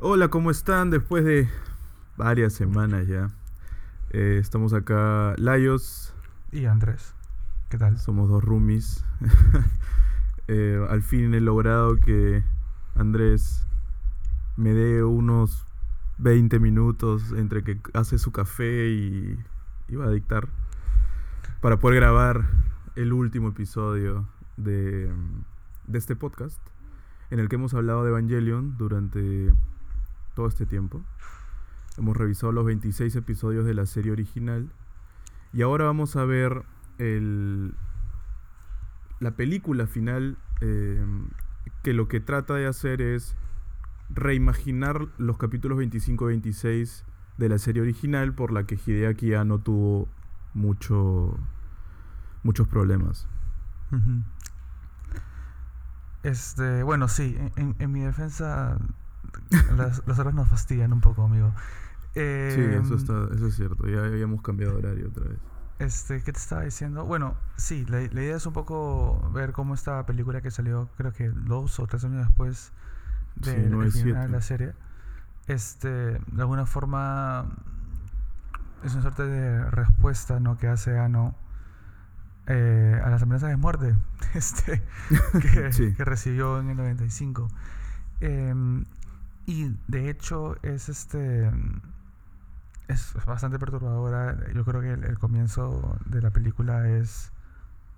[0.00, 0.90] Hola, ¿cómo están?
[0.90, 1.48] Después de
[2.16, 3.30] varias semanas ya.
[4.10, 6.14] Eh, estamos acá, Layos.
[6.52, 7.16] Y Andrés.
[7.68, 7.98] ¿Qué tal?
[7.98, 9.04] Somos dos roomies.
[10.50, 12.42] Eh, al fin he logrado que
[12.94, 13.66] Andrés
[14.56, 15.66] me dé unos
[16.16, 19.38] 20 minutos entre que hace su café y
[19.88, 20.48] iba a dictar
[21.60, 22.46] para poder grabar
[22.96, 25.12] el último episodio de,
[25.86, 26.58] de este podcast
[27.28, 29.52] en el que hemos hablado de Evangelion durante
[30.38, 31.02] todo este tiempo.
[31.96, 34.70] Hemos revisado los 26 episodios de la serie original
[35.52, 36.62] y ahora vamos a ver
[36.98, 37.74] el,
[39.18, 41.04] la película final eh,
[41.82, 43.34] que lo que trata de hacer es
[44.10, 47.04] reimaginar los capítulos 25 y 26
[47.36, 50.06] de la serie original por la que Hideaki no tuvo
[50.54, 51.36] mucho,
[52.44, 53.26] muchos problemas.
[56.22, 58.78] Este, bueno, sí, en, mi defensa
[59.76, 61.52] las, horas nos fastidian un poco, amigo.
[62.14, 65.38] sí, eso, em, está, eso es cierto, ya habíamos cambiado horario otra vez.
[65.78, 67.04] Este, ¿qué te estaba diciendo?
[67.04, 71.28] Bueno, sí, la, idea es un poco ver cómo esta película que salió, creo que
[71.28, 72.72] dos o tres años después
[73.36, 73.70] de,
[74.28, 74.72] la serie,
[75.46, 77.46] este, de alguna forma
[78.82, 80.58] es una suerte de respuesta, ¿no?
[80.58, 81.36] Que hace Ano
[82.48, 83.94] eh, a las amenazas de muerte,
[84.34, 84.82] este,
[85.40, 87.48] que, que, recibió en el 95.
[88.20, 88.84] Em,
[89.48, 91.50] y de hecho es este
[92.86, 94.36] es bastante perturbadora.
[94.54, 97.32] Yo creo que el, comienzo de la película es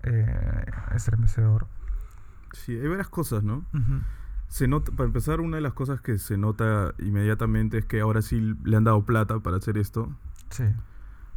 [0.03, 1.67] eh, estremecedor.
[2.53, 3.65] Sí, hay varias cosas, ¿no?
[4.47, 8.21] Se nota, para empezar, una de las cosas que se nota inmediatamente es que ahora
[8.21, 10.09] sí le han dado plata para hacer esto.
[10.49, 10.65] Sí.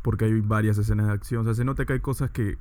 [0.02, 1.42] Porque hay varias escenas de acción.
[1.42, 2.56] O sea, se nota que hay cosas que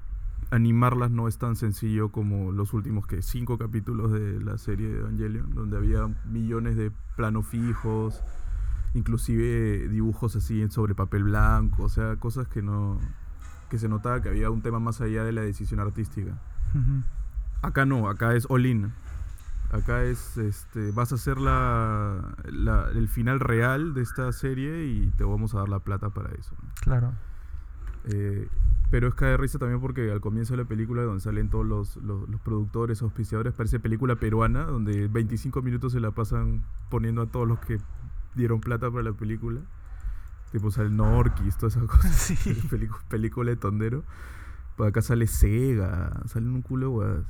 [0.53, 4.99] animarlas no es tan sencillo como los últimos que cinco capítulos de la serie de
[4.99, 8.21] Evangelion, donde había millones de planos fijos
[8.93, 12.99] inclusive dibujos así sobre papel blanco, o sea, cosas que no
[13.69, 16.37] que se notaba que había un tema más allá de la decisión artística.
[17.63, 18.93] Acá no, acá es all in.
[19.71, 25.23] Acá es, este, vas a hacer la, el final real de esta serie y te
[25.23, 26.55] vamos a dar la plata para eso.
[26.81, 27.13] Claro.
[28.05, 28.47] Eh,
[28.93, 31.97] pero es de risa también porque al comienzo de la película, donde salen todos los,
[31.97, 37.25] los, los, productores, auspiciadores, parece película peruana, donde 25 minutos se la pasan poniendo a
[37.25, 37.79] todos los que
[38.35, 39.61] dieron plata para la película.
[40.51, 42.15] Tipo sale Norquis, todas esas cosas.
[42.15, 42.55] Sí.
[43.09, 44.03] película de tondero.
[44.77, 47.23] Pues acá sale Sega, salen un culo de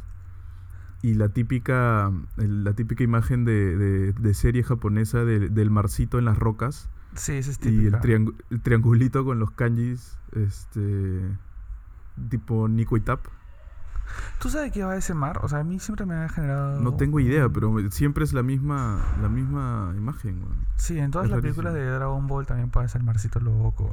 [1.01, 6.89] Y la típica, la típica imagen de, de, serie japonesa del marcito en las rocas.
[7.15, 11.21] Sí, ese es Y el, el, triangulito con los kanjis, este,
[12.29, 13.25] tipo Nico y Tap.
[14.39, 15.39] ¿Tú sabes qué va ese mar?
[15.43, 16.79] O sea, a mí siempre me ha generado...
[16.79, 20.43] No tengo idea, pero siempre es la misma, la misma imagen,
[20.75, 23.91] Sí, en todas las películas de Dragon Ball también puede ser el marcito loco,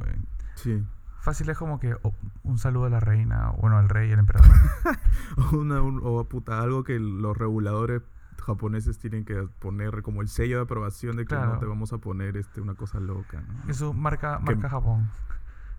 [0.55, 0.83] Sí.
[1.21, 1.95] Fácil es como que
[2.43, 4.49] un saludo a la reina, bueno, al rey y al emperador.
[5.37, 8.01] o, una, o puta, algo que los reguladores
[8.41, 11.99] japoneses tienen que poner como el sello de aprobación de que no te vamos a
[11.99, 13.41] poner este una cosa loca.
[13.41, 13.71] ¿no?
[13.71, 15.09] Eso marca, marca Japón.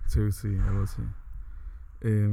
[0.06, 1.02] Sí, sí, algo así.
[2.02, 2.28] Eh,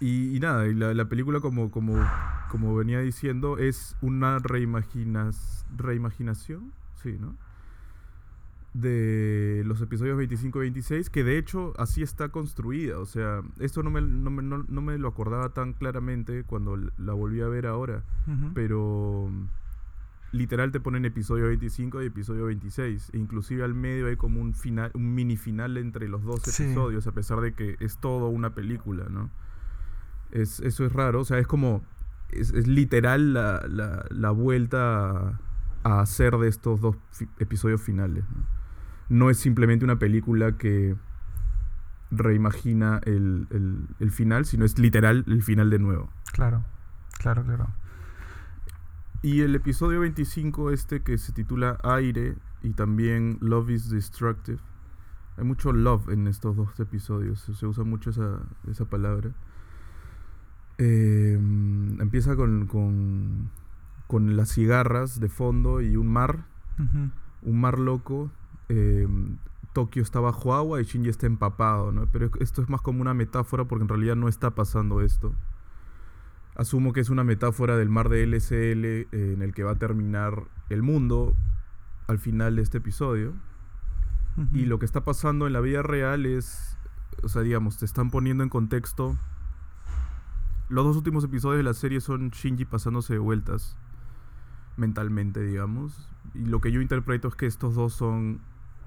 [0.00, 1.94] y, nada, y la, película, como, como,
[2.50, 6.72] como venía diciendo, es una reimaginas, reimaginación,
[7.02, 7.36] sí, ¿no?
[8.72, 12.98] De los episodios 25 y 26, que de hecho así está construida.
[12.98, 17.12] O sea, esto no me, no me, no, me lo acordaba tan claramente cuando la
[17.12, 18.02] volví a ver ahora,
[18.54, 19.28] pero
[20.32, 23.10] literal te ponen episodio 25 y episodio 26.
[23.12, 27.06] E inclusive al medio hay como un final, un mini final entre los dos episodios,
[27.06, 29.30] a pesar de que es todo una película, ¿no?
[30.30, 31.82] Es, eso es raro, o sea, es como,
[32.30, 33.60] es, literal la,
[34.10, 35.40] la, vuelta
[35.82, 36.96] a, hacer de estos dos
[37.38, 38.24] episodios finales.
[39.08, 39.28] ¿no?
[39.28, 40.94] es simplemente una película que
[42.12, 43.48] reimagina el,
[43.98, 46.10] el, final, sino es literal el final de nuevo.
[46.32, 46.64] Claro,
[47.18, 47.68] claro, claro.
[49.22, 54.58] Y el episodio 25, este que se titula Aire y también Love is Destructive.
[55.36, 58.40] Hay mucho love en estos dos episodios, se usa mucho esa,
[58.70, 59.32] esa palabra.
[60.78, 62.66] Em, empieza con,
[64.06, 66.46] con, las cigarras de fondo y un mar,
[67.42, 68.30] un mar loco.
[68.70, 69.36] Em,
[69.74, 72.06] Tokio está bajo agua y Shinji está empapado, ¿no?
[72.10, 75.34] Pero esto es más como una metáfora porque en realidad no está pasando esto.
[76.60, 79.78] Asumo que es una metáfora del mar de LSL eh, en el que va a
[79.78, 81.34] terminar el mundo
[82.06, 83.32] al final de este episodio.
[84.52, 86.78] Y lo que está pasando en la vida real es,
[87.22, 89.18] o sea, digamos, te están poniendo en contexto
[90.70, 93.76] los dos últimos episodios de la serie son Shinji pasándose de vueltas.
[94.76, 96.08] mentalmente, digamos.
[96.34, 98.40] Y lo que yo interpreto es que estos dos son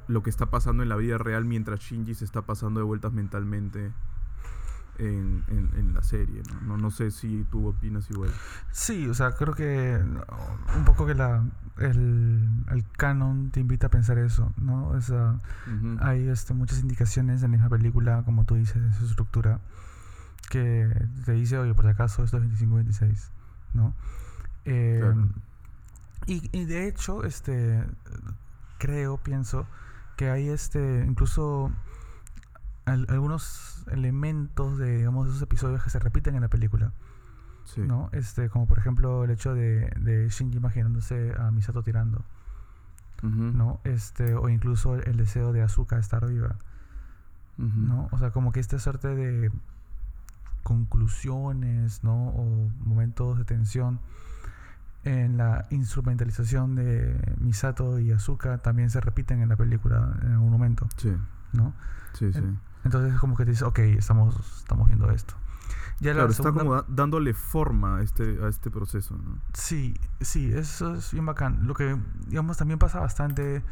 [0.07, 3.13] lo que está pasando en la vida real mientras Shinji se está pasando de vueltas
[3.13, 3.91] mentalmente
[4.99, 6.41] en, en, la serie.
[6.61, 6.77] ¿no?
[6.77, 6.91] ¿no?
[6.91, 8.31] sé si tú opinas igual.
[8.71, 9.99] Sí, o sea, creo que
[10.75, 11.43] un poco que la,
[11.77, 14.87] el, el canon te invita a pensar eso, ¿no?
[14.89, 15.39] O sea,
[15.99, 19.59] hay este, muchas indicaciones en la misma película, como tú dices, en su estructura,
[20.49, 20.89] que
[21.25, 23.29] te dice, oye, por si acaso esto es 25-26,
[23.73, 23.93] ¿no?
[24.65, 25.13] Eh,
[26.25, 27.83] y, y, de hecho, este,
[28.77, 29.65] creo, pienso,
[30.15, 31.71] que hay este, incluso
[32.85, 36.93] algunos elementos de digamos esos episodios que se repiten en la película.
[37.77, 38.09] ¿No?
[38.11, 42.23] Este, como por ejemplo el hecho de, de Shinji imaginándose a Misato tirando.
[43.21, 43.79] ¿No?
[43.85, 46.57] Este, o incluso el deseo de Asuka de estar viva.
[47.57, 48.09] ¿No?
[48.11, 49.51] O sea, como que esta suerte de
[50.63, 52.29] conclusiones, ¿no?
[52.29, 53.99] O momentos de tensión
[55.03, 60.51] en la instrumentalización de Misato y Asuka también se repiten en la película en algún
[60.51, 60.87] momento.
[60.97, 61.15] Sí.
[61.51, 61.73] ¿No?
[62.13, 62.41] Sí, sí.
[62.83, 65.35] Entonces es como que te dices, ok, estamos, estamos viendo esto.
[65.99, 69.37] Ya claro, está como dándole forma a este, a este proceso, ¿no?
[69.53, 71.65] Sí, sí, eso es bien bacán.
[71.65, 71.97] Lo que,
[72.27, 73.63] digamos, también pasa bastante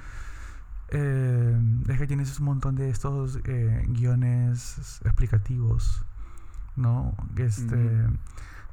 [0.90, 6.06] eh, es que tienes un montón de estos eh, guiones explicativos,
[6.76, 7.16] ¿no?
[7.36, 8.08] Este,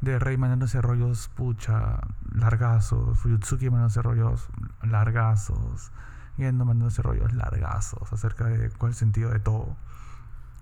[0.01, 2.01] De Rey mandándose rollos, pucha,
[2.33, 4.49] largazos, Fuyutsuki mandándose rollos,
[4.83, 5.91] largazos,
[6.37, 9.77] Yendo mandándose rollos, largazos, acerca de cuál es el sentido de todo.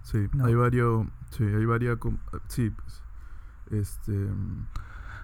[0.06, 1.05] Sí, hay varios.
[1.31, 1.99] Sí, hay varias.
[2.47, 3.03] Sí, pues.
[3.73, 4.12] Este.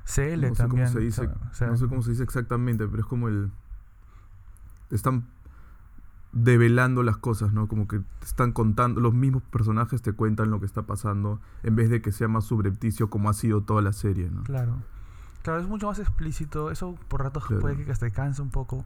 [0.04, 0.86] CL no sé también.
[0.86, 1.30] Cómo se dice,
[1.60, 3.52] no sé cómo se dice exactamente, pero es como el.
[4.90, 5.28] Están
[6.32, 7.68] develando las cosas, ¿no?
[7.68, 11.76] Como que te están contando, los mismos personajes te cuentan lo que está pasando, en
[11.76, 14.42] vez de que sea más subrepticio como ha sido toda la serie, ¿no?
[14.42, 14.82] Claro.
[15.42, 18.84] Claro, es mucho más explícito, eso por ratos puede que hasta canse un poco.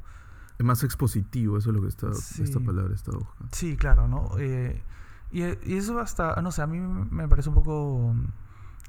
[0.59, 3.49] Es más expositivo, eso es lo que está, esta palabra está buscando.
[3.53, 4.39] Sí, claro, ¿no?
[4.39, 4.83] Eh,
[5.31, 8.15] y, eso hasta, no sé, a mí me parece un poco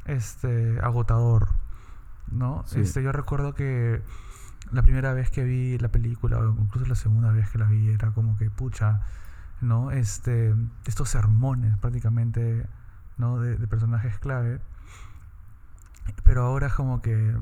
[0.05, 1.49] este agotador,
[2.31, 2.63] ¿no?
[2.75, 4.01] Este, yo recuerdo que
[4.71, 7.89] la primera vez que vi la película, o incluso la segunda vez que la vi,
[7.89, 9.01] era como que, pucha,
[9.61, 9.91] ¿no?
[9.91, 10.53] Este,
[10.85, 12.65] estos sermones prácticamente,
[13.17, 13.39] ¿no?
[13.39, 14.61] De, personajes clave.
[16.23, 17.35] Pero ahora es como que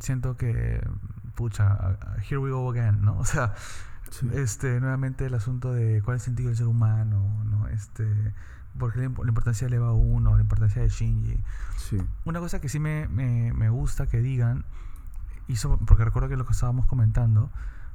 [0.00, 0.84] siento que,
[1.34, 1.96] pucha,
[2.28, 3.18] here we go again, ¿no?
[3.18, 3.54] O sea,
[4.32, 7.68] este, nuevamente el asunto de cuál es el sentido del ser humano, ¿no?
[7.68, 8.06] Este,
[8.78, 11.40] porque la, importancia de Eva 1, la importancia de Shinji.
[11.76, 11.98] Sí.
[12.24, 14.64] Una cosa que sí me, me, me gusta que digan,
[15.48, 17.50] hizo, porque recuerdo que lo que estábamos comentando,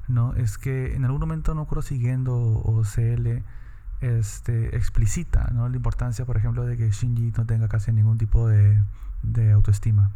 [0.08, 0.34] ¿no?
[0.36, 3.44] Es que en algún momento, no creo siguiendo o CL,
[4.02, 5.70] este, explicita, ¿no?
[5.70, 8.84] La importancia, por ejemplo, de que Shinji no tenga casi ningún tipo de,
[9.22, 10.12] de autoestima.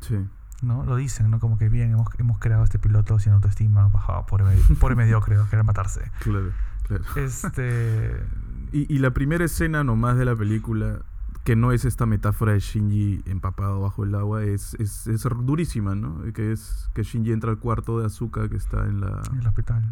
[0.00, 0.26] Sí.
[0.62, 0.84] ¿No?
[0.84, 1.40] Lo dicen, ¿no?
[1.40, 4.42] Como que bien, hemos, hemos creado este piloto sin autoestima, bajado por,
[4.78, 6.10] por mediocre, querer matarse.
[6.20, 6.52] Claro,
[6.86, 7.04] claro.
[7.16, 8.24] Este...
[8.72, 11.02] Y, y, la primera escena nomás de la película,
[11.44, 15.94] que no es esta metáfora de Shinji empapado bajo el agua, es, es, es durísima,
[15.94, 16.20] ¿no?
[16.32, 19.22] Que es que Shinji entra al cuarto de Azuka que está en la...
[19.30, 19.84] En el hospital.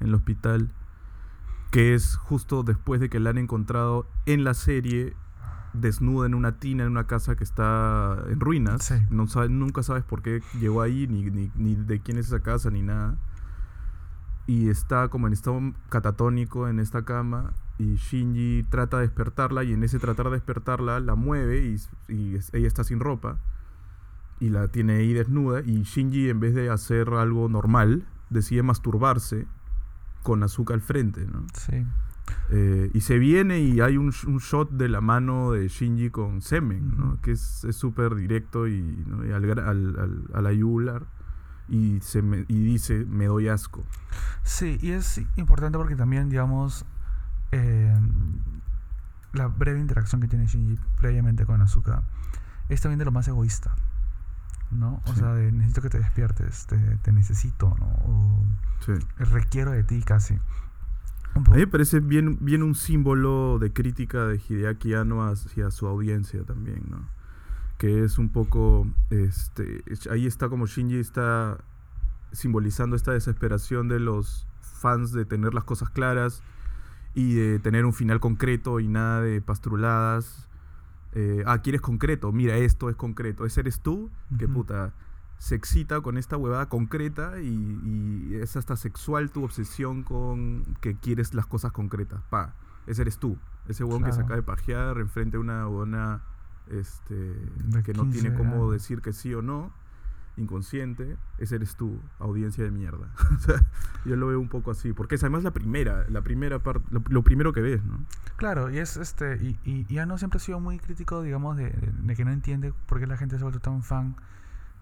[0.00, 0.72] En el hospital.
[1.70, 5.14] Que es justo después de que la han encontrado en la serie
[5.80, 8.92] desnuda en una tina en una casa que está en ruinas.
[9.10, 12.82] No nunca sabes por qué llegó ahí, ni, ni, de quién es esa casa, ni
[12.82, 13.16] nada.
[14.46, 17.52] Y está como en estado catatónico en esta cama.
[17.78, 19.64] Y Shinji trata de despertarla.
[19.64, 21.66] Y en ese tratar de despertarla la mueve.
[21.66, 23.38] Y, y ella está sin ropa.
[24.38, 25.62] Y la tiene ahí desnuda.
[25.62, 29.46] Y Shinji, en vez de hacer algo normal, decide masturbarse
[30.22, 31.26] con azúcar al frente.
[31.26, 31.44] ¿no?
[31.54, 31.84] Sí.
[32.50, 36.42] Eh, y se viene y hay un, un, shot de la mano de Shinji con
[36.42, 37.20] semen, ¿no?
[37.20, 39.26] que es súper directo y, ¿no?
[39.26, 41.06] y al, al, a la yugular.
[41.68, 43.84] Y, se me, y dice, me doy asco.
[44.44, 46.86] Sí, y es importante porque también, digamos,
[47.50, 47.92] eh,
[49.32, 52.04] la breve interacción que tiene Shinji previamente con Asuka
[52.68, 53.74] es también de lo más egoísta.
[54.70, 55.00] ¿no?
[55.06, 57.86] O sea, de necesito que te despiertes, te, te necesito, ¿no?
[57.86, 58.44] O
[58.84, 58.92] sí.
[59.16, 60.38] requiero de ti casi.
[61.36, 65.86] A mí me parece bien, bien un símbolo de crítica de Hideaki Anno hacia su
[65.86, 67.06] audiencia también, ¿no?
[67.76, 71.58] Que es un poco, este, ahí está como Shinji está
[72.32, 76.42] simbolizando esta desesperación de los fans de tener las cosas claras
[77.14, 80.48] y de tener un final concreto y nada de pastruladas.
[81.12, 84.94] Eh, ah, quieres concreto, mira, esto es concreto, ese eres tú, que puta
[85.38, 91.34] se excita con esta huevada concreta y, es hasta sexual tu obsesión con que quieres
[91.34, 92.20] las cosas concretas.
[92.30, 92.54] Pa,
[92.86, 93.38] ese eres tú.
[93.68, 96.22] Ese huevón que se acaba de pajear enfrente de una huevona
[96.68, 97.34] este,
[97.84, 99.72] que no tiene cómo decir que sí o no.
[100.38, 103.10] inconsciente, ese eres tú, audiencia de mierda.
[103.36, 103.64] o sea,
[104.04, 107.22] yo lo veo un poco así, porque es además la primera, la primera parte, lo,
[107.22, 108.04] primero que ves, ¿no?
[108.36, 111.72] Claro, y es este, y, y, ya no siempre he sido muy crítico, digamos, de,
[112.14, 114.16] que no entiende por qué la gente se ha vuelto tan fan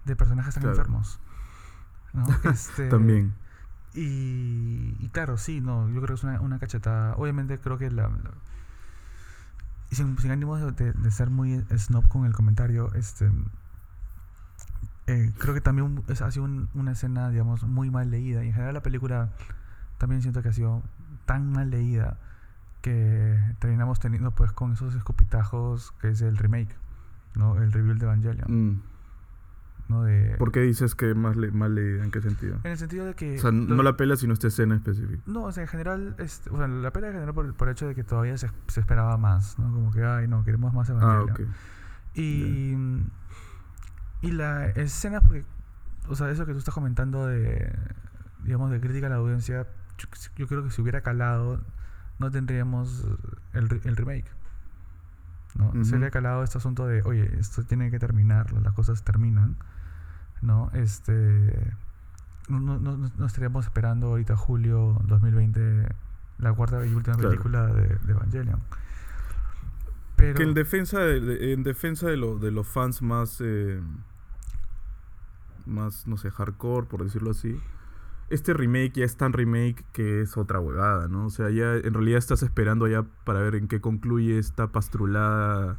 [0.04, 1.20] de personajes tan enfermos.
[2.12, 2.26] ¿no?
[2.50, 3.34] Este, También.
[3.94, 7.14] Y, y, claro, sí, no, yo creo que es una, una cachetada.
[7.16, 8.11] Obviamente creo que la,
[9.90, 13.30] y sin, sin ánimo de, de, ser muy snob con el comentario, este
[15.06, 18.42] eh, creo que también es, ha sido una escena, digamos, muy mal leída.
[18.42, 19.30] Y en general la película
[19.99, 20.82] también siento que ha sido
[21.26, 22.18] tan mal leída
[22.80, 26.75] que terminamos teniendo pues con esos escopitajos que es el remake,
[27.34, 27.56] ¿no?
[27.56, 28.46] El review de Evangelion.
[28.49, 28.82] Mm.
[29.88, 30.05] ¿No?
[30.05, 32.05] De, ¿Por qué dices que más mal leída?
[32.05, 32.59] ¿En qué sentido?
[32.64, 33.37] En el sentido de que...
[33.37, 35.23] O sea, no la pela sino esta escena específica.
[35.26, 37.73] No, o sea, en general, este, o sea, la pela en general por, por, el
[37.73, 39.73] hecho de que todavía se, se, esperaba más, ¿no?
[39.73, 41.31] Como que, ay, no, queremos más Evangelion.
[41.31, 41.41] Ah, ok.
[42.14, 42.76] Y...
[44.25, 45.45] Y la escena, porque,
[46.09, 47.71] o sea, eso que tú estás comentando de,
[48.43, 49.67] digamos, de crítica a la audiencia,
[50.37, 51.61] yo, creo que si hubiera calado,
[52.19, 53.07] no tendríamos
[53.53, 54.31] el, el remake.
[55.57, 55.73] ¿no?
[55.85, 59.57] Se hubiera calado este asunto de, oye, esto tiene que terminar, las cosas terminan,
[60.44, 60.70] ¿no?
[60.74, 61.72] Este,
[62.48, 65.88] no, no, no estaríamos esperando ahorita julio 2020
[66.38, 68.60] la cuarta y última película de, de, Evangelion.
[70.16, 73.40] Pero, que en defensa de, en defensa de, lo, de los fans más...
[73.40, 73.80] Eh,
[75.66, 77.58] más, no sé, hardcore, por decirlo así.
[78.30, 81.26] Este remake ya es tan remake que es otra huevada, ¿no?
[81.26, 85.78] O sea, ya en realidad estás esperando ya para ver en qué concluye esta pastrulada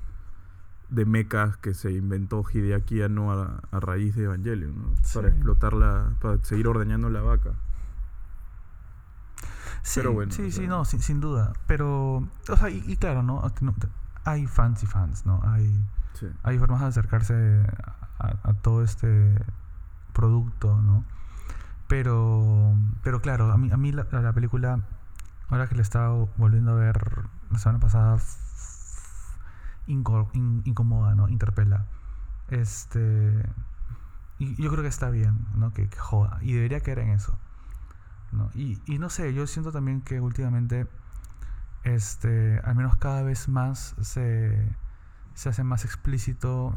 [0.89, 4.95] de mechas que se inventó Hideaki no a, a raíz de Evangelion, ¿no?
[5.13, 7.51] Para explotarla, para seguir ordeñando la vaca.
[9.81, 11.53] Sí, Pero bueno, sí, sí, no, sin, sin, duda.
[11.67, 13.41] Pero, o sea, y, claro, ¿no?
[14.23, 15.41] Hay fans y fans, ¿no?
[15.45, 15.85] Hay,
[16.41, 17.65] hay formas de acercarse
[18.17, 19.35] a todo este
[20.13, 21.03] producto, ¿no?
[21.87, 22.73] Pero,
[23.03, 24.79] pero claro, a mí, a mí la, la película,
[25.49, 28.17] ahora que la he estado volviendo a ver la semana pasada,
[29.87, 31.27] incomoda, ¿no?
[31.29, 31.87] Interpela.
[32.49, 33.43] Este.
[34.37, 35.73] Y yo creo que está bien, ¿no?
[35.73, 36.39] Que, joda.
[36.41, 37.37] Y debería caer en eso.
[38.31, 38.49] ¿no?
[38.53, 40.87] Y, no sé, yo siento también que últimamente,
[41.83, 44.75] este, al menos cada vez más se,
[45.33, 46.75] se hace más explícito.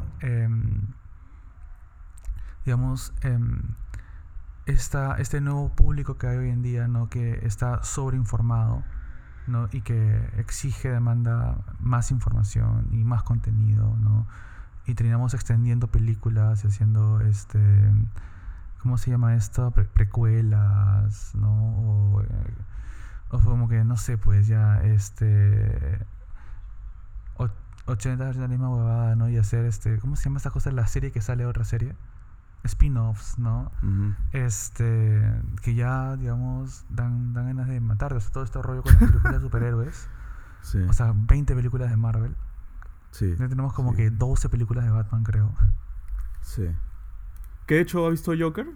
[2.65, 3.39] Digamos, eh,
[4.65, 7.09] este nuevo público que hay hoy en día, ¿no?
[7.09, 8.83] que está sobreinformado
[9.49, 9.67] ¿no?
[9.71, 14.27] y que exige, demanda más información y más contenido, ¿no?
[14.85, 17.59] y terminamos extendiendo películas y haciendo, este,
[18.81, 19.71] ¿cómo se llama esto?
[19.71, 22.15] precuelas, ¿no?
[22.15, 22.27] O, eh,
[23.29, 26.05] como que, no sé, pues ya, este...
[27.89, 29.29] 80 de la misma huevada, ¿no?
[29.29, 30.71] Y hacer este, ¿cómo se llama esta cosa?
[30.71, 31.95] La serie que sale otra serie
[32.63, 33.71] spin-offs, ¿no?
[34.31, 35.21] Este,
[35.61, 38.13] que ya, digamos, dan, dan ganas de matar.
[38.13, 40.09] O sea, todo este rollo con las películas de superhéroes.
[40.61, 40.77] Sí.
[40.89, 42.35] O sea, 20 películas de Marvel.
[43.11, 43.33] Sí.
[43.39, 45.55] Ya tenemos como que 12 películas de Batman, creo.
[46.41, 46.67] Sí.
[47.65, 48.67] ¿Qué de hecho ha visto Joker?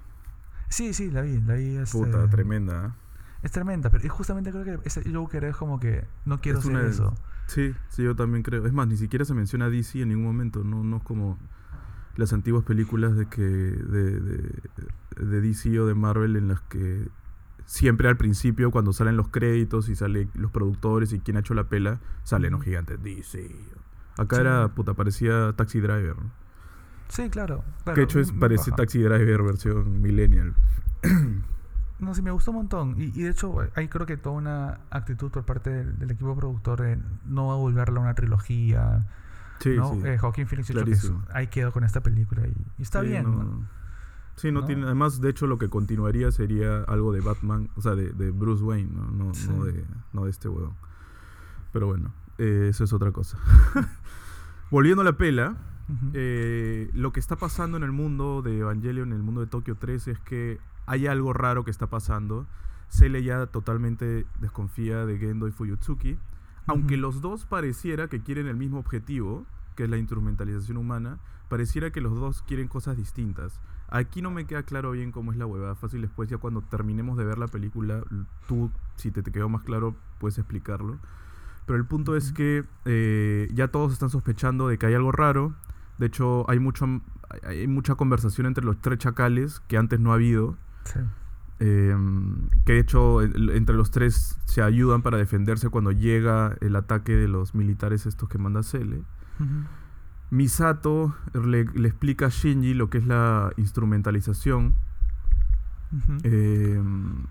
[0.69, 1.75] Sí, sí, la vi, la vi.
[1.75, 2.85] Este, Puta, tremenda.
[2.85, 2.91] ¿eh?
[3.43, 7.13] Es tremenda, pero justamente creo que ese Joker es como que no quiero hacer eso.
[7.47, 8.65] Sí, sí, yo también creo.
[8.65, 10.63] Es más, ni siquiera se menciona DC en ningún momento.
[10.63, 11.37] No, no es como
[12.15, 14.19] las antiguas películas de que de,
[15.17, 17.07] de, DC o de Marvel en las que
[17.65, 21.53] siempre al principio cuando salen los créditos y salen los productores y quien ha hecho
[21.53, 23.49] la pela salen los gigantes DC
[24.17, 26.15] acá era puta parecía Taxi Driver.
[27.09, 30.55] Sí claro, que hecho es parece Taxi Driver versión millennial.
[31.99, 32.95] No sí me gustó un montón.
[32.97, 36.35] Y, y, de hecho hay creo que toda una actitud por parte del, del equipo
[36.35, 39.07] productor de no volverla una trilogía
[39.63, 39.93] Sí, ¿no?
[39.93, 40.01] sí.
[40.05, 43.23] Eh, Joaquín Phoenix que ahí quedó con esta película y, está bien.
[43.23, 43.67] No,
[44.35, 44.85] Sí, no, tiene.
[44.85, 48.63] Además, de hecho, lo que continuaría sería algo de Batman, o sea, de, de Bruce
[48.63, 49.05] Wayne, ¿no?
[49.05, 50.73] No, no, de, no de este huevón.
[51.71, 53.37] Pero bueno, eh, eso es otra cosa.
[54.71, 55.55] Volviendo a la pela,
[56.13, 59.75] eh, lo que está pasando en el mundo de Evangelion, en el mundo de Tokio
[59.75, 62.47] 3, es que hay algo raro que está pasando.
[62.89, 66.17] Sele ya totalmente desconfía de Gendo y Fuyutsuki.
[66.65, 71.91] Aunque los dos pareciera que quieren el mismo objetivo, que es la instrumentalización humana, pareciera
[71.91, 73.59] que los dos quieren cosas distintas.
[73.89, 75.75] Aquí no me queda claro bien cómo es la huevada.
[75.75, 78.03] Fácil después, ya cuando terminemos de ver la película,
[78.47, 80.97] tú, si te, te quedó más claro, puedes explicarlo.
[81.65, 85.53] Pero el punto es que eh, ya todos están sospechando de que hay algo raro.
[85.97, 87.01] De hecho, hay, mucho,
[87.43, 90.57] hay mucha conversación entre los tres chacales que antes no ha habido.
[90.85, 90.99] Sí.
[91.59, 97.15] Em, que de hecho entre los tres se ayudan para defenderse cuando llega el ataque
[97.15, 99.03] de los militares estos que manda Cele.
[100.29, 104.73] Misato le, explica a Shinji lo que es la instrumentalización.
[106.23, 107.25] Em,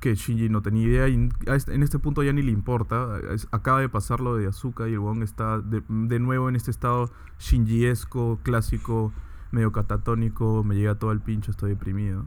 [0.00, 3.20] que Shinji no tenía idea y en este punto ya ni le importa.
[3.50, 7.10] acaba de pasar lo de Azuka y el Wong está de, nuevo en este estado
[7.38, 9.12] shinjiesco, clásico,
[9.50, 10.64] medio catatónico.
[10.64, 12.26] Me llega todo el pincho, estoy deprimido.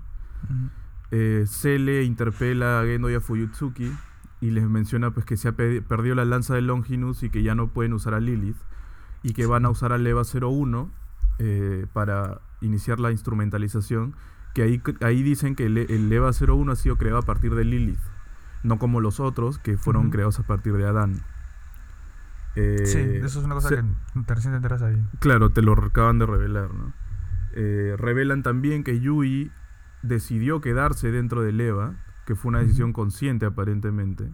[1.10, 3.91] Eh, Cele interpela a Gendo y a Fuyutsuki
[4.42, 7.56] y les menciona pues que se ha perdido la lanza de Longinus y que ya
[7.56, 8.58] no pueden usar a Lilith
[9.24, 10.92] y que van a usar a Leva 01
[11.39, 14.15] eh, para iniciar la instrumentalización,
[14.54, 18.00] que ahí, ahí dicen que el, Leva 01 ha sido creado a partir de Lilith,
[18.63, 21.22] no como los otros que fueron creados a partir de Adán.
[22.56, 23.84] Eh, sí, eso es una cosa que
[24.34, 25.04] recién te enteras ahí.
[25.20, 26.94] Claro, te lo acaban de revelar, ¿no?
[27.54, 29.51] Eh, revelan también que Yui
[30.04, 34.32] decidió quedarse dentro de Leva, que fue una decisión consciente aparentemente.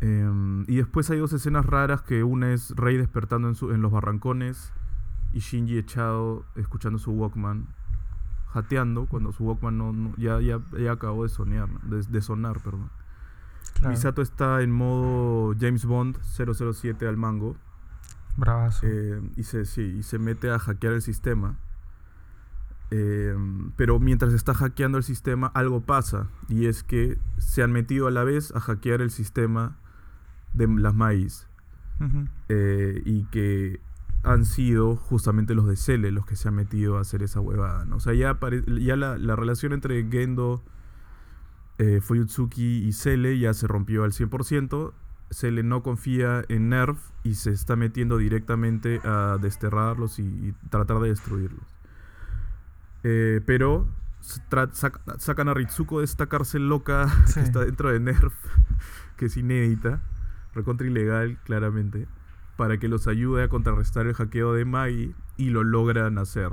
[0.00, 3.82] Em, y después hay dos escenas raras que una es Rey despertando en, su, en
[3.82, 4.72] los barrancones
[5.32, 7.66] y Shinji echado escuchando su Walkman,
[8.48, 12.90] jateando cuando su Walkman no, ya, ya, ya, acabó de sonar, de, sonar, perdón.
[13.86, 17.56] Misato está en modo James Bond 007 al mango.
[18.36, 18.86] Bravazo.
[18.86, 21.56] Eh, y, se, sí, y se mete a hackear el sistema.
[22.90, 26.28] Em, pero mientras está hackeando el sistema, algo pasa.
[26.48, 29.78] Y es que se han metido a la vez a hackear el sistema
[30.52, 31.46] de las maíz.
[32.48, 33.78] Eh, y que
[34.22, 37.86] han sido justamente los de Cele los que se han metido a hacer esa huevada.
[37.94, 40.62] O sea, ya, ya la, relación entre Gendo,
[41.78, 44.92] eh, Fuyutsuki y Cele ya se rompió al 100%.
[45.30, 51.10] Cele no confía en Nerf y se está metiendo directamente a desterrarlos y, tratar de
[51.10, 51.79] destruirlos.
[53.02, 53.88] Eh, pero
[55.18, 58.34] sacan a Ritsuko de esta cárcel loca que está dentro de Nerf,
[59.16, 60.00] que es inédita
[60.54, 62.06] recontra ilegal, claramente,
[62.56, 66.50] para que los ayude a contrarrestar el hackeo de Maggie y lo logran hacer.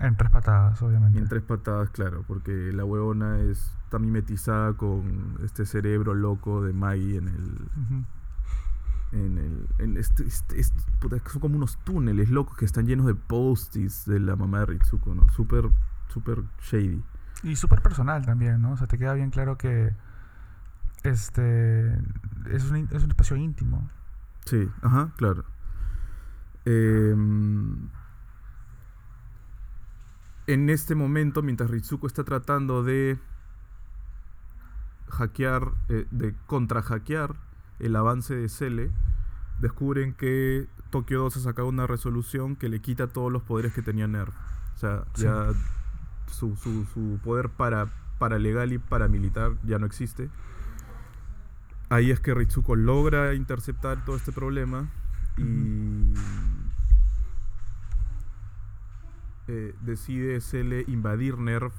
[0.00, 1.18] En tres patadas, obviamente.
[1.18, 7.18] En tres patadas, claro, porque la huevona está mimetizada con este cerebro loco de Maggie
[7.18, 8.04] en el.
[9.14, 9.68] En el.
[9.78, 10.82] En este, este, este
[11.30, 15.14] son como unos túneles locos que están llenos de post-its de la mamá de Ritsuko,
[15.14, 15.28] ¿no?
[15.28, 15.70] Súper,
[16.08, 17.00] súper shady.
[17.44, 18.72] Y súper personal también, ¿no?
[18.72, 19.94] O sea, te queda bien claro que
[21.04, 21.92] este
[22.50, 23.88] es un, es un espacio íntimo.
[24.46, 25.44] Sí, ajá, claro.
[26.64, 27.88] Em,
[30.48, 33.18] en este momento, mientras Ritsuko está tratando de
[35.08, 37.36] hackear, eh, de contrahackear
[37.78, 38.90] el avance de Cele,
[39.60, 43.82] descubren que Tokio 2 ha sacado una resolución que le quita todos los poderes que
[43.82, 44.34] tenía Nerf.
[44.74, 45.52] O sea, ya
[46.26, 50.30] su, su, su, poder para, para legal y paramilitar ya no existe.
[51.90, 54.88] Ahí es que Ritsuko logra interceptar todo este problema
[55.36, 56.14] y
[59.46, 61.74] eh, decide hacerle invadir Nerf,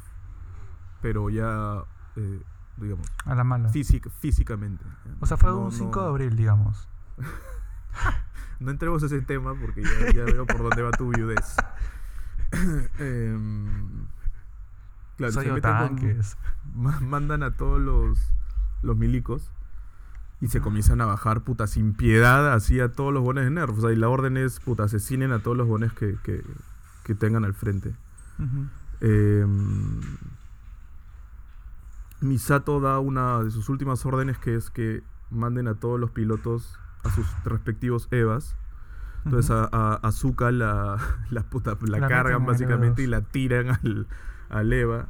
[1.02, 1.84] pero ya,
[2.16, 2.40] eh,
[2.78, 3.70] digamos, a la mala.
[3.70, 4.84] físicamente.
[5.20, 6.88] O sea, fue un 5 de abril, digamos.
[8.60, 9.84] no entremos a ese tema porque
[10.14, 11.56] ya, veo por dónde va tu viudez.
[13.00, 14.06] Em,
[15.18, 16.38] claro, se tanques.
[16.74, 18.18] mandan a todos los,
[18.82, 19.52] los milicos
[20.42, 23.78] y se comienzan a bajar, puta, sin piedad, así a todos los bones de Nerf.
[23.78, 27.46] O sea, y la orden es, puta, asesinen a todos los bones que, que, tengan
[27.46, 27.94] al frente.
[29.02, 30.02] Em,
[32.26, 36.80] Misato da una de sus últimas órdenes que es que manden a todos los pilotos
[37.04, 38.58] a sus respectivos EVAs.
[39.24, 40.98] Entonces a, Azuka la,
[41.32, 44.08] la, puta, la, cargan básicamente y la tiran al,
[44.50, 45.08] al EVA.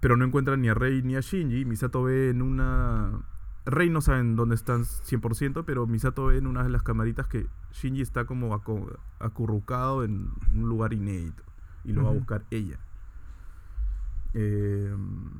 [0.00, 1.64] Pero no encuentran ni a Rey ni a Shinji.
[1.64, 3.22] Misato ve en una
[3.66, 7.48] Rey no saben dónde están 100%, pero Misato ve en una de las camaritas que
[7.72, 8.54] Shinji está como
[9.18, 11.42] acurrucado en un lugar inédito
[11.84, 12.78] y lo va a buscar ella.
[14.34, 15.30] Em,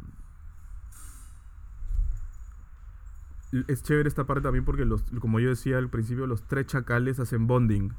[3.68, 7.20] es chévere esta parte también porque, los, como yo decía al principio, los tres chacales
[7.20, 7.92] hacen bonding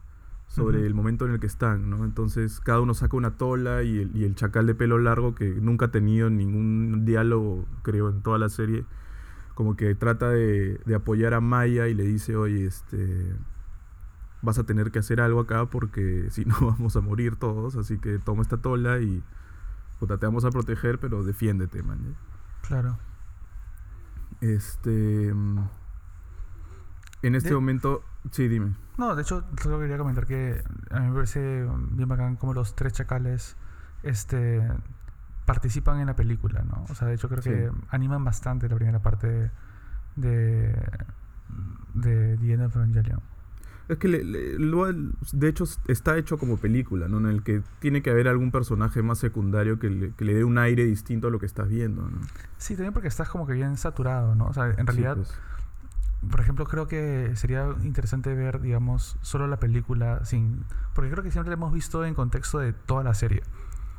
[0.48, 2.06] sobre el momento en el que están, ¿no?
[2.06, 5.46] Entonces cada uno saca una tola y el, y el chacal de pelo largo que
[5.46, 8.86] nunca ha tenido ningún diálogo, creo, en toda la serie
[9.58, 13.36] como que trata de, apoyar a Maya y le dice, oye, este,
[14.44, 17.98] vas a tener que hacer algo acá porque si no vamos a morir todos, así
[17.98, 19.24] que toma esta tola y
[20.00, 22.16] puta, te vamos a proteger, pero defiéndete, man.
[22.62, 23.00] Claro.
[24.42, 25.34] Este...
[27.24, 28.76] En este momento, sí, dime.
[28.98, 32.76] No, de hecho, solo quería comentar que a mí me parece bien bacán como los
[32.76, 33.58] tres chacales
[34.04, 34.68] este,
[35.46, 36.86] participan en la película, ¿no?
[36.90, 39.52] O sea, de hecho creo que animan bastante la primera parte
[40.16, 40.76] de,
[41.94, 43.22] de The End of Evangelion.
[43.90, 47.20] Es que de hecho está hecho como película, ¿no?
[47.20, 50.44] En el que tiene que haber algún personaje más secundario que le, que le dé
[50.44, 52.18] un aire distinto a lo que estás viendo, ¿no?
[52.58, 54.48] Sí, también porque estás como que bien saturado, ¿no?
[54.48, 55.34] O sea, en realidad, pues.
[56.30, 60.66] por ejemplo, creo que sería interesante ver, digamos, solo la película sin...
[60.94, 63.42] Porque creo que siempre la hemos visto en contexto de toda la serie,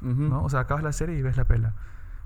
[0.03, 0.44] ¿no?
[0.44, 1.74] O sea, acabas la serie y ves la pela.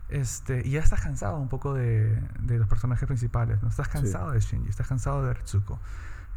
[0.08, 3.68] Este, y ya estás cansado un poco de, de los personajes principales, ¿no?
[3.68, 5.78] Estás cansado de Shinji, estás cansado de Ritsuko.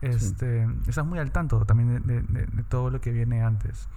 [0.02, 3.88] Este, Estás muy al tanto también de, todo lo que viene antes,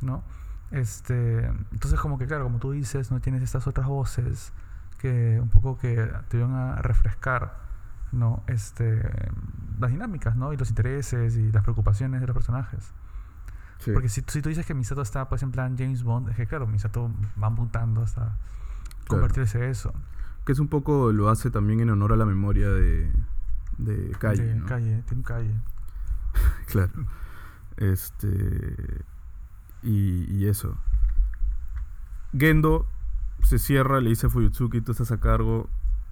[0.00, 0.22] ¿no?
[0.70, 4.52] Este, entonces como que claro, como tú dices, no tienes estas otras voces
[4.98, 7.56] que un poco que te van a refrescar,
[8.12, 8.42] ¿no?
[8.46, 9.02] Este,
[9.78, 10.52] las dinámicas, ¿no?
[10.52, 12.92] Y los intereses y las preocupaciones de los personajes.
[13.92, 16.46] Porque si, si, tú dices que Misato está pues en plan James Bond, es que
[16.46, 17.10] claro, Misato
[17.42, 18.36] va mutando hasta
[19.08, 19.92] convertirse eso.
[20.44, 23.10] Que es un poco lo hace también en honor a la memoria de,
[23.84, 24.54] de calle.
[24.54, 25.54] De calle, Team Calle.
[26.66, 27.06] claro.
[27.76, 29.04] Este.
[29.82, 30.76] Y, eso.
[32.36, 32.86] Gendo
[33.42, 35.68] se cierra, le dice a Fuyutsuki, tú estás a cargo,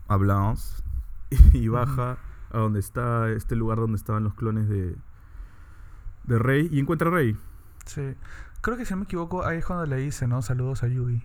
[0.08, 0.82] hablamos.
[1.52, 2.16] Y baja
[2.50, 4.96] a donde está, este lugar donde estaban los clones de,
[6.24, 7.36] de Rey, y encuentra a Rey.
[7.84, 8.14] Sí.
[8.62, 10.40] Creo que si no me equivoco, ahí es cuando le dice, ¿no?
[10.40, 11.22] Saludos a Yui.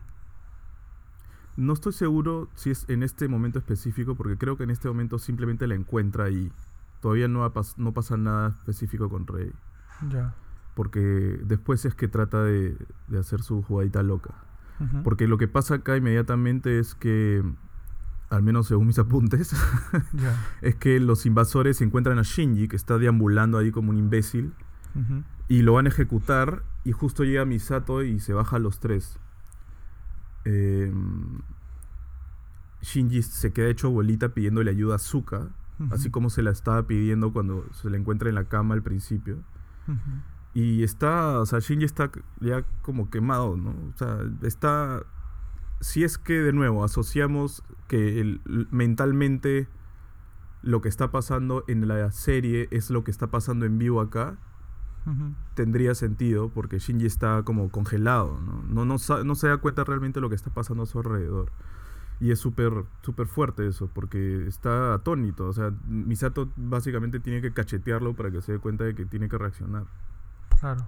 [1.56, 5.20] No estoy seguro si es en este momento específico, porque creo que en este momento
[5.20, 6.52] simplemente la encuentra y
[7.00, 9.52] todavía no, no pasa nada específico con Rey.
[10.10, 10.34] Ya.
[10.74, 12.76] Porque después es que trata de,
[13.20, 14.34] hacer su jugadita loca.
[15.04, 17.42] Porque lo que pasa acá inmediatamente es que,
[18.30, 19.56] al menos según mis apuntes,
[20.62, 24.54] es que los invasores encuentran a Shinji, que está deambulando ahí como un imbécil,
[25.48, 29.20] y lo van a ejecutar, y justo llega Misato y se baja a los tres.
[30.46, 31.40] Em,
[32.82, 35.50] Shinji se queda hecho bolita pidiéndole ayuda a Zuka,
[35.92, 39.38] así como se la estaba pidiendo cuando se la encuentra en la cama al principio.
[40.54, 43.72] Y está, o sea, Shinji está ya como quemado, ¿no?
[43.72, 45.04] O sea, está...
[45.80, 48.40] Si es que de nuevo asociamos que
[48.72, 49.68] mentalmente
[50.62, 54.38] lo que está pasando en la serie es lo que está pasando en vivo acá,
[55.54, 58.86] tendría sentido porque Shinji está como congelado, ¿no?
[58.86, 61.52] No, no, se da cuenta realmente de lo que está pasando a su alrededor.
[62.20, 65.48] Y es súper súper fuerte eso, porque está atónito.
[65.48, 69.28] O sea, Misato básicamente tiene que cachetearlo para que se dé cuenta de que tiene
[69.28, 69.86] que reaccionar.
[70.60, 70.86] Claro.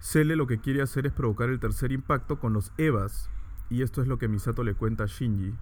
[0.00, 3.30] Cele lo que quiere hacer es provocar el tercer impacto con los Evas.
[3.70, 5.54] Y esto es lo que Misato le cuenta a Shinji.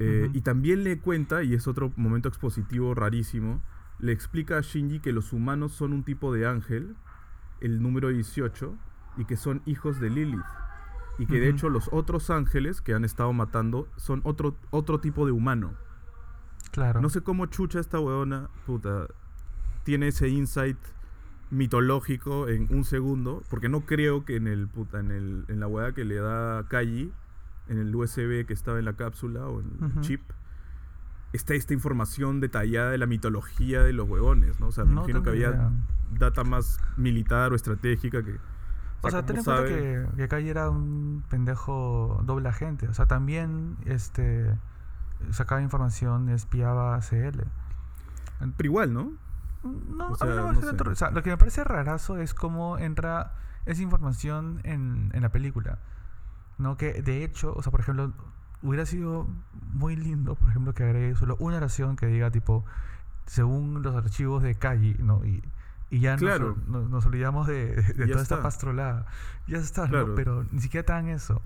[0.00, 3.60] Eh, y también le cuenta, y es otro momento expositivo rarísimo,
[3.98, 6.96] le explica a Shinji que los humanos son un tipo de ángel,
[7.60, 8.74] el número 18,
[9.16, 10.44] y que son hijos de Lilith.
[11.18, 15.26] Y que de hecho los otros ángeles que han estado matando son otro, otro tipo
[15.26, 15.74] de humano.
[16.70, 17.00] Claro.
[17.00, 19.08] No sé cómo chucha esta weona, puta,
[19.82, 20.78] tiene ese insight
[21.50, 25.66] mitológico en un segundo, porque no creo que en el puta, en, el, en la
[25.66, 27.10] weá que le da Kaji,
[27.68, 30.22] en el USB que estaba en la cápsula o en el chip,
[31.32, 34.68] está esta información detallada de la mitología de los huevones, ¿no?
[34.68, 35.70] O sea, me imagino que había
[36.12, 38.36] data más militar o estratégica que...
[39.00, 42.88] O sea, ten en cuenta que, que acá era un pendejo doble agente.
[42.88, 44.56] O sea, también este
[45.30, 47.42] sacaba información, espiaba a CL.
[48.56, 49.12] Pero igual, ¿no?
[49.62, 53.34] No, o sea, lo que me parece rarazo es cómo entra
[53.66, 55.78] esa información en, en la película.
[56.58, 56.76] ¿No?
[56.76, 58.12] Que de hecho, o sea, por ejemplo,
[58.62, 59.26] hubiera sido
[59.72, 62.64] muy lindo, por ejemplo, que agregue solo una oración que diga tipo,
[63.26, 65.24] según los archivos de Calle, ¿no?
[65.24, 65.42] Y,
[65.90, 69.06] y ya nos, olvidamos de, toda esta pastrolada.
[69.46, 70.14] Ya está, ¿no?
[70.14, 71.40] Pero ni siquiera tan eso.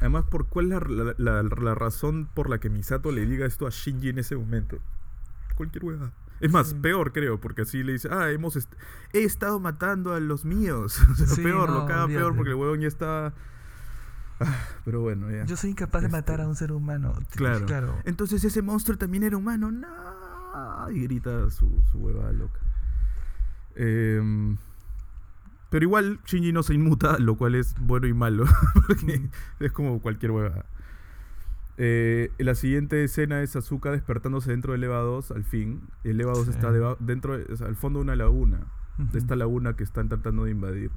[0.00, 3.70] Además, ¿por cuál es la, la, razón por la que Misato le diga esto a
[3.70, 4.78] Shinji en ese momento?
[5.56, 6.10] Cualquier hueá.
[6.40, 8.56] Es más, peor creo, porque así le dice, ah, hemos
[9.12, 10.98] he estado matando a los míos.
[11.36, 13.34] peor, lo caga peor porque el huevón ya está
[14.84, 15.44] Pero bueno, ya.
[15.44, 17.14] Yo soy incapaz de matar a un ser humano.
[17.30, 17.66] Claro.
[17.66, 17.98] claro.
[18.04, 19.70] Entonces ese monstruo también era humano.
[19.70, 20.90] No.
[20.90, 22.60] Y grita su, su hueva loca.
[23.76, 24.56] Em,
[25.70, 28.44] pero igual Shinji no se inmuta, lo cual es bueno y malo.
[28.86, 29.28] Porque
[29.60, 30.64] es como cualquier hueva.
[31.82, 35.82] Eh, la siguiente escena es Azuka despertándose dentro del EVA 2, al fin.
[36.04, 38.66] El EVA 2 está dentro, al fondo de una laguna.
[38.98, 40.90] De esta laguna que están tratando de invadir.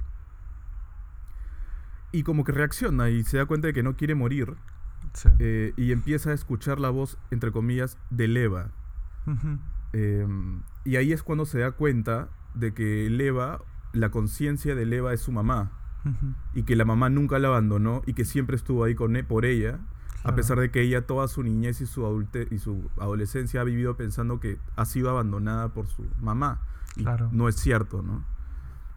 [2.14, 4.54] Y como que reacciona y se da cuenta de que no quiere morir.
[5.40, 8.70] Eh, y empieza a escuchar la voz, entre comillas, de Leva.
[9.92, 15.12] Em, y ahí es cuando se da cuenta de que Leva, la conciencia de Leva
[15.12, 15.72] es su mamá.
[16.54, 19.44] Y que la mamá nunca la abandonó y que siempre estuvo ahí con, e, por
[19.44, 19.80] ella.
[20.22, 23.64] A pesar de que ella toda su niñez y su, adulte y su adolescencia ha
[23.64, 26.62] vivido pensando que ha sido abandonada por su mamá.
[26.94, 27.28] claro.
[27.32, 28.24] no es cierto, ¿no?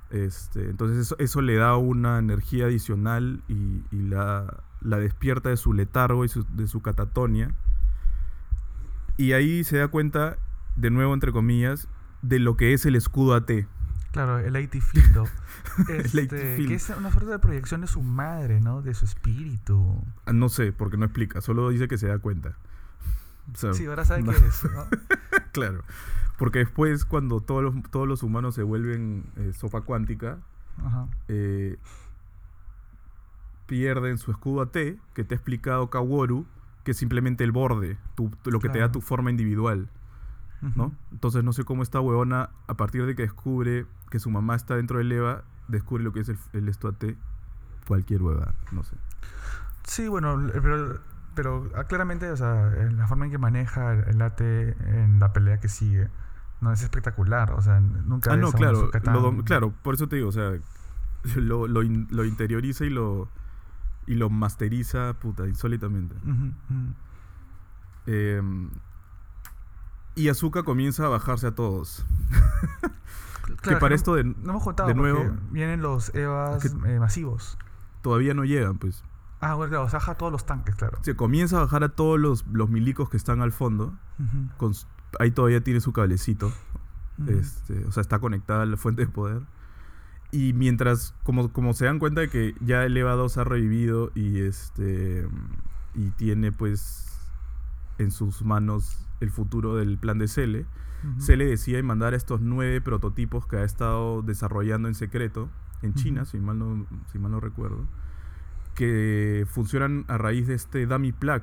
[0.09, 6.23] Este, entonces eso, le da una energía adicional y, la, la, despierta de su letargo
[6.23, 7.53] y de su catatonia.
[9.17, 10.37] Y ahí se da cuenta,
[10.75, 11.87] de nuevo entre comillas,
[12.21, 13.51] de lo que es el escudo AT.
[14.11, 15.29] Claro, el AT Field.
[15.89, 18.81] este, que es una suerte de proyección de su madre, ¿no?
[18.81, 20.03] De su espíritu.
[20.25, 22.57] Ah, no sé, porque no explica, solo dice que se da cuenta.
[23.53, 24.87] sí, ahora sabe qué es, ¿no?
[25.51, 25.83] claro.
[26.37, 30.37] Porque después, cuando todos los, todos los humanos se vuelven eh, sopa cuántica,
[31.27, 31.77] eh,
[33.65, 34.73] pierden su escudo AT,
[35.13, 36.45] que te ha explicado Kaworu,
[36.83, 37.97] que es simplemente el borde,
[38.45, 39.89] lo que te da tu forma individual.
[40.75, 40.93] ¿no?
[41.11, 44.75] Entonces no sé cómo esta huevona, a partir de que descubre que su mamá está
[44.75, 47.17] dentro del EVA, descubre lo que es el, el estuate,
[47.87, 48.95] cualquier hueva, no sé.
[49.83, 50.99] Sí, bueno, pero,
[51.35, 55.59] pero ah, claramente, o sea, la forma en que maneja el AT en la pelea
[55.59, 56.09] que sigue,
[56.61, 58.33] no es espectacular, o sea, nunca...
[58.33, 58.89] Ah, no, claro,
[59.43, 60.53] claro, por eso te digo, o sea,
[61.35, 63.29] lo, lo, lo interioriza y lo,
[64.07, 66.15] y lo masteriza, puta, insólitamente.
[68.07, 68.41] Eh,
[70.15, 72.05] y Azuka comienza a bajarse a todos.
[73.61, 77.57] que para esto de, no hemos contado de nuevo vienen los Evas eh, masivos.
[78.01, 79.03] Todavía no llegan, pues.
[79.39, 80.97] Ah, bueno, claro, baja a todos los tanques, claro.
[81.01, 83.93] Se comienza a bajar a todos los, los milicos que están al fondo.
[85.19, 86.51] Ahí todavía tiene su cablecito.
[87.27, 89.41] este, o sea, está conectada a la fuente de poder.
[90.31, 94.11] Y mientras, como, como se dan cuenta de que ya el EVA 2 ha revivido
[94.13, 95.27] y este
[95.95, 97.07] y tiene pues
[97.97, 100.65] en sus manos el futuro del plan de Cele,
[101.19, 105.49] Cele decide mandar estos nueve prototipos que ha estado desarrollando en secreto
[105.81, 107.85] en China, si, mal no, si mal no recuerdo,
[108.77, 111.41] que funcionan a raíz de este dummy plug,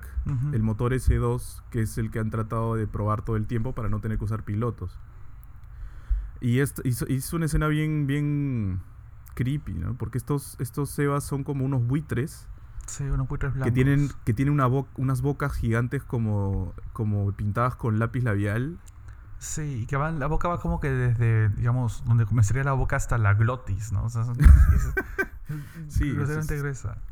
[0.53, 3.89] el motor S2, que es el que han tratado de probar todo el tiempo para
[3.89, 4.97] no tener que usar pilotos.
[6.41, 8.83] Y es, hizo, una escena bien, bien
[9.35, 9.95] creepy, ¿no?
[9.95, 12.47] Porque estos, estos Sebas son como unos buitres
[12.87, 13.73] Sí, unos buitres blancos.
[13.73, 18.79] Que tienen, que tienen una unas bocas gigantes como, como pintadas con lápiz labial.
[19.45, 22.97] Sí, y que van, la boca va como que desde, digamos, donde comenzaría la boca
[22.97, 24.05] hasta la glotis, ¿no?
[24.05, 24.37] O sea, son,
[25.89, 26.17] sí,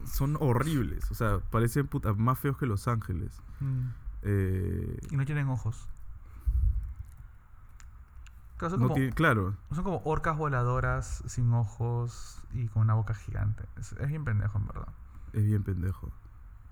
[0.04, 3.42] son horribles, o sea, parecen más feos que Los Ángeles.
[3.60, 3.88] Mm.
[4.22, 5.88] Eh, y no tienen ojos.
[8.56, 9.56] Claro, son, como, claro.
[9.72, 13.64] son como orcas voladoras sin ojos y con una boca gigante.
[13.76, 14.88] Es, es bien pendejo, en verdad
[15.32, 16.10] es bien pendejo.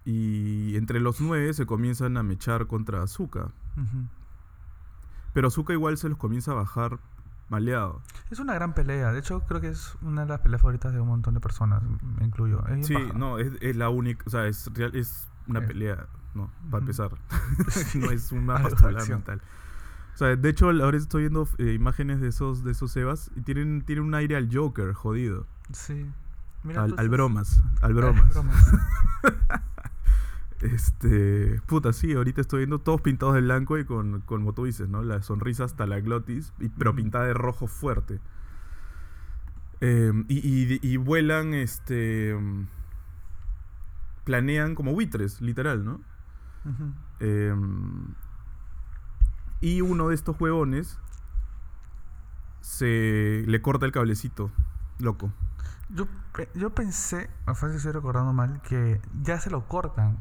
[0.05, 3.51] Y entre los nueve se comienzan a mechar contra Azuka.
[5.33, 6.99] Pero Azuka igual se los comienza a bajar
[7.49, 8.01] maleado.
[8.31, 9.13] Es una gran pelea.
[9.13, 11.83] De hecho, creo que es una de las peleas favoritas de un montón de personas.
[11.83, 12.63] Me incluyo.
[12.83, 14.25] sí, no, es, la única.
[14.27, 16.07] O sea, es, real, es una pelea.
[16.35, 17.11] No, para empezar.
[17.95, 19.41] no es una pastelada mental.
[20.15, 23.41] O sea, de hecho, ahora estoy viendo eh, imágenes de esos, de esos Evas y
[23.41, 25.47] tienen, tienen un aire al Joker, jodido.
[25.73, 26.07] Sí
[26.77, 28.31] al, bromas, al bromas.
[30.63, 34.89] Este, puta, sí, ahorita estoy viendo todos pintados de blanco y con, como tú dices,
[34.89, 35.03] ¿no?
[35.03, 38.21] La sonrisa hasta la glotis, y, pero pintada de rojo fuerte.
[39.81, 42.37] Em, y, vuelan, este.
[44.25, 46.01] Planean como buitres, literal, ¿no?
[47.21, 48.15] Em,
[49.63, 50.99] y uno de estos huevones
[52.61, 54.51] se le corta el cablecito,
[54.99, 55.33] loco.
[55.89, 56.07] Yo,
[56.55, 60.21] yo pensé, me fue si estoy recordando mal, que ya se lo cortan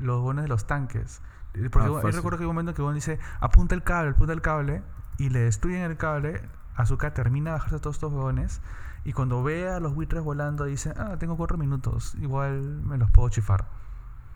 [0.00, 1.22] los bonos de los tanques.
[1.54, 4.10] Eh, porque ah, yo recuerdo que hay un momento que uno dice, apunta el cable,
[4.10, 4.82] apunta el cable,
[5.18, 6.42] y le destruyen el cable,
[6.74, 8.60] Azúcar termina de bajarse todos estos bones,
[9.04, 13.10] y cuando ve a los buitres volando dice, ah, tengo cuatro minutos, igual me los
[13.10, 13.66] puedo chifar.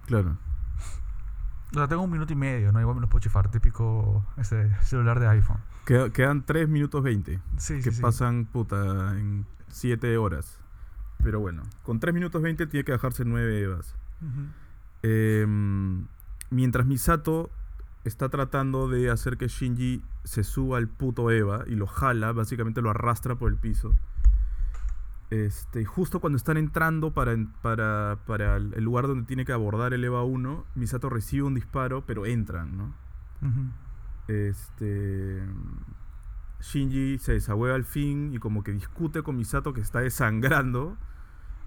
[0.06, 0.36] Claro.
[1.72, 2.80] O sea, tengo un minuto y medio, ¿no?
[2.80, 5.58] Igual me los puedo chifar, típico ese celular de iPhone.
[5.84, 7.40] quedan tres minutos 20.
[7.56, 10.60] Sí, que pasan, puta, en siete horas.
[11.24, 13.94] Pero bueno, con 3 minutos 20 tiene que bajarse 9 Evas.
[15.06, 16.06] Em,
[16.48, 17.50] mientras Misato
[18.04, 22.80] está tratando de hacer que Shinji se suba al puto Eva y lo jala, básicamente
[22.80, 23.92] lo arrastra por el piso.
[25.28, 30.02] Este, justo cuando están entrando para, para, para, el lugar donde tiene que abordar el
[30.04, 32.94] Eva 1, Misato recibe un disparo, pero entran, ¿no?
[34.26, 35.42] Este.
[36.60, 40.96] Shinji se desahueva al fin y como que discute con Misato que está desangrando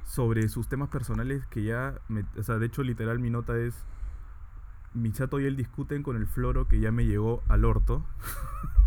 [0.08, 2.00] sobre sus temas personales que ya,
[2.38, 3.76] o sea, de hecho literal mi nota es,
[4.94, 8.06] Misato y él discuten con el floro que ya me llegó al orto.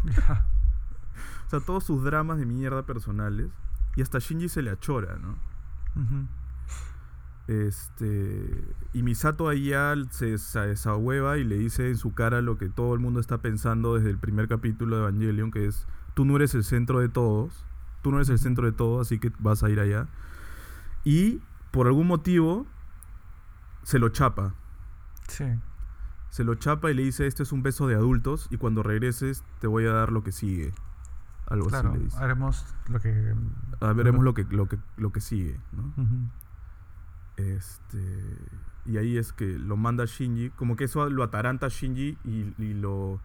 [1.46, 3.50] o sea, todos sus dramas de mierda personales.
[3.94, 5.36] Y hasta Shinji se le achora, ¿no?
[7.46, 12.68] Este, y Misato ahí ya se desahueva y le dice en su cara lo que
[12.68, 16.36] todo el mundo está pensando desde el primer capítulo de Evangelion, que es, tú no
[16.36, 17.64] eres el centro de todos,
[18.02, 20.08] tú no eres el centro de todo, así que vas a ir allá.
[21.04, 22.66] Y por algún motivo
[23.82, 24.54] se lo chapa.
[25.28, 25.44] Sí.
[26.30, 29.44] Se lo chapa y le dice, este es un beso de adultos y cuando regreses
[29.58, 30.72] te voy a dar lo que sigue.
[31.46, 32.16] Algo así le dice.
[32.18, 33.34] Haremos lo que...
[33.80, 35.92] Ah, veremos lo que, lo que, lo que sigue, ¿no?
[37.36, 38.38] Este,
[38.86, 42.74] y ahí es que lo manda Shinji, como que eso lo ataranta a Shinji y,
[42.74, 43.20] lo,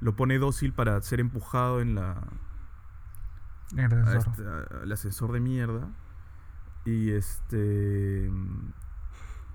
[0.00, 2.22] lo pone dócil para ser empujado en la...
[3.72, 4.62] En el ascensor.
[4.62, 5.90] Este, el ascensor de mierda.
[6.86, 8.30] Y este...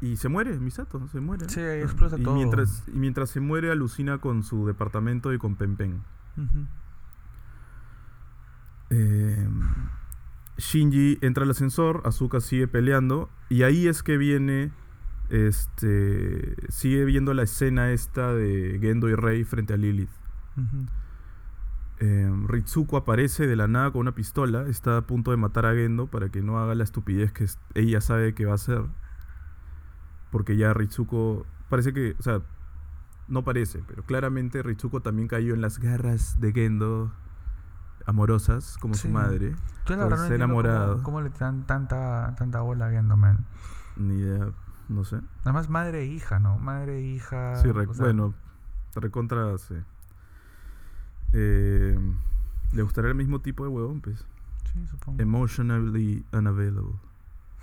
[0.01, 1.47] Y se muere, Misato, se muere.
[1.49, 2.35] Sí, ahí explota y todo.
[2.35, 6.01] Mientras, y mientras se muere, alucina con su departamento y con Pen Pen.
[10.57, 14.71] Shinji entra al ascensor, Azuka sigue peleando y ahí es que viene
[15.29, 20.09] este sigue viendo la escena esta de Gendo y Rei frente a Lilith.
[22.01, 25.75] Em, Ritsuko aparece de la nada con una pistola, está a punto de matar a
[25.75, 28.81] Gendo para que no haga la estupidez que ella sabe que va a hacer.
[30.31, 32.41] Porque ya Ritsuko parece que, o sea,
[33.27, 37.11] no parece, pero claramente Ritsuko también cayó en las garras de Gendo
[38.07, 39.53] amorosas como su madre.
[39.85, 41.03] Yo la verdad no enamorado.
[41.03, 43.45] Cómo, le dan tanta, tanta bola a Gendoman?
[43.95, 44.49] Ni idea,
[44.89, 45.17] no sé.
[45.45, 46.57] Nada más madre e hija, ¿no?
[46.57, 47.57] Madre e hija.
[47.57, 48.33] Sí, bueno,
[48.95, 49.75] recontra, sí.
[51.33, 51.97] Eh,
[52.73, 54.01] ¿Le gustaría el mismo tipo de huevón?
[54.01, 54.25] Pues.
[54.73, 55.21] Sí, supongo.
[55.21, 56.95] Emotionally unavailable.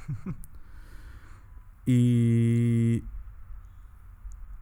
[1.86, 3.02] y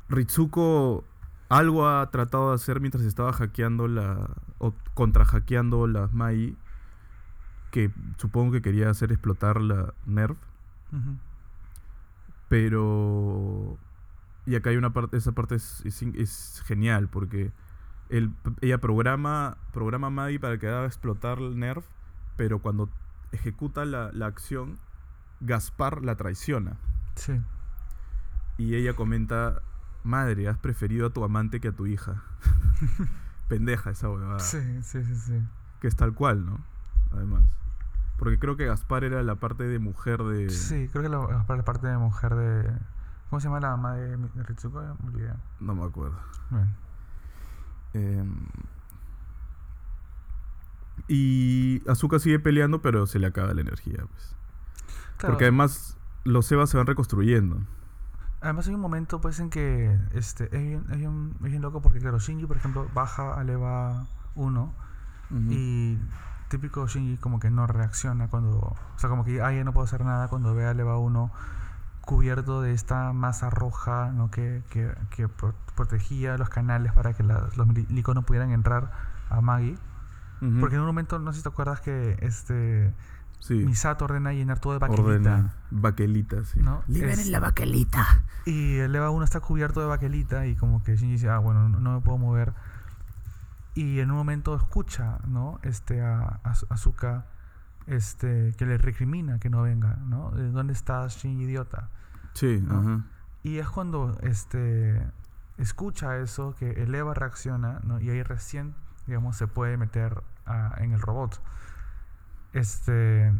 [0.08, 1.04] Ritsuko
[1.48, 4.30] algo ha tratado de hacer mientras estaba hackeando la.
[4.58, 6.56] o contra hackeando la Mai.
[7.70, 10.38] Que supongo que quería hacer explotar la Nerf.
[12.48, 13.78] Pero.
[14.46, 15.16] Y acá hay una parte.
[15.16, 17.52] Esa parte es, es, genial porque.
[18.08, 19.56] Ella programa.
[19.72, 21.86] Programa Mai para que haga explotar el Nerf.
[22.36, 22.88] Pero cuando
[23.32, 24.78] ejecuta la, la acción.
[25.40, 26.78] Gaspar la traiciona.
[27.14, 27.40] Sí.
[28.56, 29.60] Y ella comenta
[30.06, 32.22] madre, has preferido a tu amante que a tu hija.
[33.48, 34.38] Pendeja esa huevada.
[34.38, 35.42] Sí, sí, sí, sí.
[35.80, 36.60] Que es tal cual, ¿no?
[37.12, 37.42] Además.
[38.16, 40.48] Porque creo que Gaspar era la parte de mujer de.
[40.48, 42.72] Sí, creo que la, Gaspar la parte de mujer de.
[43.28, 44.82] ¿Cómo se llama la mamá de, Ritsuko?
[45.60, 46.16] No me acuerdo.
[46.50, 46.74] Bien.
[47.96, 48.46] Em,
[51.08, 54.36] y Azuka sigue peleando, pero se le acaba la energía, pues.
[55.20, 57.60] Porque además los Evas se van reconstruyendo.
[58.40, 62.58] Además hay un momento pues en que este, es, bien, loco porque claro, Shinji por
[62.58, 64.74] ejemplo baja a EVA 1
[65.48, 65.98] y
[66.48, 70.04] típico Shinji como que no reacciona cuando, o sea como que ya no puedo hacer
[70.04, 71.32] nada cuando ve a EVA 1
[72.06, 74.30] cubierto de esta masa roja ¿no?
[74.30, 75.28] que, que, que
[75.74, 78.92] protegía los canales para que los milicos no pudieran entrar
[79.28, 79.76] a Maggie.
[80.60, 82.94] Porque en un momento, no sé si te acuerdas que este
[83.50, 85.02] Misato ordena llenar todo de baquelita.
[85.02, 86.60] Ordena baquelita, sí.
[86.60, 86.82] ¿no?
[86.88, 88.22] Liberen la baquelita.
[88.44, 91.68] Y el EVA 1 está cubierto de baquelita y como que Shinji dice, ah, bueno,
[91.68, 92.54] no, me puedo mover.
[93.74, 95.58] Y en un momento escucha, ¿no?
[95.62, 97.26] Este, a, a Azuka,
[97.86, 100.30] este, que le recrimina que no venga, ¿no?
[100.30, 101.88] ¿Dónde estás, Shinji idiota?
[102.34, 103.04] Sí, ajá.
[103.42, 105.00] Y es cuando, este,
[105.56, 108.00] escucha eso, que el EVA reacciona, ¿no?
[108.00, 108.74] Y ahí recién,
[109.06, 110.22] digamos, se puede meter
[110.78, 111.40] en el robot.
[112.52, 113.32] Este.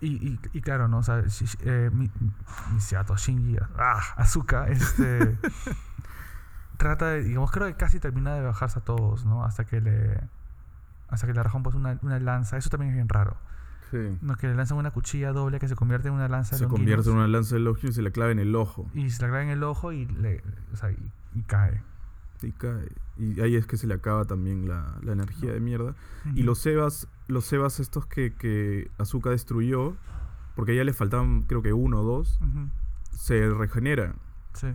[0.00, 0.98] Y, y, claro, ¿no?
[0.98, 1.22] O sea,
[1.60, 2.10] eh, mi,
[2.78, 5.38] Shinji, ah, Azuka, este.
[6.78, 9.44] trata de, digamos, creo que casi termina de bajarse a todos, ¿no?
[9.44, 10.18] Hasta que le.
[11.08, 12.56] Hasta que le arrojan pues una, una lanza.
[12.56, 13.36] Eso también es bien raro.
[13.90, 14.18] Sí.
[14.20, 16.68] No, que le lanzan una cuchilla doble que se convierte en una lanza de Se
[16.68, 18.88] convierte en una lanza de Longinus y se la clava en el ojo.
[18.94, 20.42] Y se la clava en el ojo y, le,
[20.72, 21.82] o sea, y cae.
[22.42, 22.88] Y cae.
[23.18, 25.94] Y ahí es que se le acaba también la, energía de mierda.
[26.34, 29.94] Y los Sebas, los Sebas estos que, que Azuka destruyó,
[30.54, 32.40] porque ya le faltaban creo que uno o dos,
[33.10, 34.14] se regeneran.
[34.54, 34.68] Sí.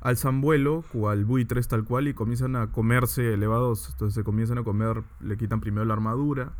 [0.00, 3.90] Alzan vuelo, cual buitres tal cual, y comienzan a comerse elevados.
[3.90, 6.52] Entonces se comienzan a comer, le quitan primero la armadura.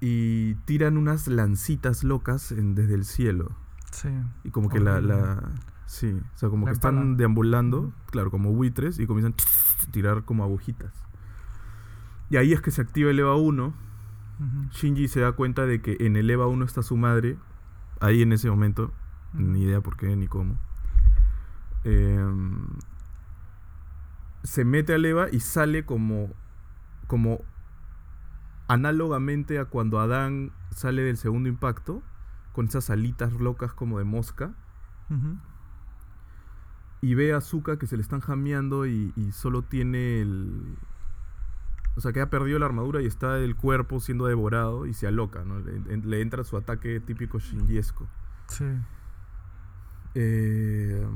[0.00, 3.56] Y tiran unas lancitas locas desde el cielo.
[3.92, 4.10] Sí.
[4.44, 5.00] Y como que la,
[5.86, 10.42] Sí, o sea, como que están deambulando, claro, como buitres, y comienzan a tirar como
[10.42, 10.92] agujitas.
[12.28, 13.72] Y ahí es que se activa el EVA 1.
[14.72, 17.38] Shinji se da cuenta de que en el EVA 1 está su madre,
[18.00, 18.92] ahí en ese momento,
[19.32, 20.58] ni idea por qué ni cómo.
[21.84, 22.66] Em,
[24.42, 26.30] se mete al EVA y sale como,
[27.06, 27.40] como
[28.68, 32.02] análogamente a cuando Adán sale del segundo impacto,
[32.52, 34.54] con esas alitas locas como de mosca.
[37.00, 40.76] Y ve a Zuka que se le están jameando y, solo tiene el.
[41.96, 45.06] O sea, que ha perdido la armadura y está el cuerpo siendo devorado y se
[45.06, 45.60] aloca, ¿no?
[45.60, 48.06] Le, entra su ataque típico shinjiesco.
[48.48, 48.64] Sí.
[50.14, 51.06] Eh,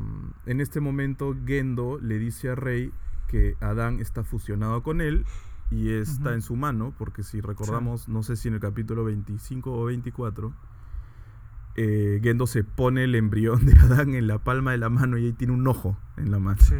[0.46, 2.92] en este momento, Gendo le dice a Rey
[3.28, 5.24] que Adán está fusionado con él
[5.70, 9.72] y está en su mano, porque si recordamos, no sé si en el capítulo 25
[9.72, 10.52] o 24,
[11.76, 15.26] eh, Gendo se pone el embrión de Adán en la palma de la mano y
[15.26, 16.60] ahí tiene un ojo en la mano.
[16.60, 16.74] Sí,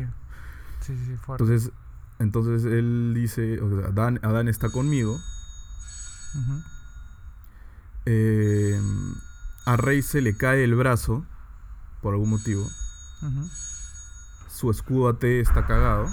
[0.81, 1.45] sí, sí, fuerte.
[1.45, 1.73] Entonces,
[2.19, 5.19] entonces él dice, Adán, Adán está conmigo.
[8.07, 8.81] Eh,
[9.67, 11.25] a Rey se le cae el brazo,
[12.03, 12.69] por algún motivo.
[14.49, 16.09] Su escudo AT está cagado.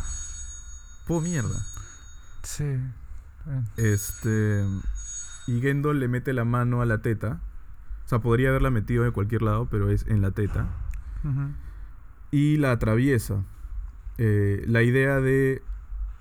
[1.07, 1.59] ¡Po mierda!
[2.47, 2.79] Sí.
[3.75, 4.65] Este.
[5.47, 7.41] Y Gendo le mete la mano a la teta.
[8.05, 10.69] O sea, podría haberla metido de cualquier lado, pero es en la teta.
[12.31, 13.43] Y la atraviesa.
[14.17, 15.61] Eh, la idea de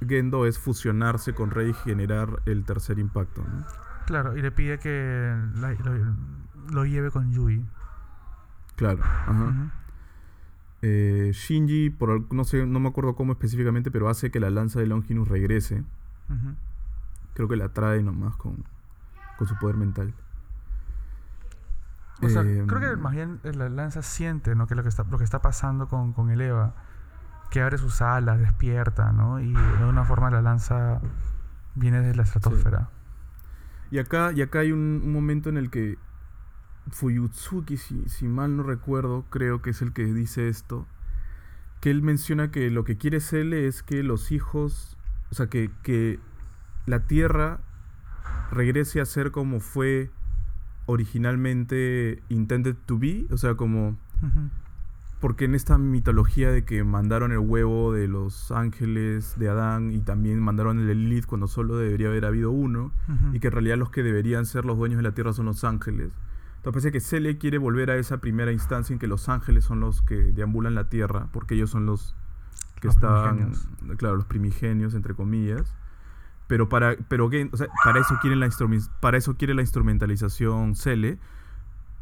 [0.06, 3.44] Gendo es fusionarse con Rey y generar el tercer impacto.
[4.06, 5.32] Claro, y le pide que
[6.72, 7.64] lo, lleve con Yui.
[8.74, 9.72] Claro, ajá.
[10.82, 14.80] Eh, Shinji, por, no sé, no me acuerdo cómo específicamente, pero hace que la lanza
[14.80, 15.84] de Longinus regrese.
[17.34, 18.64] Creo que la trae nomás con,
[19.36, 20.14] con su poder mental.
[22.22, 24.66] O sea, creo que em, más bien la lanza siente, ¿no?
[24.66, 26.74] Que lo que está, lo que está pasando con, con el Eva.
[27.50, 29.38] Que abre sus alas, despierta, ¿no?
[29.38, 31.00] Y de alguna forma la lanza
[31.74, 32.88] viene de la estratosfera.
[33.90, 35.98] Y acá, y acá hay un, momento en el que
[36.90, 40.86] Fuyutsuki, si, si mal no recuerdo, creo que es el que dice esto.
[41.80, 44.95] Que él menciona que lo que quiere Cele es que los hijos
[45.30, 46.18] o sea, que, que
[46.86, 47.60] la Tierra
[48.50, 50.10] regrese a ser como fue
[50.86, 53.96] originalmente intended to be, o sea, como...
[55.20, 60.00] Porque en esta mitología de que mandaron el huevo de los ángeles de Adán y
[60.00, 62.92] también mandaron el Lilith cuando solo debería haber habido uno,
[63.32, 65.64] y que en realidad los que deberían ser los dueños de la tierra son los
[65.64, 66.12] ángeles.
[66.56, 69.80] Entonces parece que Cele quiere volver a esa primera instancia en que los ángeles son
[69.80, 72.14] los que deambulan la tierra, porque ellos son los
[72.80, 73.52] que estaban,
[73.96, 75.74] claro, los primigenios, entre comillas.
[76.46, 77.28] Pero para, pero
[77.84, 78.48] para eso quiere la
[79.00, 81.18] para eso quiere la instrumentalización Cele,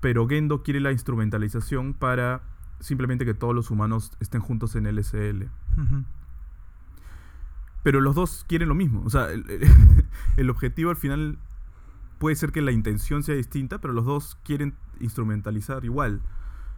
[0.01, 2.43] pero Gendo quiere la instrumentalización para
[2.81, 5.49] simplemente que todos los humanos estén juntos en LSL.
[7.83, 9.03] Pero los dos quieren lo mismo.
[9.05, 9.29] O sea,
[10.37, 11.39] el, objetivo al final
[12.18, 16.20] puede ser que la intención sea distinta, pero los dos quieren instrumentalizar igual.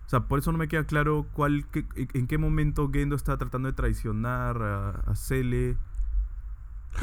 [0.06, 3.66] O sea, por eso no me queda claro cuál, en qué momento Gendo está tratando
[3.66, 5.76] de traicionar a, a Cele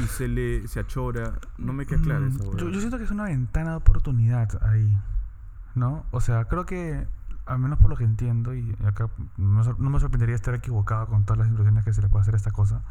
[0.00, 1.34] y Cele se achora.
[1.58, 2.52] No me queda claro eso.
[2.52, 4.98] Mm, yo, yo, siento que es una ventana de oportunidad ahí.
[5.74, 6.06] ¿No?
[6.12, 7.06] O sea, creo que,
[7.44, 11.38] al menos por lo que entiendo, y acá no, me sorprendería estar equivocado con todas
[11.38, 12.82] las impresiones que se le puede hacer a esta cosa.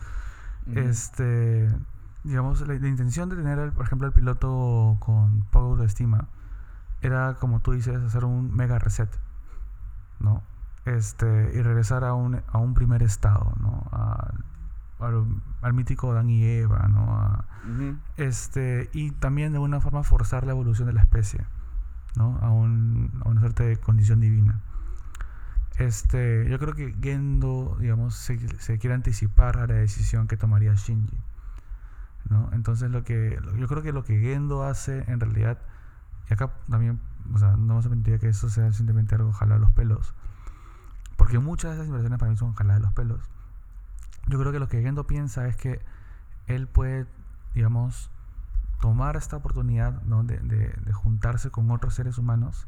[0.67, 1.69] Este.
[2.23, 6.27] Digamos, la, intención de tener, por ejemplo, el piloto con poco de estima
[7.01, 9.09] era, como tú dices, hacer un mega reset
[10.19, 10.43] ¿no?
[10.85, 13.87] Este, y regresar a un, a un primer estado, ¿no?
[14.99, 17.43] al, mítico Adán y Eva, ¿no?
[18.17, 21.45] este, y también de alguna forma forzar la evolución de la especie,
[22.15, 22.37] ¿no?
[22.41, 24.61] A, un, a una suerte de condición divina.
[25.77, 30.73] Este, yo creo que Gendo, digamos, se, se, quiere anticipar a la decisión que tomaría
[30.75, 31.17] Shinji.
[32.29, 32.49] ¿no?
[32.53, 35.57] Entonces lo que yo creo que lo que Gendo hace en realidad,
[36.33, 36.99] y acá también
[37.31, 40.13] o sea, no me sorprendería que eso sea simplemente algo jalado de los pelos.
[41.15, 43.21] Porque muchas de esas inversiones para mí son jaladas de los pelos.
[44.27, 45.81] Yo creo que lo que Gendo piensa es que
[46.47, 47.05] él puede,
[47.53, 48.09] digamos,
[48.81, 52.67] tomar esta oportunidad de, de, juntarse con otros seres humanos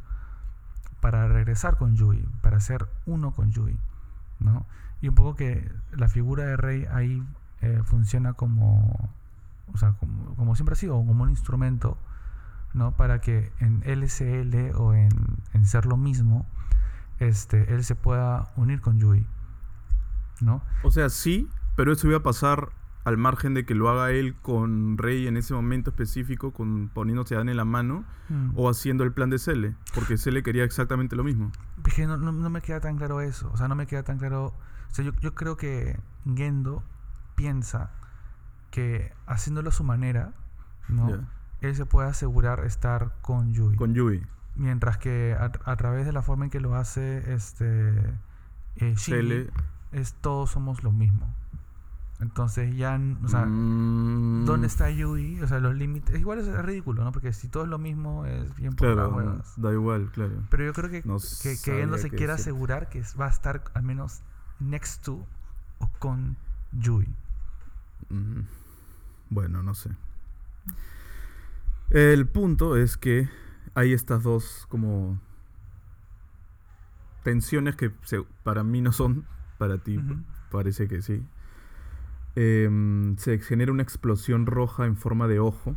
[1.01, 3.77] para regresar con Yui, para ser uno con Yui,
[4.39, 4.65] ¿no?
[5.01, 7.25] Y un poco que la figura de Rey ahí
[7.61, 9.09] eh, funciona como,
[9.73, 11.97] o sea, como, como, siempre ha sido, como un instrumento
[12.75, 12.91] ¿no?
[12.91, 15.09] Para que en LCL o en,
[15.65, 16.45] ser lo mismo,
[17.19, 19.25] este, él se pueda unir con Yui,
[20.41, 20.61] ¿no?
[20.83, 22.69] O sea, sí, pero eso iba a pasar
[23.05, 27.35] al margen de que lo haga él con Rey en ese momento específico, con poniéndose
[27.35, 28.51] a Dan en la mano, mm.
[28.55, 31.51] o haciendo el plan de Cele, porque Cele quería exactamente lo mismo.
[31.97, 34.93] No, no, me queda tan claro eso, o sea, no me queda tan claro, o
[34.93, 35.97] sea, yo, yo creo que
[36.35, 36.83] Gendo
[37.35, 37.91] piensa
[38.69, 40.33] que haciéndolo a su manera,
[40.89, 41.25] ¿no?
[41.67, 43.75] Él se puede asegurar estar con Yui.
[43.75, 44.25] Con Yui.
[44.55, 47.89] Mientras que a, través de la forma en que lo hace este
[48.77, 49.49] eh,
[49.91, 51.33] es todos somos lo mismo.
[52.21, 54.45] Entonces ya, o sea, mm.
[54.45, 55.41] ¿dónde está Yui?
[55.41, 56.17] O sea, los límites.
[56.17, 57.11] Igual es ridículo, ¿no?
[57.11, 60.43] Porque si todo es lo mismo, es bien por claro, Da igual, claro.
[60.49, 63.63] Pero yo creo que, que, que él no se quiere asegurar que va a estar
[63.73, 64.21] al menos
[64.59, 65.25] next to
[65.79, 66.37] o con
[66.71, 67.13] Yui.
[68.09, 68.41] Mm.
[69.29, 69.89] Bueno, no sé.
[71.89, 73.29] El punto es que
[73.73, 75.19] hay estas dos como
[77.23, 77.91] tensiones que
[78.43, 79.25] para mí no son,
[79.57, 79.99] para ti
[80.51, 81.23] parece que sí.
[82.35, 85.75] Em, se genera una explosión roja en forma de ojo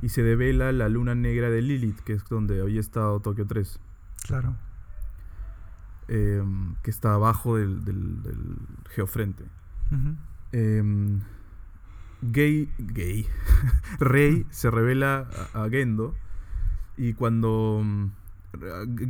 [0.00, 3.80] y se devela la luna negra de Lilith, que es donde hoy estado Tokio 3.
[4.26, 4.56] Claro.
[6.08, 7.80] Em, que está abajo del,
[8.90, 9.44] geofrente.
[12.32, 13.26] Gay, gay.
[13.98, 16.14] Rey se revela a Gendo
[16.96, 17.82] y cuando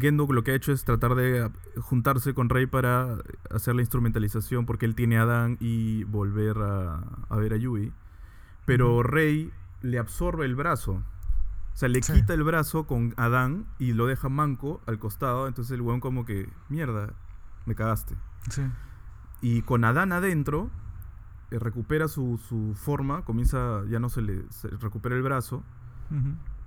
[0.00, 3.18] Gendo lo que ha hecho es tratar de juntarse con Rey para
[3.50, 7.92] hacer la instrumentalización porque él tiene a Adán y volver a, ver a Yui.
[8.64, 9.52] Pero Rey
[9.82, 11.02] le absorbe el brazo.
[11.74, 15.46] O sea, le quita el brazo con Adán y lo deja manco al costado.
[15.46, 17.12] Entonces el weón como que, mierda,
[17.66, 18.16] me cagaste.
[19.42, 20.70] Y con Adán adentro,
[21.50, 22.38] eh, recupera su,
[22.74, 24.44] forma, comienza, ya no se le
[24.80, 25.62] recupera el brazo.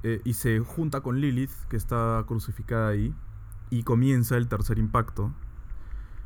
[0.03, 3.13] Eh, y se junta con Lilith, que está crucificada ahí,
[3.69, 5.33] y comienza el tercer impacto.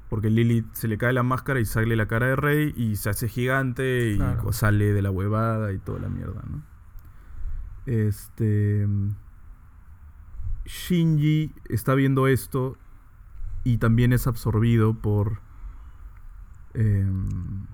[0.10, 3.10] Porque Lilith se le cae la máscara y sale la cara de Rey y se
[3.10, 4.20] hace gigante y
[4.52, 6.62] sale de la huevada y toda la mierda, ¿no?
[7.86, 8.88] Este.
[10.66, 12.78] Shinji está viendo esto
[13.64, 15.42] y también es absorbido por.
[16.76, 17.66] Em,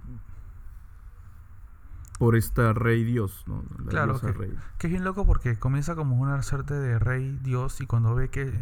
[2.20, 3.64] por esta rey dios, ¿no?
[3.88, 4.34] claro, que,
[4.78, 8.30] que, es bien loco porque comienza como una suerte de rey dios y cuando ve
[8.30, 8.54] que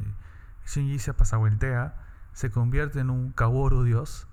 [0.67, 1.95] Shinji se pasavueltea,
[2.33, 4.27] se convierte en un Kaworu dios.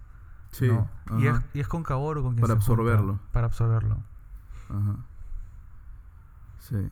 [0.51, 0.71] Sí.
[1.19, 3.19] Y, es, y, es, con Kaworu con quien Para absorberlo.
[3.33, 3.97] para absorberlo.
[4.69, 4.97] Ajá.
[6.59, 6.91] Sí.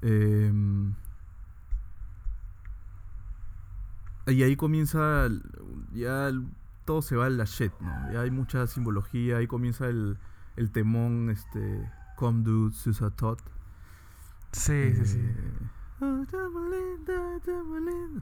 [0.00, 0.94] Em,
[4.26, 5.28] y ahí comienza,
[5.92, 6.30] ya
[6.86, 8.12] todo se va a la shit, ¿no?
[8.12, 10.18] Ya hay mucha simbología, ahí comienza el
[10.56, 13.40] el temón, este, Come Do Susatot.
[14.52, 15.20] Sí, sí, sí.
[15.20, 15.66] Eh,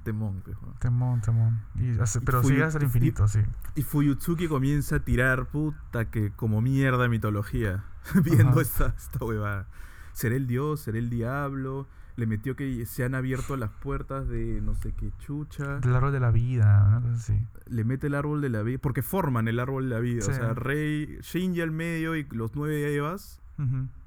[0.05, 0.43] temón,
[0.79, 1.61] Temón, temón.
[1.77, 3.41] Y pero sigue hasta el infinito, sí.
[3.75, 7.85] Y Fuyutsuki comienza a tirar, puta, que como mierda mitología,
[8.25, 9.67] viendo esta, esta huevada.
[10.13, 10.81] ¿Seré el dios?
[10.81, 11.89] ¿Seré el diablo?
[12.17, 15.81] Le metió que se han abierto las puertas de no sé qué chucha.
[15.83, 17.47] El árbol de la vida, una cosa así.
[17.67, 20.25] Le mete el árbol de la vida, porque forman el árbol de la vida.
[20.27, 23.41] O sea, Rey, Shinji al medio y los nueve Evas,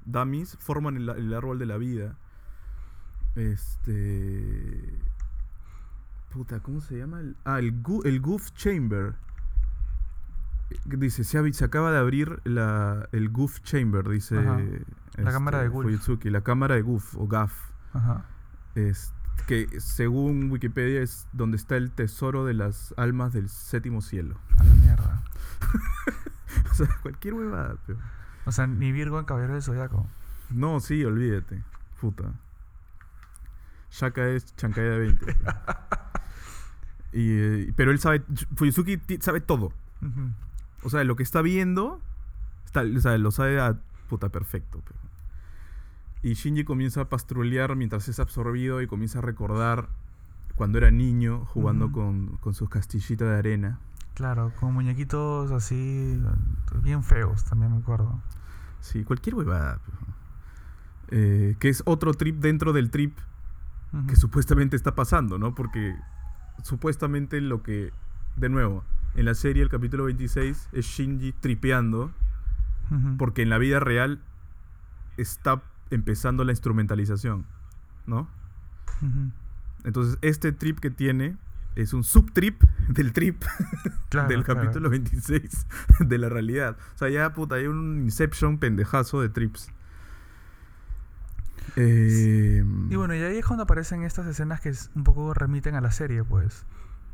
[0.06, 2.16] Dummies, forman el, árbol de la vida.
[3.36, 4.98] Este.
[6.30, 7.22] Puta, ¿cómo se llama?
[7.44, 9.14] ah, el, el Goof Chamber.
[10.84, 14.36] Dice, se, se acaba de abrir la, el Goof Chamber, dice.
[15.16, 16.24] la cámara de este, Goof.
[16.24, 17.68] la cámara de Goof o Gaff.
[17.92, 18.24] Ajá.
[18.74, 19.12] Es,
[19.46, 24.36] que según Wikipedia es donde está el tesoro de las almas del séptimo cielo.
[24.56, 25.24] A la mierda.
[26.70, 27.98] o sea, cualquier huevada, pero.
[28.44, 30.06] O sea, ni Virgo en Caballero del Zodiaco.
[30.50, 31.62] No, sí, olvídate.
[32.00, 32.32] Puta.
[33.90, 35.26] Shaka es Chancaya de 20.
[37.12, 38.22] y, eh, pero él sabe.
[38.54, 39.72] Fuyusuki sabe todo.
[40.82, 42.00] O sea, lo que está viendo.
[42.64, 43.78] Está, o sea, lo sabe a
[44.08, 44.82] puta perfecto.
[44.84, 45.07] Pero.
[46.22, 49.88] Y Shinji comienza a pastrulear mientras es absorbido y comienza a recordar
[50.56, 53.78] cuando era niño jugando con, sus castillitas de arena.
[54.14, 56.20] Claro, con muñequitos así
[56.82, 58.20] bien feos, también me acuerdo.
[58.80, 59.80] Sí, cualquier huevada.
[61.10, 63.16] Eh, que es otro trip dentro del trip
[64.06, 65.54] que supuestamente está pasando, ¿no?
[65.54, 65.96] Porque
[66.62, 67.90] supuestamente lo que,
[68.36, 72.10] de nuevo, en la serie el capítulo 26 es Shinji tripeando,
[73.16, 74.20] porque en la vida real
[75.16, 77.46] está empezando la instrumentalización,
[78.06, 78.28] ¿no?
[79.84, 81.36] Entonces, este trip que tiene
[81.76, 83.42] es un subtrip del trip
[84.28, 85.66] del capítulo 26
[86.00, 86.76] de la realidad.
[86.94, 89.72] O sea, ya puta, hay un Inception pendejazo de trips.
[91.76, 95.80] Eh, y bueno, y ahí es cuando aparecen estas escenas que un poco remiten a
[95.80, 96.64] la serie, pues.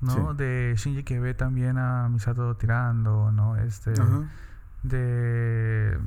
[0.01, 0.35] ¿No?
[0.35, 3.57] De Shinji que ve también a Misato tirando, ¿no?
[3.57, 3.93] Este.
[4.83, 5.99] De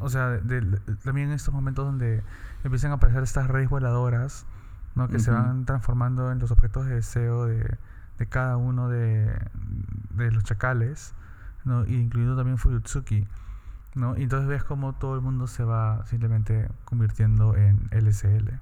[0.00, 0.40] o sea,
[1.04, 2.22] también en estos momentos donde
[2.64, 4.46] empiezan a aparecer estas redes voladoras,
[4.94, 5.08] ¿no?
[5.08, 7.78] Que se van transformando en los objetos de deseo de,
[8.28, 9.30] cada uno de,
[10.16, 11.14] los chacales,
[11.64, 11.86] ¿no?
[11.86, 13.26] incluyendo también Fuyutsuki,
[13.94, 14.16] ¿no?
[14.16, 18.58] Y entonces ves cómo todo el mundo se va simplemente convirtiendo en LSL.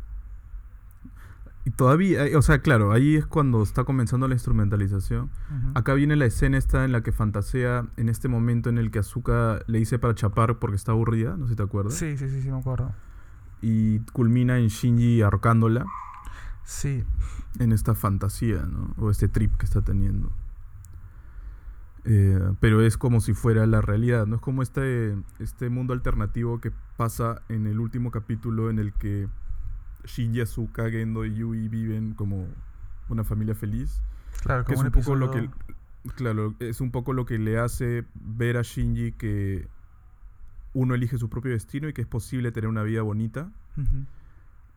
[1.67, 5.31] Y todavía, o sea, claro, ahí es cuando está comenzando la instrumentalización.
[5.75, 9.01] Acá viene la escena esta en la que fantasea en este momento en el que
[9.01, 11.95] Azuka le dice para chapar porque está aburrida, no sé si te acuerdas.
[11.95, 12.95] Sí, sí, sí, sí, me acuerdo.
[13.63, 15.87] Y culmina en Shinji ahorcándola.
[16.63, 17.03] Sí.
[17.59, 18.95] En esta fantasía, ¿no?
[18.99, 20.31] O este trip que está teniendo.
[22.05, 24.37] Eh, pero es como si fuera la realidad, ¿no?
[24.37, 29.27] Es como este, este mundo alternativo que pasa en el último capítulo en el que
[30.07, 32.47] Shinji, Asuka, Gendo y Yui viven como
[33.09, 34.01] una familia feliz.
[34.43, 35.51] Claro, como es un, poco lo que
[36.15, 39.69] claro, es un poco lo que le hace ver a Shinji que
[40.75, 43.51] uno elige su propio destino y que es posible tener una vida bonita.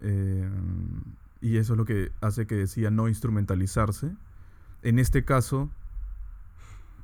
[0.02, 0.50] Eh,
[1.42, 4.16] y eso es lo que hace que decía no instrumentalizarse.
[4.82, 5.70] En este caso,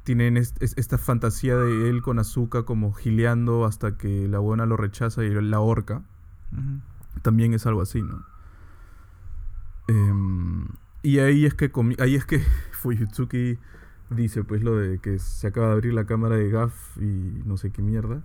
[0.04, 5.24] tienen esta fantasía de él con Azuka como gileando hasta que la buena lo rechaza
[5.24, 6.04] y la horca
[7.26, 8.24] también es algo así, ¿no?
[9.88, 10.68] Em,
[11.02, 12.40] y ahí es que ahí es que
[12.72, 13.58] Fuyutsuki
[14.12, 17.58] dice pues lo de que se acaba de abrir la cámara de GAF y no
[17.58, 18.22] sé qué mierda.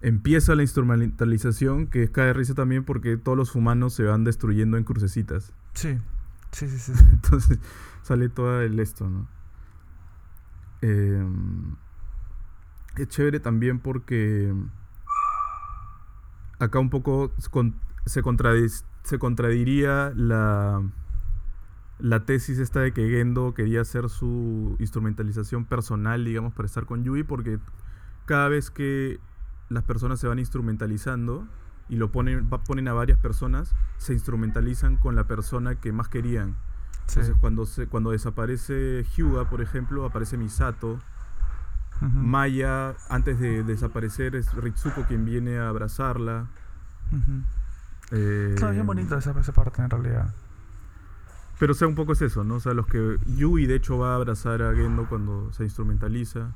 [0.00, 4.78] Empieza la instrumentalización que cae de risa también porque todos los humanos se van destruyendo
[4.78, 5.52] en crucecitas.
[5.74, 5.98] Sí,
[6.52, 6.92] sí, sí, sí.
[7.12, 7.58] Entonces
[8.00, 9.28] sale todo el esto, ¿no?
[10.80, 11.76] Em,
[12.96, 14.54] es chévere también porque
[16.58, 17.30] acá un poco
[18.04, 18.22] se,
[19.04, 20.82] se contradiría la,
[21.98, 27.04] la tesis esta de que Gendo quería hacer su instrumentalización personal, digamos, para estar con
[27.04, 27.58] Yui, porque
[28.26, 29.20] cada vez que
[29.68, 31.46] las personas se van instrumentalizando
[31.88, 36.56] y lo ponen, ponen a varias personas, se instrumentalizan con la persona que más querían.
[37.08, 40.98] Entonces, cuando, se, cuando desaparece Hyuga, por ejemplo, aparece Misato.
[42.00, 46.48] Maya, antes de desaparecer, es Ritsuko quien viene a abrazarla.
[48.12, 50.32] Eh, es bien bonito esa, parte en realidad.
[51.58, 52.56] Pero o sea, un poco es eso, ¿no?
[52.56, 56.54] O sea, los que Yui de hecho va a abrazar a Gendo cuando se instrumentaliza.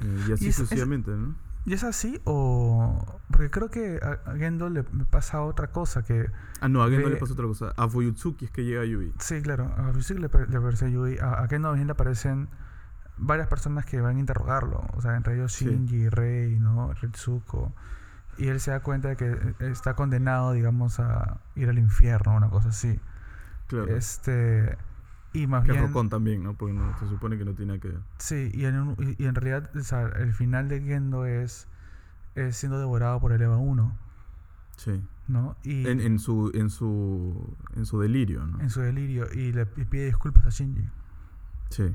[0.00, 1.34] Eh, y así sucesivamente, ¿no?
[1.66, 3.20] ¿Y es así o...?
[3.30, 6.30] Porque creo que a Gendo le pasa otra cosa que...
[6.60, 7.74] Ah, no, a Gendo le pasa otra cosa.
[7.76, 9.12] A Fuyutsuki es que llega Yui.
[9.18, 9.70] Sí, claro.
[9.76, 11.18] A Fuyutsuki le, le aparece Yui.
[11.18, 12.48] A, Gendo bien le aparecen
[13.18, 14.86] varias personas que van a interrogarlo.
[14.94, 16.94] O sea, entre ellos Shinji, Rei, ¿no?
[16.94, 17.74] Ritsuko
[18.40, 22.48] y él se da cuenta de que está condenado, digamos, a ir al infierno, una
[22.48, 22.98] cosa así.
[23.66, 23.94] Claro.
[23.94, 24.78] Este,
[25.34, 25.88] y más que bien...
[25.88, 26.54] Rocón también, ¿no?
[26.54, 27.92] Porque se supone que no tiene que.
[28.16, 29.70] Sí, y en, y en realidad
[30.16, 31.68] el final de Gendo es,
[32.34, 33.98] es siendo devorado por el Eva 1.
[34.78, 35.02] Sí.
[35.28, 35.54] ¿No?
[35.62, 38.58] Y en, en, su, en, su, en su delirio, ¿no?
[38.60, 39.26] En su delirio.
[39.34, 40.88] Y le pide disculpas a Shinji.
[41.68, 41.94] Sí.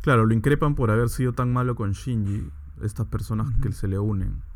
[0.00, 2.50] Claro, lo increpan por haber sido tan malo con Shinji,
[2.80, 4.48] estas personas que se le unen.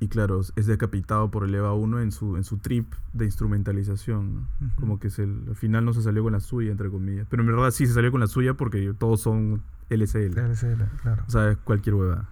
[0.00, 4.48] Y claro, es decapitado por el EVA 1 en su, en su trip de instrumentalización.
[4.76, 7.26] Como que al final no se salió con la suya, entre comillas.
[7.30, 10.36] Pero en verdad sí se salió con la suya porque todos son LSL.
[10.36, 11.24] LSL, claro.
[11.26, 12.28] O sea, es cualquier hueva.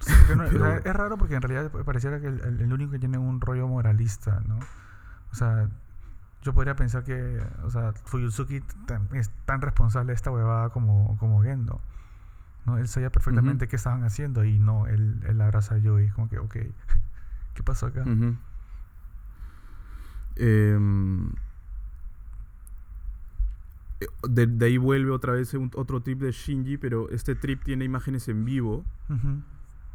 [0.84, 4.58] es raro porque en realidad pareciera que el, único que tiene un rollo moralista, ¿no?
[5.32, 5.68] O sea,
[6.42, 8.62] yo podría pensar que, o sea, Fuyutsuki
[9.14, 11.80] es tan responsable de esta huevada como, como Gendo.
[12.64, 12.78] ¿no?
[12.78, 16.38] Él sabía perfectamente qué estaban haciendo y no, él, él abraza a Joey, como que,
[16.38, 16.56] ok,
[17.58, 18.04] ¿qué pasó acá?
[20.36, 21.32] Em,
[24.28, 28.44] de, ahí vuelve otra vez otro trip de Shinji, pero este trip tiene imágenes en
[28.44, 28.84] vivo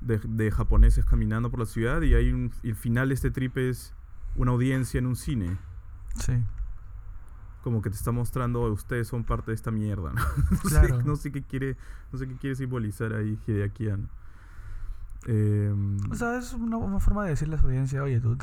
[0.01, 3.57] de, de, japoneses caminando por la ciudad y hay un, el final de este trip
[3.57, 3.93] es
[4.35, 5.57] una audiencia en un cine.
[6.15, 6.33] Sí
[7.63, 10.21] como que te está mostrando ustedes son parte de esta mierda, ¿no?
[11.05, 11.77] no, sé, qué quiere,
[12.11, 13.87] no sé qué quiere simbolizar ahí Hideaki
[15.25, 18.37] em, o sea, es una, forma de decirle a su audiencia, oye, tú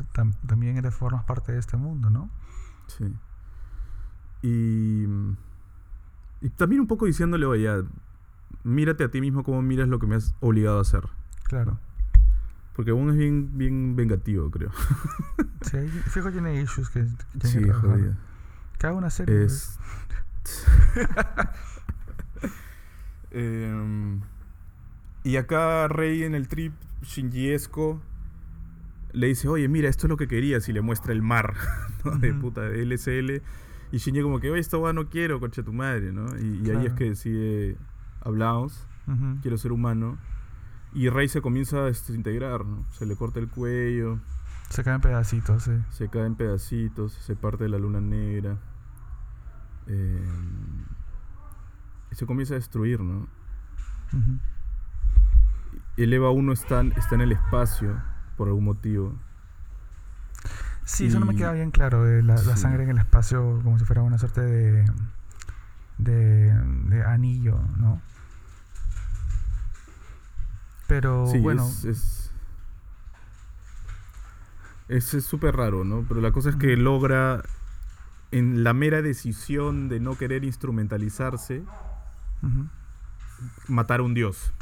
[0.46, 2.30] también eres, formas parte de este mundo, ¿no?
[2.86, 3.14] Sí.
[4.42, 5.04] Y,
[6.40, 7.84] y también un poco diciéndole, oye,
[8.64, 11.08] mírate a ti mismo como miras lo que me has obligado a hacer.
[11.44, 11.78] Claro.
[12.74, 14.70] Porque uno es bien, bien vengativo, creo.
[15.62, 17.06] sí, fijo tiene issues que,
[17.38, 17.60] que sí.
[18.78, 19.44] Que haga una serie.
[19.44, 19.78] Es...
[23.32, 24.20] Em,
[25.22, 28.00] y acá Rey en el trip Shinjiesco
[29.12, 31.54] le dice, oye, mira, esto es lo que querías y le muestra el mar
[32.20, 33.42] de puta de LSL.
[33.92, 36.26] Y Shinji como que, oye, esto va, no quiero, coche tu madre, ¿no?
[36.38, 37.76] Y, ahí es que decide,
[38.20, 38.86] hablamos,
[39.42, 40.16] quiero ser humano.
[40.92, 42.84] Y Rey se comienza a desintegrar, ¿no?
[42.92, 44.20] Se le corta el cuello.
[44.68, 45.72] Se cae en pedacitos, sí.
[45.90, 48.58] Se cae en pedacitos, se parte de la luna negra.
[49.88, 50.28] Eh,
[52.12, 53.28] y se comienza a destruir, ¿no?
[56.02, 58.00] El EVA 1 está, está en el espacio
[58.38, 59.18] por algún motivo.
[60.86, 63.84] Sí, eso no me queda bien claro, de la, sangre en el espacio como si
[63.84, 64.84] fuera una suerte de,
[65.98, 68.00] de, anillo, ¿no?
[70.88, 71.68] Pero bueno...
[71.84, 72.32] Es,
[74.88, 76.04] es súper raro, ¿no?
[76.08, 77.42] Pero la cosa es que logra,
[78.30, 81.62] en la mera decisión de no querer instrumentalizarse,
[83.68, 84.52] matar a un dios.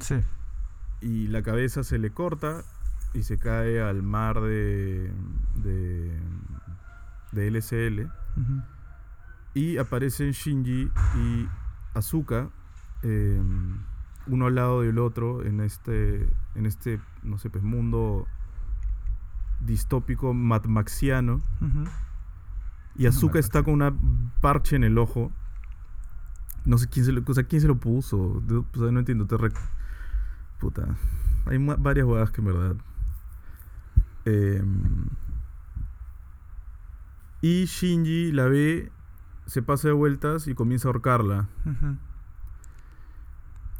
[0.00, 0.16] Sí.
[1.00, 2.64] Y la cabeza se le corta
[3.14, 5.12] y se cae al mar de,
[5.56, 6.20] de,
[7.32, 8.10] de LSL.
[9.54, 11.48] Y aparecen Shinji y
[11.94, 12.50] Asuka,
[13.02, 13.78] em,
[14.26, 18.26] uno al lado del otro, en este, en este no sé, pues mundo
[19.60, 21.40] distópico matmaxiano.
[22.96, 23.92] Y Asuka está con una
[24.40, 25.32] parche en el ojo.
[26.64, 28.42] No sé quién se lo, ¿quién se lo puso.
[28.74, 29.26] no entiendo.
[29.26, 29.36] Te
[30.58, 30.96] Puta.
[31.46, 32.76] Hay varias jugadas que en verdad
[34.28, 35.06] Em,
[37.40, 38.90] y Shinji la ve,
[39.46, 41.48] se pasa de vueltas y comienza a ahorcarla.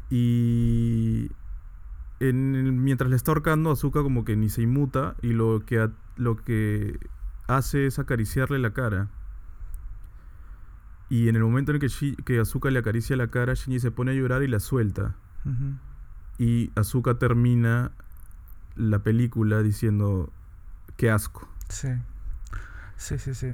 [0.09, 1.29] Y
[2.19, 6.99] mientras le está ahorcando, Azuka como que ni se inmuta y lo que, lo que
[7.47, 9.09] hace es acariciarle la cara.
[11.09, 14.11] Y en el momento en que, que Azuka le acaricia la cara, Shinji se pone
[14.11, 15.15] a llorar y la suelta.
[16.39, 17.91] Y Azuka termina
[18.75, 20.31] la película diciendo,
[20.99, 21.47] Qué asco.
[21.69, 21.87] Sí.
[22.97, 23.53] Sí, sí, sí.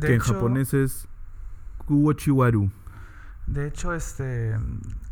[0.00, 1.08] que en japonés es
[1.84, 2.70] Kuochiwaru.
[3.46, 4.58] De hecho, este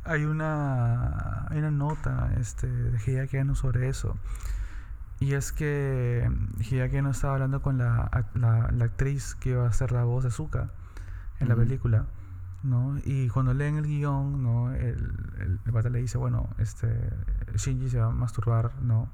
[0.02, 4.16] hay una hay una nota este de Hideaki sobre eso.
[5.20, 6.26] Y es que
[6.58, 10.30] Hideaki Anno estaba hablando con la, la, actriz que iba a hacer la voz de
[10.30, 10.70] Zuka
[11.38, 12.06] en la película.
[12.64, 12.98] ¿No?
[13.04, 14.72] Y cuando leen el guion, ¿no?
[14.72, 14.82] El,
[15.38, 17.10] el, el pata le dice, bueno, este,
[17.54, 19.08] Shinji se va a masturbar, ¿no?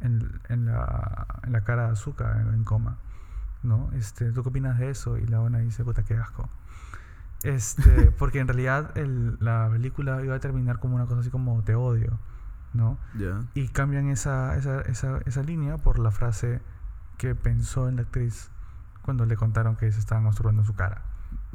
[0.00, 2.98] en, en, la, en la cara de azúcar en, coma.
[3.62, 3.90] ¿no?
[3.92, 5.18] Este, ¿Tú qué opinas de eso?
[5.18, 6.48] Y la ona dice, puta, qué asco.
[7.42, 11.62] Este, porque en realidad el, la película iba a terminar como una cosa así como
[11.62, 12.18] te odio,
[12.72, 12.98] ¿no?
[13.54, 16.60] Y cambian esa, esa, esa, esa, línea por la frase
[17.16, 18.50] que pensó en la actriz
[19.02, 21.02] cuando le contaron que se estaban masturbando en su cara.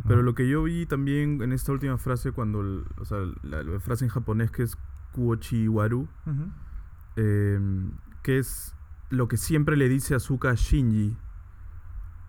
[0.07, 4.05] Pero lo que yo vi también en esta última frase, cuando, o sea, la, frase
[4.05, 4.77] en japonés que es
[5.13, 6.07] kuochiwaru,
[7.15, 7.59] eh,
[8.23, 8.75] que es
[9.09, 11.15] lo que siempre le dice Azuka a Shinji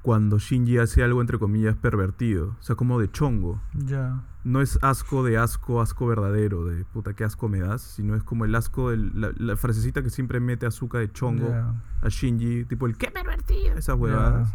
[0.04, 3.62] cuando Shinji hace algo entre comillas pervertido, o sea, como de chongo.
[3.72, 4.22] Ya.
[4.44, 8.22] No es asco de asco, asco verdadero, de puta qué asco me das, sino es
[8.22, 11.48] como el asco, de la, frasecita que siempre mete Azuka de chongo
[12.02, 14.52] a Shinji, tipo el qué pervertido, esas huevadas.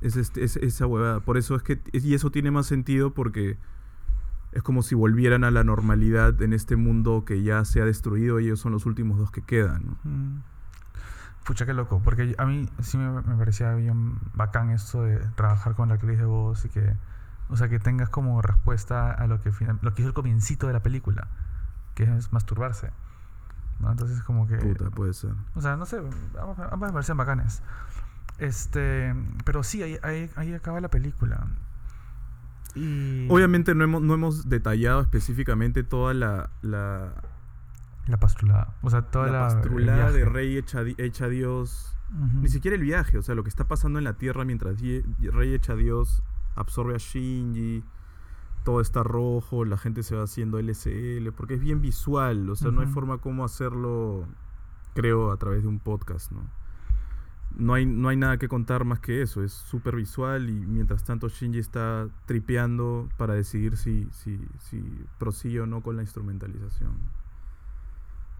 [0.00, 1.20] Es, este, es, esa huevada.
[1.20, 3.58] Por eso es que, y eso tiene más sentido porque
[4.52, 8.40] es como si volvieran a la normalidad en este mundo que ya se ha destruido
[8.40, 9.84] y ellos son los últimos dos que quedan.
[9.84, 10.10] ¿no?
[10.10, 10.42] Mm.
[11.44, 15.88] Pucha, qué loco, porque a mí sí me, parecía bien bacán esto de trabajar con
[15.88, 16.94] la actriz de voz y que,
[17.48, 20.74] o sea, que tengas como respuesta a lo que, lo que hizo el comiencito de
[20.74, 21.28] la película,
[21.94, 22.90] que es masturbarse.
[23.80, 23.90] ¿no?
[23.90, 24.56] Entonces, como que.
[24.56, 25.32] Puta, puede ser.
[25.54, 26.02] O sea, no sé,
[26.70, 27.62] ambas me parecen bacanes.
[28.38, 29.14] Este,
[29.44, 31.48] pero sí, ahí, ahí, ahí acaba la película.
[33.28, 36.50] Obviamente no hemos, no hemos detallado específicamente toda la...
[36.62, 37.14] La,
[38.06, 38.76] la pastrulada.
[38.82, 39.40] O sea, toda la...
[39.48, 41.96] pastrulada de Rey hecha, hecha Dios.
[42.40, 45.54] Ni siquiera el viaje, o sea, lo que está pasando en la Tierra mientras Rey
[45.54, 46.22] hecha Dios
[46.54, 47.84] absorbe a Shinji.
[48.64, 52.70] Todo está rojo, la gente se va haciendo LSL, porque es bien visual, o sea,
[52.70, 54.26] no hay forma como hacerlo,
[54.94, 56.42] creo, a través de un podcast, ¿no?
[57.56, 61.04] No hay, no hay nada que contar más que eso, es súper visual y mientras
[61.04, 64.82] tanto Shinji está tripeando para decidir si, si, si
[65.18, 66.92] prosigue o no con la instrumentalización.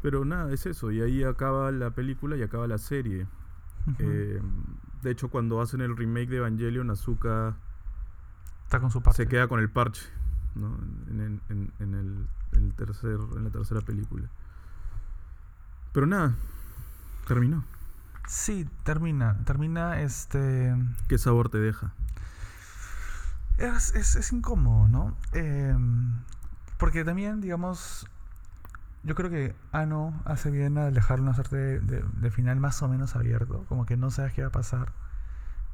[0.02, 3.26] Pero nada, es eso, y ahí acaba la película y acaba la serie.
[3.98, 4.40] Eh,
[5.02, 7.56] de hecho, cuando hacen el remake de Evangelion, Azuka
[8.64, 10.06] está con su se queda con el parche
[10.54, 10.76] ¿no?
[11.08, 14.28] en, en, en, el, el tercer, en la tercera película.
[15.92, 16.34] Pero nada,
[17.26, 17.64] terminó.
[18.28, 19.38] Sí, termina.
[19.44, 20.76] Termina este.
[21.08, 21.94] ¿Qué sabor te deja?
[23.56, 25.16] Es, es, incómodo, ¿no?
[25.32, 26.20] Em,
[26.76, 28.06] porque también, digamos.
[29.02, 33.16] Yo creo que Ano hace bien a dejar una suerte de, final más o menos
[33.16, 33.64] abierto.
[33.68, 34.92] Como que no sabes qué va a pasar.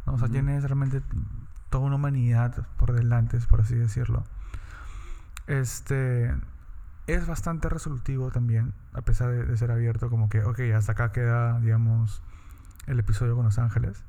[0.07, 1.03] O sea, tienes realmente
[1.71, 4.23] toda una humanidad por delante, por así decirlo.
[5.49, 6.33] Este
[7.09, 11.11] es bastante resolutivo también, a pesar de, de, ser abierto, como que, ok, hasta acá
[11.13, 12.23] queda, digamos,
[12.87, 14.05] el episodio con Los Ángeles.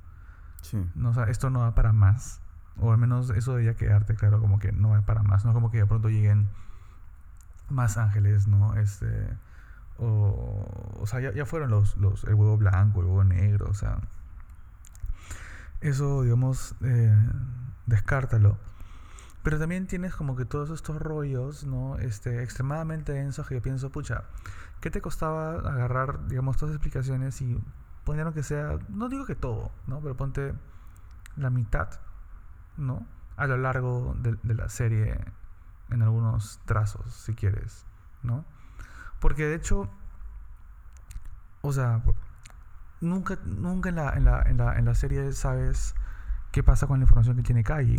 [0.61, 0.83] Sí.
[0.95, 2.41] No, o esto no va para más.
[2.79, 5.45] O al menos eso debería quedarte claro, como que no va para más.
[5.45, 6.49] No como que de pronto lleguen
[7.69, 8.75] más ángeles, ¿no?
[8.75, 9.29] Este.
[9.97, 13.99] O, o sea, ya, fueron los, los, el huevo blanco, el huevo negro, o sea.
[15.81, 17.15] eso, digamos, eh,
[17.85, 18.57] descártalo.
[19.43, 21.97] Pero también tienes como que todos estos rollos, ¿no?
[21.97, 24.23] Este, extremadamente densos que yo pienso, pucha,
[24.81, 27.61] ¿qué te costaba agarrar, digamos, todas las explicaciones y
[28.05, 29.99] poner que sea, no digo que todo, ¿no?
[29.99, 30.53] Pero ponte
[31.35, 31.89] la mitad,
[32.77, 33.05] ¿no?
[33.35, 35.19] A lo largo de, de la serie
[35.89, 37.85] en algunos trazos, si quieres,
[38.23, 38.45] ¿no?
[39.19, 39.89] Porque de hecho,
[41.61, 42.01] o sea,
[43.01, 45.95] nunca, nunca en, la, en, la, en, la, en la serie sabes
[46.51, 47.97] qué pasa con la información que tiene Kai.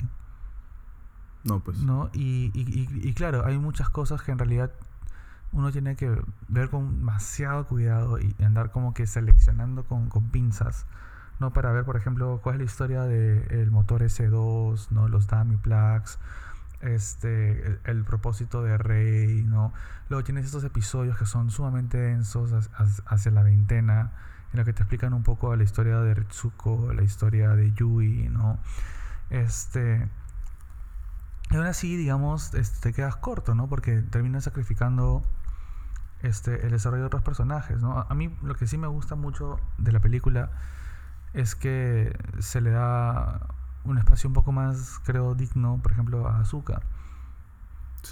[1.44, 1.78] No, pues.
[1.78, 2.11] ¿no?
[2.12, 4.72] Y, y, y, claro, hay muchas cosas que en realidad
[5.57, 6.14] uno tiene que
[6.48, 10.84] ver con demasiado cuidado y andar como que seleccionando con, con pinzas,
[11.40, 11.52] ¿no?
[11.54, 15.09] Para ver, por ejemplo, cuál es la historia del motor S2, ¿no?
[15.09, 16.18] Los dummy plugs,
[16.82, 19.72] este, el, propósito de Rey, ¿no?
[20.11, 22.68] Luego tienes estos episodios que son sumamente densos
[23.07, 24.12] hacia la veintena,
[24.52, 28.28] en los que te explican un poco la historia de Ritsuko, la historia de Yui,
[28.28, 28.59] ¿no?
[29.30, 30.07] Este...
[31.48, 33.68] Y aún así, digamos, este, te quedas corto, ¿no?
[33.68, 35.22] Porque terminas sacrificando
[36.22, 38.06] este, el desarrollo de otros personajes, ¿no?
[38.08, 40.50] A mí lo que sí me gusta mucho de la película
[41.32, 43.46] es que se le da
[43.84, 46.80] un espacio un poco más, creo, digno, por ejemplo, a Azuka.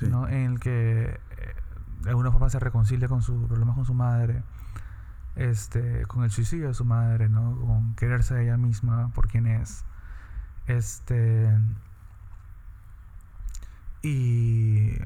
[0.02, 0.28] ¿no?
[0.28, 1.54] En el que eh,
[2.02, 4.42] de alguna forma se reconcilia con sus problemas con su madre,
[5.36, 7.58] este, con el suicidio de su madre, ¿no?
[7.58, 9.84] Con quererse a ella misma por quien es.
[10.66, 11.50] Este.
[14.02, 14.98] Y.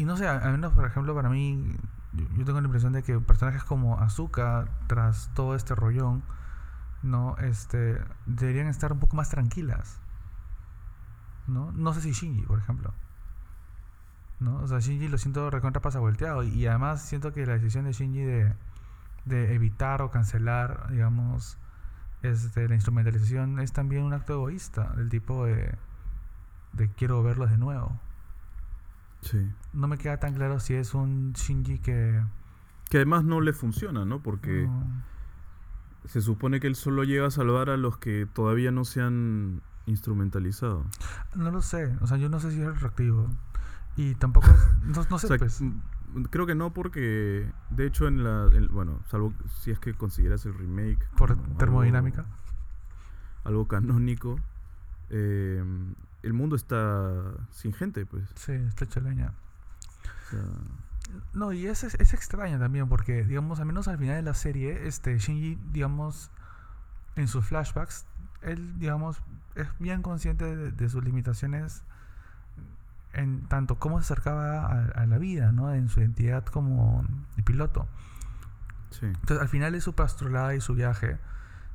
[0.00, 1.76] Y no sé, al menos por ejemplo para mí,
[2.14, 6.22] yo tengo la impresión de que personajes como Azuka, tras todo este rollón,
[7.02, 7.36] ¿no?
[7.36, 10.00] Este, deberían estar un poco más tranquilas.
[11.46, 11.70] ¿No?
[11.72, 12.94] No sé si Shinji, por ejemplo.
[14.38, 14.56] ¿No?
[14.62, 16.44] O sea, Shinji lo siento recontra pasa volteado.
[16.44, 18.54] Y además siento que la decisión de Shinji de,
[19.26, 21.58] de evitar o cancelar, digamos,
[22.22, 25.74] este, la instrumentalización es también un acto egoísta, del tipo de,
[26.72, 28.00] de quiero verlos de nuevo.
[29.22, 29.50] Sí.
[29.72, 32.22] No me queda tan claro si es un Shinji que...
[32.88, 34.22] Que además no le funciona, ¿no?
[34.22, 34.68] Porque
[36.06, 39.62] se supone que él solo llega a salvar a los que todavía no se han
[39.86, 40.84] instrumentalizado.
[41.36, 43.28] No lo sé, o sea, yo no sé si es reactivo.
[43.96, 44.48] Y tampoco,
[44.84, 45.62] no, sé, pues.
[46.30, 50.54] Creo que no porque, de hecho, en la, bueno, salvo si es que consideras el
[50.54, 51.08] remake.
[51.16, 52.26] Por termodinámica.
[53.44, 54.40] Algo, canónico.
[55.10, 55.62] Eh,
[56.22, 57.12] el mundo está
[57.50, 58.28] sin gente, pues.
[58.34, 59.32] Sí, está hecho leña.
[60.26, 60.42] O sea,
[61.32, 64.86] no, y es, es, extraño también porque, digamos, al menos al final de la serie,
[64.86, 66.30] este Shinji, digamos,
[67.16, 68.06] en sus flashbacks,
[68.42, 69.22] él, digamos,
[69.54, 71.82] es bien consciente de, sus limitaciones
[73.12, 75.72] en tanto cómo se acercaba a, la vida, ¿no?
[75.74, 77.04] En su identidad como
[77.44, 77.88] piloto.
[78.90, 79.06] Sí.
[79.06, 81.18] Entonces, al final de su pastrolada y su viaje,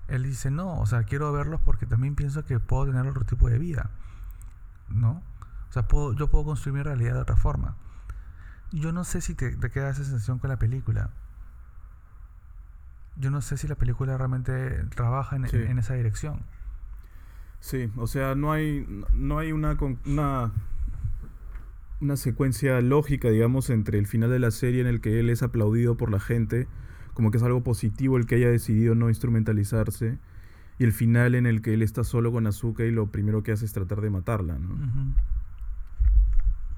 [0.07, 3.49] él dice, no, o sea, quiero verlos porque también pienso que puedo tener otro tipo
[3.49, 3.89] de vida,
[4.89, 5.21] ¿no?
[5.69, 7.75] O sea, puedo, yo puedo construir mi realidad de otra forma
[8.71, 11.11] yo no sé si te, queda esa sensación con la película.
[13.17, 15.45] Yo no sé si la película realmente trabaja en,
[15.79, 16.41] esa dirección.
[17.61, 20.51] Sí, o sea, no hay, no hay una, una,
[22.01, 25.41] una secuencia lógica, digamos, entre el final de la serie en el que él es
[25.41, 26.67] aplaudido por la gente,
[27.13, 30.19] como que es algo positivo el que haya decidido no instrumentalizarse,
[30.77, 33.51] y el final en el que él está solo con Azuka y lo primero que
[33.51, 34.75] hace es tratar de matarla, ¿no?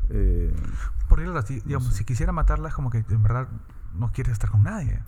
[0.09, 0.53] Eh,
[1.09, 1.25] Porque,
[1.65, 3.47] digamos, si quisiera matarla es como que en verdad
[3.95, 4.99] no quiere estar con nadie.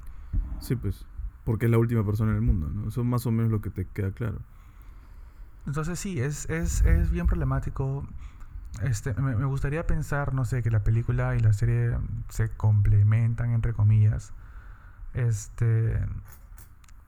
[0.59, 1.05] Sí, pues.
[1.45, 2.89] Porque es la última persona en el mundo, ¿no?
[2.89, 4.39] Eso es más o menos lo que te queda claro.
[5.65, 8.07] Entonces sí, es, es, es bien problemático.
[8.83, 11.97] Este, me, me, gustaría pensar, no sé, que la película y la serie
[12.29, 14.33] se complementan, entre comillas.
[15.13, 15.99] Este.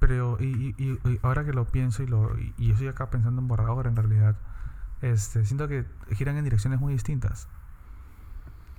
[0.01, 3.41] Pero, y, y, y ahora que lo pienso y, lo, y, y estoy acá pensando
[3.41, 4.35] en borrador en realidad,
[5.01, 7.47] este, siento que giran en direcciones muy distintas.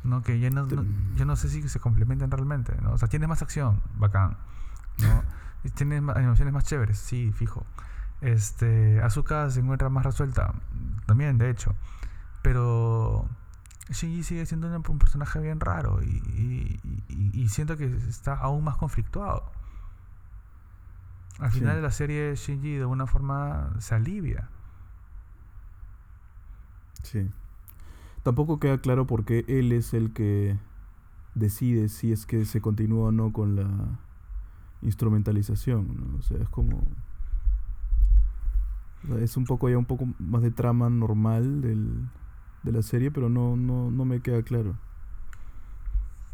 [0.05, 0.23] ¿no?
[0.23, 0.67] Que ya no,
[1.17, 2.93] yo no sé si se complementan realmente, ¿no?
[2.93, 4.37] O sea, tienes más acción, bacán,
[4.99, 5.23] ¿no?
[5.75, 7.65] tienes animaciones más chéveres, sí, fijo.
[8.21, 10.55] Este, Azuka se encuentra más resuelta,
[11.07, 11.75] también, de hecho.
[12.43, 13.29] Pero
[13.91, 19.51] Shinji sigue siendo un, personaje bien raro y, y, siento que está aún más conflictuado.
[21.43, 24.49] Al final de la serie, Shinji de alguna forma se alivia.
[27.03, 27.29] Sí.
[28.23, 30.57] Tampoco queda claro por qué él es el que
[31.35, 33.69] decide si es que se continúa o no con la
[34.83, 36.15] instrumentalización.
[36.21, 36.87] O sea, es como...
[39.19, 42.09] es un poco ya un poco más de trama normal del,
[42.63, 44.77] de la serie, pero no, no, no me queda claro.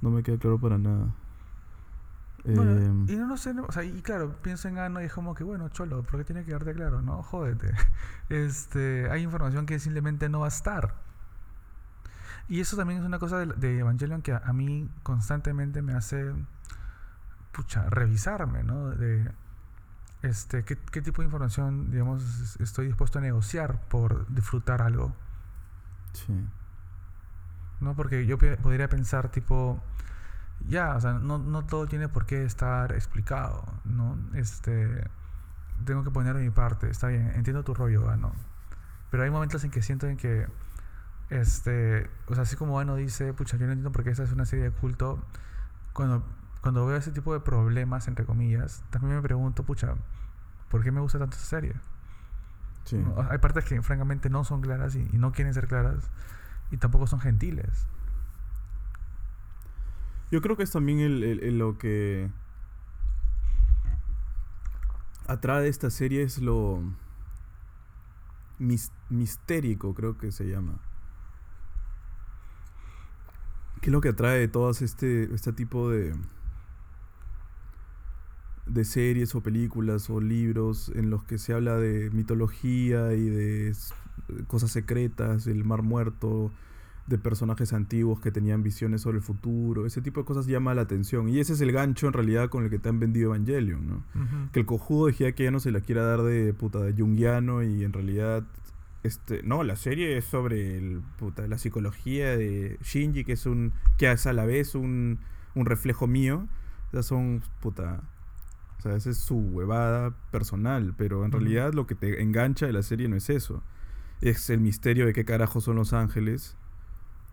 [0.03, 1.15] No me queda claro para nada.
[2.49, 5.45] Em, y no, sé, o sea, y claro, pienso en Ano y es como que,
[5.45, 7.23] bueno, cholo, porque tiene que darte claro, ¿no?
[7.23, 7.73] Jódete.
[8.31, 10.95] Este, hay información que simplemente no va a estar.
[12.47, 16.35] Y eso también es una cosa de, Evangelion que a, mí constantemente me hace,
[17.53, 18.91] pucha, revisarme, ¿no?
[18.91, 19.31] De,
[20.23, 25.15] este, ¿qué, ¿qué, tipo de información, digamos, estoy dispuesto a negociar por disfrutar algo.
[26.13, 26.35] Sí.
[27.81, 27.95] ¿No?
[27.95, 29.83] Porque yo podría pensar, tipo,
[30.69, 34.19] ya, o sea, no, no todo tiene por qué estar explicado, ¿no?
[34.35, 35.09] Este,
[35.85, 38.33] tengo que poner de mi parte, está bien, entiendo tu rollo, ¿no?
[39.11, 40.47] Pero hay momentos en que siento en que,
[41.31, 44.33] este, o sea, así como Ano dice, pucha, yo no entiendo por qué esta es
[44.33, 45.19] una serie de culto,
[45.95, 46.23] cuando,
[46.61, 49.95] cuando veo ese tipo de problemas, entre comillas, también me pregunto, pucha,
[50.71, 51.75] ¿por qué me gusta tanto esa serie?
[52.85, 53.03] Sí.
[53.31, 56.11] Hay partes que francamente no son claras y, y no quieren ser claras
[56.71, 57.87] y tampoco son gentiles.
[60.31, 62.31] Yo creo que es también lo que
[65.27, 66.83] atrae de esta serie es lo
[68.59, 70.81] mistérico, creo que se llama.
[73.81, 76.15] ¿Qué es lo que atrae de todas este, este tipo de,
[78.67, 83.75] de series o películas o libros en los que se habla de mitología y de
[84.47, 86.51] cosas secretas, el mar muerto,
[87.09, 90.83] de personajes antiguos que tenían visiones sobre el futuro, ese tipo de cosas llama la
[90.83, 91.29] atención.
[91.29, 94.51] Y ese es el gancho en realidad con el que te han vendido Evangelion, ¿no?
[94.53, 97.63] Que el cojudo de que ya no se la quiera dar de puta de jungiano
[97.63, 98.45] y en realidad
[99.03, 103.73] este, no, la serie es sobre el, puta, la psicología de Shinji, que es un
[103.97, 105.19] que es a la vez un,
[105.55, 106.47] un reflejo mío.
[106.89, 108.03] O sea, son puta
[108.79, 112.73] o sea, esa es su huevada personal, pero en realidad lo que te engancha de
[112.73, 113.63] la serie no es eso.
[114.21, 116.57] Es el misterio de qué carajo son los ángeles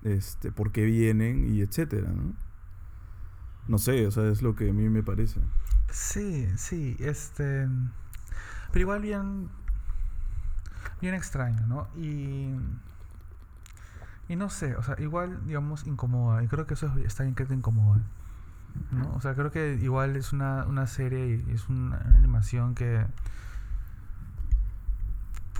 [0.05, 2.33] este, por qué vienen y etcétera, ¿no?
[3.67, 5.41] No sé, o sea, es lo que a mí me parece.
[5.89, 7.67] Sí, sí, este...
[8.71, 9.49] Pero igual bien...
[11.01, 11.87] Bien extraño, ¿no?
[11.97, 12.53] Y...
[14.27, 16.43] Y no sé, o sea, igual, digamos, incomoda.
[16.43, 18.01] Y creo que eso está bien que te incomoda.
[18.91, 19.13] ¿no?
[19.15, 23.05] O sea, creo que igual es una, una serie y es una animación que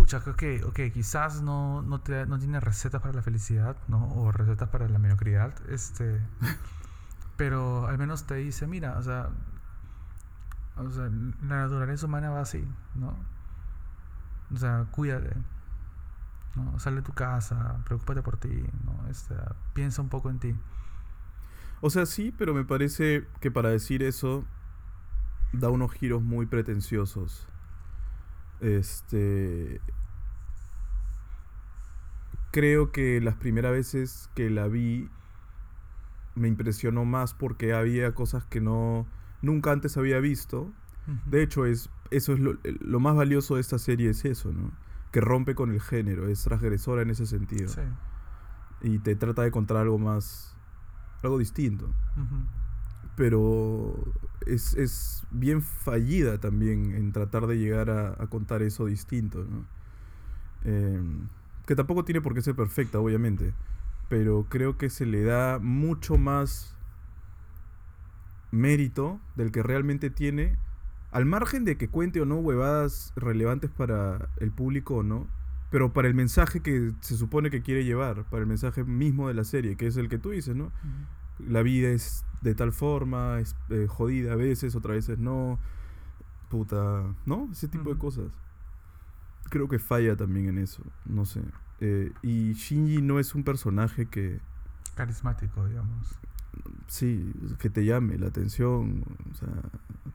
[0.06, 4.08] pucha, creo que, ok, quizás no, no, te, no tiene recetas para la felicidad, ¿no?
[4.14, 6.22] O recetas para la mediocridad, este...
[7.38, 9.30] pero al menos te dice, mira, o sea,
[10.78, 13.18] o sea, la naturaleza humana va así, ¿no?
[14.54, 15.36] O sea, cuídate,
[16.56, 16.78] ¿no?
[16.78, 19.10] Sale de tu casa, preocúpate por ti, ¿no?
[19.10, 19.34] Este,
[19.74, 20.56] piensa un poco en ti.
[21.82, 24.46] O sea, sí, pero me parece que para decir eso
[25.52, 27.48] da unos giros muy pretenciosos.
[28.60, 29.82] Este.
[32.52, 35.10] Creo que las primeras veces que la vi
[36.36, 39.06] me impresionó más porque había cosas que no
[39.42, 40.72] nunca antes había visto.
[41.28, 44.72] De hecho, es, eso es lo, lo, más valioso de esta serie, es eso, ¿no?
[45.12, 47.72] Que rompe con el género, es transgresora en ese sentido.
[48.82, 50.58] Y te trata de contar algo más,
[51.22, 51.94] algo distinto
[53.16, 53.94] pero
[54.46, 59.46] es, bien fallida también en tratar de llegar a, contar eso distinto,
[60.64, 61.28] em,
[61.66, 63.54] que tampoco tiene por qué ser perfecta, obviamente,
[64.10, 66.76] pero creo que se le da mucho más
[68.52, 70.58] mérito del que realmente tiene,
[71.12, 75.28] al margen de que cuente o no huevadas relevantes para el público o no,
[75.72, 79.34] pero para el mensaje que se supone que quiere llevar, para el mensaje mismo de
[79.34, 80.72] la serie, que es el que tú dices, ¿no?
[81.40, 85.60] La vida es de tal forma, es eh, jodida a veces, otras veces no.
[86.50, 87.50] Puta, ¿no?
[87.52, 88.32] Ese tipo de cosas.
[89.50, 91.42] Creo que falla también en eso, no sé.
[91.82, 94.40] Eh, y Shinji no es un personaje que...
[94.96, 96.20] Carismático, digamos.
[96.88, 99.50] Sí, que te llame la atención, o sea,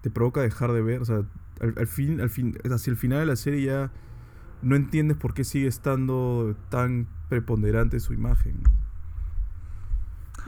[0.00, 1.22] te provoca dejar de ver, o sea,
[1.60, 3.92] al, fin, al fin, hacia el final de la serie ya
[4.62, 8.62] no entiendes por qué sigue estando tan preponderante su imagen.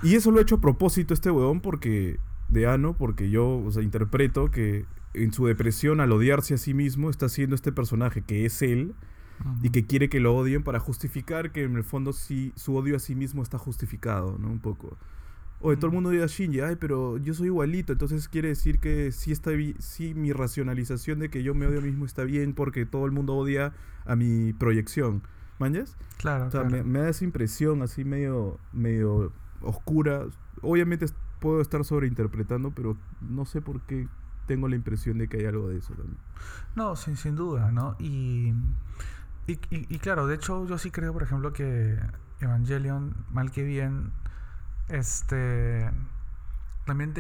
[0.03, 3.71] Y eso lo he hecho a propósito este huevón porque de Ano, porque yo, o
[3.71, 4.85] sea, interpreto que
[5.15, 8.95] en su depresión al odiarse a sí mismo está siendo este personaje que es él
[9.63, 12.97] y que quiere que lo odien para justificar que en el fondo sí su odio
[12.97, 14.49] a sí mismo está justificado, ¿no?
[14.49, 14.97] Un poco.
[15.61, 18.81] Oye, todo el mundo odia a Shinji, ay, pero yo soy igualito, entonces quiere decir
[18.81, 22.25] que sí está sí mi racionalización de que yo me odio a mí mismo está
[22.25, 23.73] bien porque todo el mundo odia
[24.05, 25.23] a mi proyección.
[25.59, 25.97] ¿Mañas?
[26.19, 26.47] Claro.
[26.47, 29.33] O sea, Me, me, da esa impresión así medio, medio
[29.63, 30.27] oscura.
[30.61, 31.07] Obviamente
[31.41, 34.09] puedo estar sobreinterpretando, pero no sé por qué
[34.47, 36.19] tengo la impresión de que hay algo de eso también.
[36.75, 37.97] No, sin, sin duda, ¿no?
[37.99, 38.55] Y,
[39.47, 41.99] y, y, claro, de hecho yo sí creo, por ejemplo, que
[42.41, 44.13] Evangelion, mal que bien,
[44.89, 45.91] este
[46.85, 47.15] también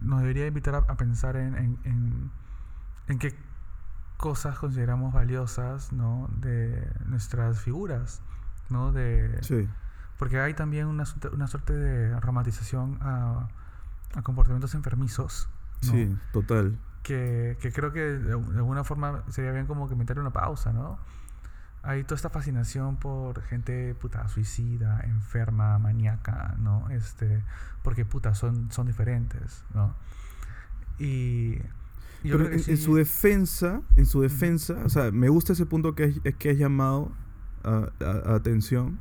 [0.00, 2.30] nos debería invitar a, pensar en, en,
[3.08, 3.34] en, qué
[4.16, 6.30] cosas consideramos valiosas, ¿no?
[6.38, 8.22] De nuestras figuras,
[8.70, 8.90] ¿no?
[8.92, 9.68] De, sí.
[10.18, 13.48] Porque hay también una, una suerte de romantización a,
[14.14, 15.48] a comportamientos enfermizos.
[15.80, 16.78] Sí, total.
[17.02, 20.98] Que, que, creo que de, alguna forma sería bien como que meter una pausa, ¿no?
[21.82, 26.88] Hay toda esta fascinación por gente puta suicida, enferma, maníaca, ¿no?
[26.90, 27.42] Este,
[27.82, 29.96] porque puta son, son diferentes, ¿no?
[30.98, 31.58] Y
[32.22, 36.34] Pero en, su defensa, en su defensa, o sea, me gusta ese punto que, has,
[36.38, 37.10] que has llamado
[37.64, 37.88] a,
[38.34, 39.00] atención,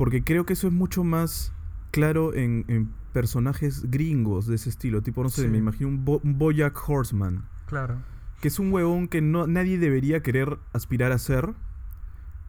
[0.00, 1.52] porque creo que eso es mucho más
[1.90, 6.38] claro en, en, personajes gringos de ese estilo, tipo, no sé, me imagino un, un
[6.38, 7.44] Bojack Horseman.
[7.66, 7.98] Claro.
[8.40, 11.52] Que es un huevón que no, nadie debería querer aspirar a ser,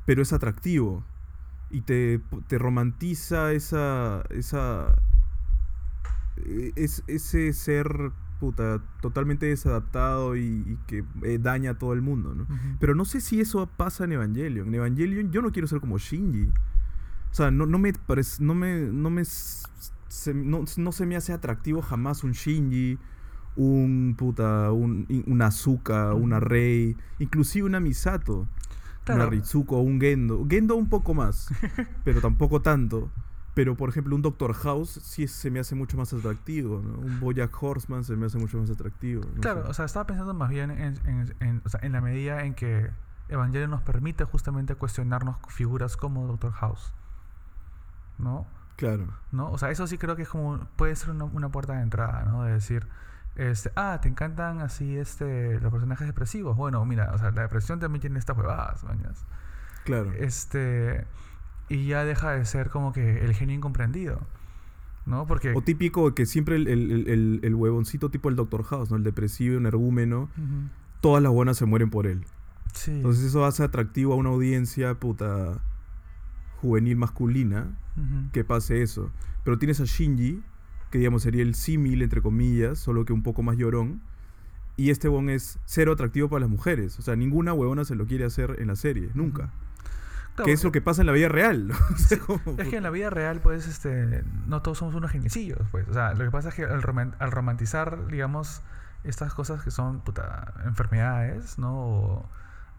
[0.05, 1.03] pero es atractivo.
[1.69, 4.23] Y te, te romantiza esa.
[4.29, 4.95] esa.
[6.37, 12.33] E, es, ese ser puta, totalmente desadaptado y, que eh, daña a todo el mundo,
[12.33, 12.47] ¿no?
[12.79, 14.69] Pero no sé si eso pasa en Evangelion.
[14.69, 16.49] En Evangelion yo no quiero ser como Shinji.
[17.32, 19.23] O sea, no, no me parece, no me, no me,
[20.34, 22.99] no, no, se me hace atractivo jamás un Shinji,
[23.55, 28.47] un puta, un, una Azuka, una Rei, inclusive una Misato.
[29.09, 30.45] Una Ritsuko un Gendo.
[30.47, 31.49] Gendo un poco más,
[32.03, 33.09] pero tampoco tanto.
[33.53, 36.77] Pero, por ejemplo, un Doctor House sí se me hace mucho más atractivo.
[36.77, 39.23] Un Bojack Horseman se me hace mucho más atractivo.
[39.41, 40.95] claro, o sea, estaba pensando más bien en,
[41.39, 42.89] en, o sea, en la medida en que
[43.27, 46.93] Evangelion nos permite justamente cuestionarnos figuras como Doctor House.
[48.18, 48.47] ¿No?
[48.76, 49.07] Claro.
[49.32, 49.51] ¿No?
[49.51, 52.24] O sea, eso sí creo que es como puede ser una, una puerta de entrada,
[52.26, 52.43] ¿no?
[52.43, 52.88] De decir,
[53.36, 56.57] este, ah, te encantan así este los personajes depresivos.
[56.57, 59.26] Bueno, mira, o sea, la depresión también tiene estas huevadas, mañas.
[59.86, 60.12] Claro.
[60.14, 61.05] Este,
[61.70, 64.20] y ya deja de ser como que el genio incomprendido.
[65.05, 65.26] ¿No?
[65.26, 65.53] Porque...
[65.55, 68.97] O típico que siempre el, el, el, huevoncito tipo el Doctor House, ¿no?
[68.97, 70.30] El depresivo, un ergúmeno.
[71.01, 72.26] Todas las buenas se mueren por él.
[72.74, 72.91] Sí.
[72.91, 75.59] Entonces eso hace atractivo a una audiencia puta
[76.62, 77.76] juvenil masculina
[78.31, 79.11] que pase eso.
[79.43, 80.41] Pero tienes a Shinji,
[80.91, 84.01] que digamos sería el símil, entre comillas, solo que un poco más llorón.
[84.77, 86.97] Y este bon es cero atractivo para las mujeres.
[86.99, 89.51] O sea, ninguna huevona se lo quiere hacer en la serie, nunca.
[90.43, 91.71] que es lo que pasa en la vida real.
[92.57, 95.87] es que en la vida real, pues, este, no todos somos unos geniecillos, pues.
[95.87, 98.61] O sea, lo que pasa es que al, romantizar, digamos,
[99.03, 101.73] estas cosas que son puta, enfermedades, ¿no?
[101.73, 102.29] O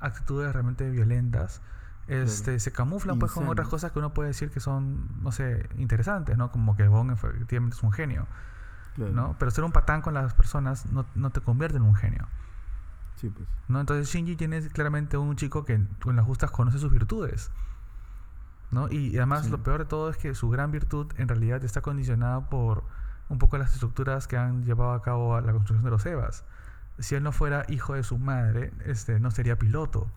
[0.00, 1.62] actitudes realmente violentas,
[2.12, 5.68] este, se camuflan pues con otras cosas que uno puede decir que son, no sé,
[5.76, 6.50] interesantes, ¿no?
[6.50, 8.26] Como que Bond efectivamente es un genio,
[8.96, 9.36] ¿no?
[9.38, 12.28] Pero ser un patán con las personas no, no, te convierte en un genio.
[13.16, 13.48] Sí, pues.
[13.68, 13.80] ¿no?
[13.80, 17.50] Entonces Shinji tiene claramente un chico que con las justas conoce sus virtudes.
[18.72, 18.90] ¿no?
[18.90, 22.48] Y, además lo peor de todo es que su gran virtud en realidad está condicionada
[22.48, 22.82] por
[23.28, 26.44] un poco las estructuras que han llevado a cabo a la construcción de los Evas.
[26.98, 30.10] Si él no fuera hijo de su madre, este, no sería piloto.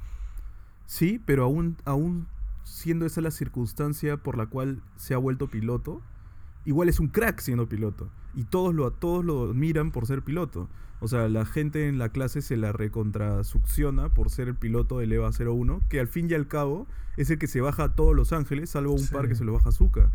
[0.86, 2.28] Sí, pero aún, aún
[2.64, 6.02] siendo esa la circunstancia por la cual se ha vuelto piloto,
[6.66, 8.10] igual es un crack siendo piloto.
[8.34, 10.68] Y todos lo, todos lo admiran por ser piloto.
[11.00, 15.12] O sea, la gente en la clase se la recontrasucciona por ser el piloto del
[15.12, 18.16] EVA 01, que al fin y al cabo es el que se baja a todos
[18.16, 20.12] Los Ángeles, salvo un par que se lo baja a Zuka.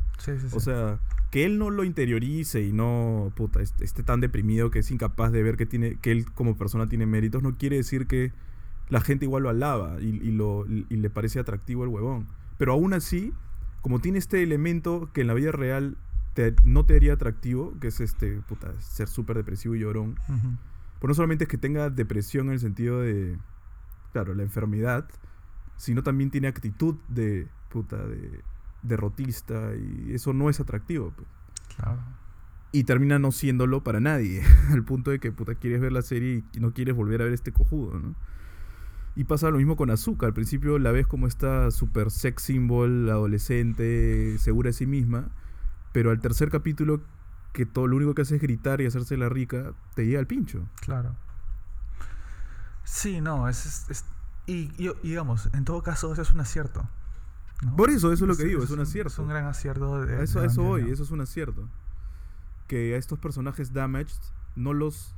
[0.52, 0.98] o sea,
[1.30, 5.42] que él no lo interiorice y no puta, esté tan deprimido que es incapaz de
[5.42, 8.32] ver que, tiene, que él como persona tiene méritos, no quiere decir que
[8.90, 12.26] la gente igual lo alaba y, lo, y le parece atractivo el huevón.
[12.58, 13.32] Pero aún así,
[13.80, 15.96] como tiene este elemento que en la vida real
[16.64, 20.16] no te haría atractivo, que es este, puta, ser súper depresivo y llorón.
[20.98, 23.38] Pues no solamente es que tenga depresión en el sentido de,
[24.12, 25.08] claro, la enfermedad,
[25.76, 28.42] sino también tiene actitud de, puta, de
[28.82, 31.12] derrotista y eso no es atractivo.
[31.16, 31.28] Pues.
[31.76, 32.00] Claro.
[32.72, 36.44] Y termina no siéndolo para nadie, al punto de que, puta, quieres ver la serie
[36.52, 38.14] y no quieres volver a ver este cojudo, ¿no?
[39.16, 40.28] Y pasa lo mismo con Azúcar.
[40.28, 45.28] Al principio la ves como esta super sex symbol, adolescente, segura de sí misma.
[45.92, 47.00] Pero al tercer capítulo,
[47.52, 50.26] que todo lo único que hace es gritar y hacerse la rica, te llega al
[50.26, 50.68] pincho.
[50.80, 51.16] Claro.
[52.84, 54.04] Sí, no, es.
[54.46, 54.68] y,
[55.02, 56.88] digamos, en todo caso, eso es un acierto.
[57.76, 59.12] Por eso, eso es lo que digo, es, un, acierto.
[59.12, 60.00] Es un gran acierto.
[60.00, 61.68] De, eso, eso hoy, eso es un acierto.
[62.66, 64.20] Que a estos personajes damaged
[64.56, 65.14] no los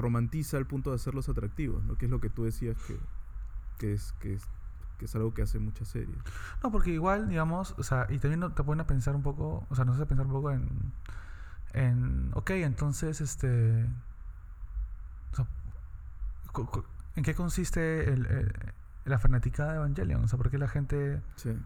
[0.00, 1.96] romantiza al punto de hacerlos atractivos, ¿no?
[1.96, 2.98] Que es lo que tú decías que,
[3.78, 4.48] que es, que es
[5.00, 6.18] que es algo que hace muchas series.
[6.62, 9.74] No, porque igual, digamos, o sea, y también te ponen a pensar un poco, o
[9.74, 10.68] sea, nos hace pensar un poco en,
[11.72, 13.88] en ok, entonces, este,
[17.16, 18.52] ¿en qué consiste el,
[19.06, 20.22] la fanaticada de Evangelion?
[20.22, 21.58] O sea, ¿por qué la gente sí.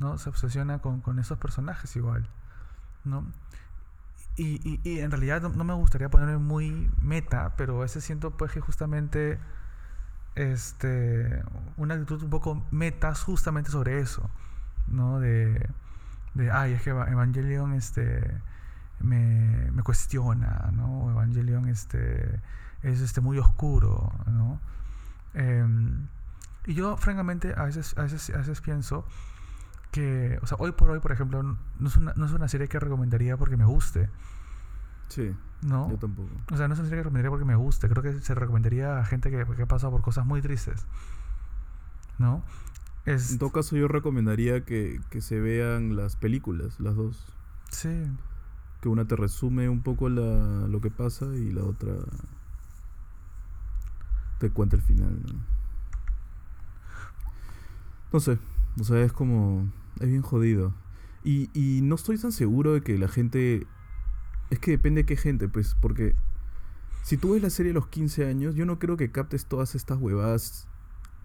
[0.00, 0.18] ¿no?
[0.18, 2.28] se obsesiona con, con esos personajes igual?
[3.04, 3.24] ¿no?
[4.42, 8.52] Y, y, en realidad no, me gustaría ponerme muy meta, pero a veces siento pues
[8.52, 9.38] que justamente
[10.34, 11.42] este,
[11.76, 14.30] una actitud un poco metas justamente sobre eso,
[14.88, 15.20] ¿no?
[15.20, 15.68] De,
[16.34, 18.34] de ay, es que Evangelion este,
[18.98, 21.10] me, me cuestiona, ¿no?
[21.10, 22.40] Evangelion este,
[22.82, 24.58] es este, muy oscuro, ¿no?
[25.34, 26.06] Em,
[26.66, 29.04] y yo, francamente, a veces, a veces, a veces pienso
[29.90, 32.68] que, o sea, hoy por hoy, por ejemplo, no es una, no es una serie
[32.68, 34.08] que recomendaría porque me guste.
[35.08, 35.34] Sí.
[35.62, 35.90] ¿No?
[35.90, 36.30] Yo tampoco.
[36.52, 37.88] O sea, no es una serie que recomendaría porque me guste.
[37.88, 40.86] Creo que se recomendaría a gente que, que ha pasado por cosas muy tristes.
[42.18, 42.42] ¿No?
[43.06, 43.32] Es...
[43.32, 47.32] En todo caso, yo recomendaría que, que se vean las películas, las dos.
[47.70, 48.06] Sí.
[48.80, 51.92] Que una te resume un poco la, lo que pasa y la otra
[54.38, 55.20] te cuenta el final.
[55.22, 55.40] ¿no?
[58.12, 58.38] no sé,
[58.80, 59.70] o sea, es como
[60.00, 60.74] es bien jodido.
[61.22, 63.66] Y, y no estoy tan seguro de que la gente...
[64.50, 66.16] Es que depende de qué gente, pues, porque
[67.02, 69.74] si tú ves la serie a los 15 años, yo no creo que captes todas
[69.74, 70.68] estas huevadas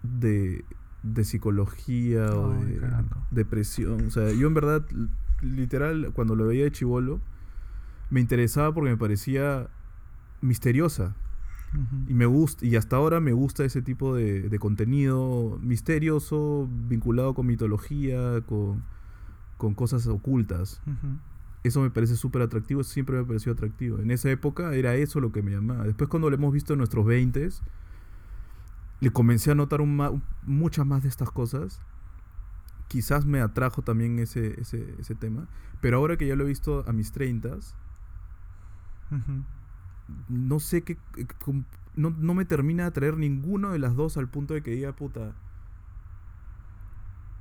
[0.02, 0.64] de,
[1.02, 2.80] de psicología o de
[3.30, 4.06] depresión.
[4.06, 4.86] O sea, yo en verdad,
[5.42, 7.20] literal, cuando lo veía de chivolo,
[8.10, 9.68] me interesaba porque me parecía
[10.40, 11.14] misteriosa.
[12.08, 17.34] Y me gusta, y hasta ahora me gusta ese tipo de, de contenido misterioso, vinculado
[17.34, 18.82] con mitología, con,
[19.56, 20.80] con cosas ocultas.
[21.64, 23.98] Eso me parece súper atractivo, siempre me ha parecido atractivo.
[23.98, 25.84] En esa época era eso lo que me llamaba.
[25.84, 27.48] Después cuando lo hemos visto en nuestros 20
[29.00, 31.80] le comencé a notar un muchas más de estas cosas.
[32.88, 35.48] Quizás me atrajo también ese, ese, ese tema.
[35.80, 37.58] Pero ahora que ya lo he visto a mis 30
[40.28, 40.98] no sé qué.
[41.94, 44.92] No, no, me termina de atraer ninguno de las dos al punto de que diga,
[44.92, 45.32] puta.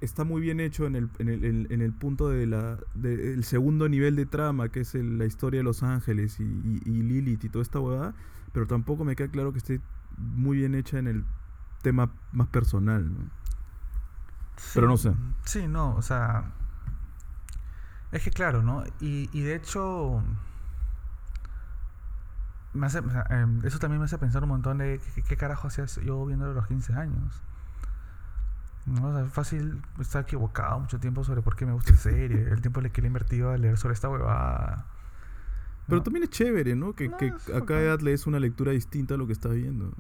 [0.02, 2.78] Está muy bien hecho en el, en el, en el punto de la,
[3.42, 7.50] segundo nivel de trama, que es la historia de Los Ángeles y, y, Lilith y
[7.50, 8.14] toda esta huevada,
[8.52, 9.82] pero tampoco me queda claro que esté
[10.18, 11.26] muy bien hecha en el
[11.82, 13.20] tema más personal, ¿no?
[14.74, 15.14] pero no sé.
[15.44, 16.52] Sí, no, o sea.
[18.12, 18.84] Es que claro, ¿no?
[19.02, 20.24] Y, y de hecho
[23.30, 26.54] Em, eso también me hace pensar un montón de qué, carajo hacía yo viendo a
[26.54, 27.42] los 15 años.
[28.86, 29.20] ¿no?
[29.20, 32.82] es fácil estar equivocado mucho tiempo sobre por qué me gusta la serie, el tiempo
[32.82, 34.86] que le he invertido a leer sobre esta huevada.
[35.88, 36.94] Pero también es chévere, ¿no?
[36.94, 39.92] Que, que a cada edad lees una lectura distinta a lo que estás viendo.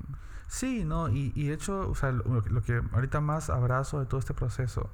[0.47, 1.10] Sí, ¿no?
[1.10, 4.89] Y, y de hecho, o sea, lo, que ahorita más abrazo de todo este proceso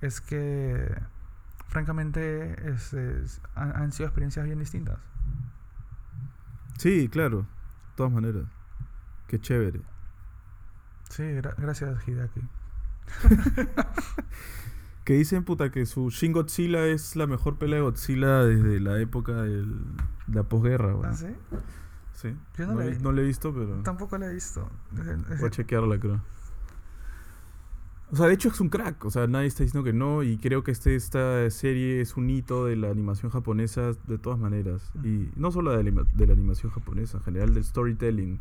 [0.00, 0.94] es que,
[1.68, 2.56] francamente,
[3.54, 4.98] han sido experiencias bien distintas.
[6.78, 7.40] Sí, claro.
[7.40, 8.44] De todas maneras.
[9.26, 9.82] Qué chévere.
[11.10, 11.24] Sí,
[11.58, 12.40] gracias, Hideaki.
[15.04, 19.00] que dicen, puta, que su Shin Godzilla es la mejor pelea de Godzilla desde la
[19.00, 19.66] época de
[20.32, 20.94] la posguerra.
[21.02, 21.26] ¿Ah, sí?
[22.12, 22.36] Sí.
[22.56, 23.82] Yo no, le, no, he visto, pero...
[23.82, 24.68] Tampoco la he visto.
[24.92, 26.20] Voy a chequearla, creo.
[28.10, 29.04] O sea, de hecho es un crack.
[29.04, 30.22] O sea, nadie está diciendo que no.
[30.22, 34.38] Y creo que este, esta serie es un hito de la animación japonesa de todas
[34.38, 34.90] maneras.
[35.04, 38.40] Y no solo de la, de la, animación japonesa, en general del storytelling.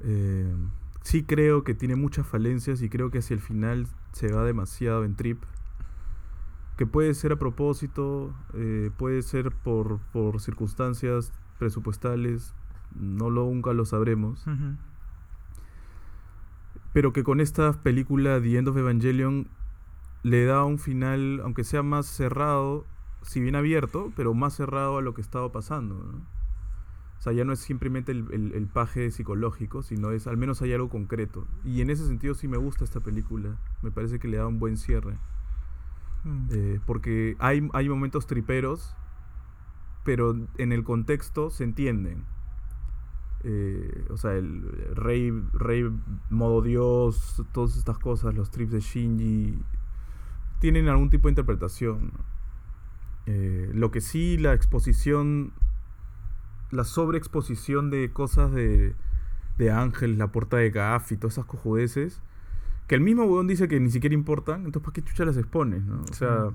[0.00, 0.54] Eh,
[1.02, 5.04] sí creo que tiene muchas falencias y creo que hacia el final se va demasiado
[5.04, 5.42] en trip.
[6.76, 12.54] Que puede ser a propósito, eh, puede ser por, por circunstancias presupuestales.
[12.96, 14.44] No lo, nunca lo sabremos
[16.94, 19.48] pero que con esta película The End of Evangelion
[20.22, 22.86] le da un final, aunque sea más cerrado,
[23.20, 25.96] si bien abierto, pero más cerrado a lo que estaba pasando.
[27.18, 30.88] O sea, ya no es simplemente el, paje psicológico, sino es al menos hay algo
[30.88, 31.48] concreto.
[31.64, 33.58] Y en ese sentido sí me gusta esta película.
[33.82, 35.18] Me parece que le da un buen cierre.
[36.22, 36.46] Mm.
[36.52, 38.94] Eh, porque hay, hay momentos triperos,
[40.04, 42.24] pero en el contexto se entienden.
[43.46, 44.62] Eh, o sea, el
[44.94, 45.84] rey, rey
[46.30, 49.58] modo dios, todas estas cosas, los trips de Shinji,
[50.60, 52.12] tienen algún tipo de interpretación.
[53.26, 55.52] Eh, lo que sí, la exposición,
[56.70, 58.94] la sobreexposición de cosas de,
[59.58, 62.22] de Ángel, la puerta de Gaff y todas esas cojudeces,
[62.86, 65.82] que el mismo weón dice que ni siquiera importan, entonces ¿para qué chucha las expones?
[66.10, 66.50] O sea,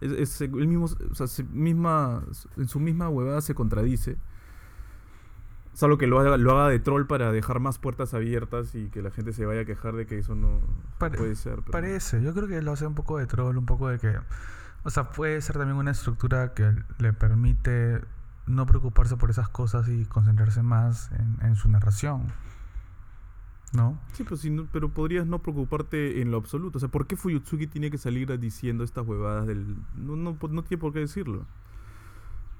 [0.00, 2.24] es, el mismo, o sea, misma,
[2.56, 4.16] en su misma huevada se contradice.
[5.72, 9.02] Salvo que lo haga, lo haga de troll para dejar más puertas abiertas y que
[9.02, 10.60] la gente se vaya a quejar de que eso no
[10.98, 11.62] puede ser.
[11.62, 14.18] Parece, yo creo que lo hace un poco de troll, un poco de que...
[14.82, 18.00] O sea, puede ser también una estructura que le permite
[18.46, 21.10] no preocuparse por esas cosas y concentrarse más
[21.42, 22.26] en, su narración.
[23.72, 24.00] ¿No?
[24.12, 26.78] Sí, pero, si pero podrías no preocuparte en lo absoluto.
[26.78, 29.76] O sea, ¿por qué Fuyutsuki tiene que salir diciendo estas huevadas del...
[29.94, 31.46] No, no, no tiene por qué decirlo.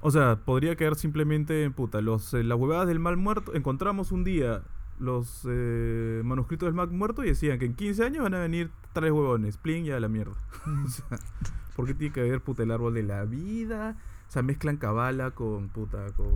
[0.02, 2.00] O sea, podría quedar simplemente en puta.
[2.00, 3.54] Los, eh, las huevadas del mal muerto.
[3.54, 4.62] Encontramos un día
[4.98, 8.70] los eh, manuscritos del mal muerto y decían que en 15 años van a venir
[8.92, 9.56] tres huevones.
[9.56, 10.34] Plin ya la mierda.
[10.84, 11.18] o sea,
[11.76, 13.96] ¿por qué tiene que haber puta el árbol de la vida?
[14.28, 16.34] O sea, mezclan cabala con puta, con.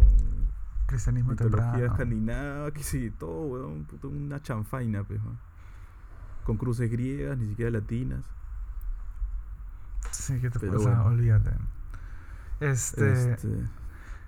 [0.87, 3.85] Cristianismo mitología escandinava, que sí, todo, weón.
[3.85, 5.21] Puta, una chanfaina, pues,
[6.45, 8.25] Con cruces griegas, ni siquiera latinas.
[10.11, 11.53] Sí, que te pasa, olvídate.
[12.61, 13.33] Este...
[13.33, 13.49] este...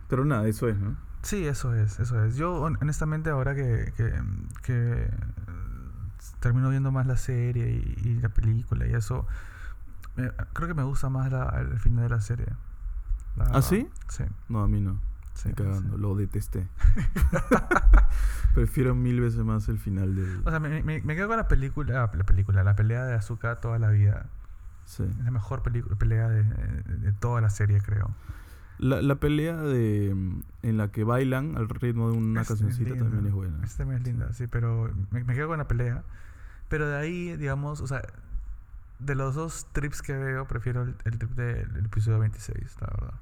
[0.08, 0.96] Pero nada, eso es, ¿no?
[1.22, 2.36] Sí, eso es, eso es.
[2.36, 4.12] Yo, honestamente, ahora que, que,
[4.62, 5.10] que
[6.38, 9.26] termino viendo más la serie y, la película y eso,
[10.52, 12.46] creo que me gusta más el final de la serie.
[13.38, 13.88] ¿Ah, sí?
[14.08, 14.24] Sí.
[14.48, 15.00] No, a mí no.
[15.34, 16.66] Sí, cagando, lo detesté.
[18.54, 20.40] Prefiero mil veces más el final de...
[20.44, 23.78] O sea, me, me, quedo con la película, la película, la pelea de Azúcar toda
[23.78, 24.26] la vida.
[24.86, 25.02] Sí.
[25.02, 28.14] Es la mejor pelea de, de, toda la serie, creo.
[28.78, 30.10] La, la, pelea de
[30.62, 33.64] en la que bailan al ritmo de una cancioncita también es buena.
[33.64, 36.04] Esta también es linda, sí, pero me, me, quedo con la pelea.
[36.68, 38.02] Pero de ahí, digamos, o sea,
[38.98, 43.14] de los dos trips que veo, prefiero el, el trip del episodio 26, la verdad.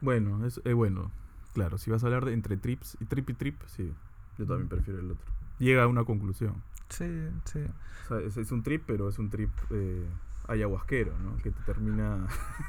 [0.00, 1.10] Bueno, es bueno.
[1.54, 3.92] Claro, si vas a hablar de entre trips y trip y trip, sí.
[4.38, 5.26] Yo también prefiero el otro.
[5.58, 6.54] Llega a una conclusión.
[6.88, 7.60] Sí, sí.
[8.04, 10.06] O sea, es, un trip, pero es un trip eh,
[10.46, 11.36] ayahuasquero, ¿no?
[11.36, 12.26] Que te termina.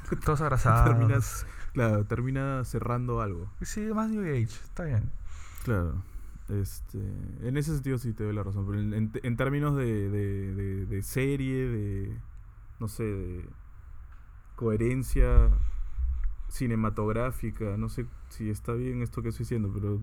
[0.26, 0.90] Todos abrazados.
[0.90, 3.50] terminas, claro, termina cerrando algo.
[3.62, 5.12] Sí, más New Age, está bien.
[5.64, 6.04] Claro.
[6.50, 6.98] Este,
[7.44, 8.66] en ese sentido sí te doy la razón.
[8.68, 12.18] Pero en, en, términos de, de, de, serie, de.
[12.80, 13.46] No sé, de
[14.56, 15.50] coherencia
[16.50, 17.78] cinematográfica.
[17.78, 20.02] No sé si está bien esto que estoy diciendo, pero.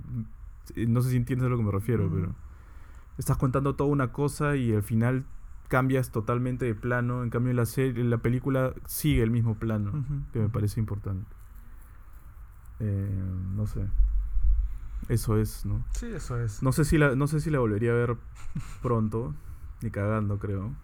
[0.75, 2.35] Eh, no sé si entiendes a lo que me refiero, pero
[3.19, 5.25] estás contando toda una cosa y al final
[5.69, 7.23] cambias totalmente de plano.
[7.23, 11.27] En cambio, la, serie, la película sigue el mismo plano, que me parece importante.
[12.81, 13.23] Eh,
[13.55, 13.87] no sé.
[15.09, 15.85] Eso es, ¿no?
[15.93, 16.63] Sí, eso es.
[16.63, 18.17] No sé si la, no sé si la volvería a ver
[18.83, 19.35] pronto,
[19.83, 20.75] ni cagando, creo.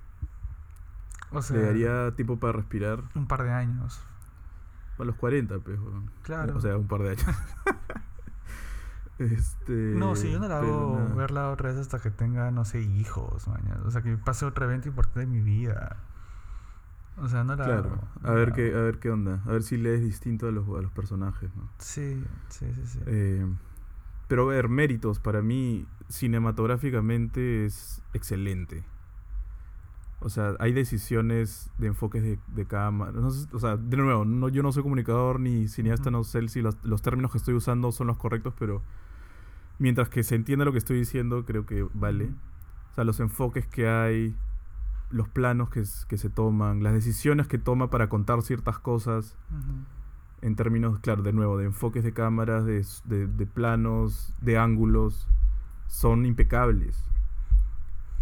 [1.31, 3.03] O sea, Le daría tiempo para respirar.
[3.15, 4.01] Un par de años.
[4.99, 5.79] A los 40, pues.
[6.23, 6.57] Claro.
[6.57, 7.25] O sea, un par de años.
[9.25, 12.81] Este, no, si yo no la hago verla otra vez hasta que tenga, no sé,
[12.81, 13.81] hijos, mañana.
[13.85, 15.97] O sea, que pase otro evento importante de mi vida.
[17.19, 19.43] O sea, no la Claro, a, ver qué, a ver qué onda.
[19.47, 21.69] A ver si lees distinto a los, a los personajes, ¿no?
[21.79, 22.99] Sí, sí, sí, sí.
[23.07, 23.47] Eh,
[24.29, 28.85] pero ver, méritos para mí cinematográficamente es excelente.
[30.21, 33.13] O sea, hay decisiones de enfoques de, de cámara.
[33.21, 36.77] o sea, de nuevo, no, yo no soy comunicador ni cineasta, no sé si los,
[36.85, 38.83] los, términos que estoy usando son los correctos, pero
[39.83, 42.31] mientras que se entienda lo que estoy diciendo, creo que vale.
[42.93, 44.37] O sea, los enfoques que hay,
[45.11, 49.37] los planos que, que se toman, las decisiones que toma para contar ciertas cosas,
[50.41, 55.29] en términos, claro, de nuevo, de enfoques de cámaras, de, de, de planos, de ángulos,
[55.89, 57.03] son impecables.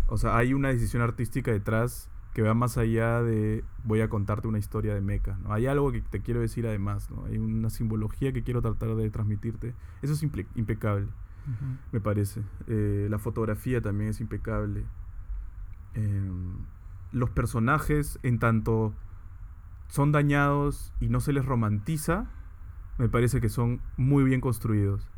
[0.09, 4.49] O sea, hay una decisión artística detrás que va más allá de voy a contarte
[4.49, 5.39] una historia de meca.
[5.43, 5.53] ¿no?
[5.53, 7.27] Hay algo que te quiero decir además, ¿no?
[7.27, 9.75] Hay una simbología que quiero tratar de transmitirte.
[10.01, 11.09] Eso es impecable
[11.93, 12.43] me parece.
[12.67, 14.85] Eh, la fotografía también es impecable.
[15.95, 16.59] Em,
[17.13, 18.95] los personajes, en tanto
[19.89, 22.27] son dañados y no se les romantiza,
[22.99, 25.09] me parece que son muy bien construidos.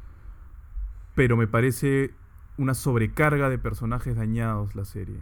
[1.15, 2.15] Pero me parece
[2.57, 5.21] una sobrecarga de personajes dañados la serie.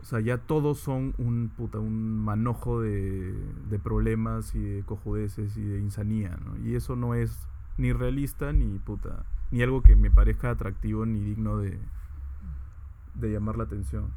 [0.00, 3.34] O sea, ya todos son un, puta, un manojo de,
[3.68, 6.56] de, problemas y de cojudeces y de insanía, ¿no?
[6.58, 7.48] Y eso no es
[7.78, 11.78] ni realista ni puta ni algo que me parezca atractivo ni digno de,
[13.14, 14.12] de llamar la atención.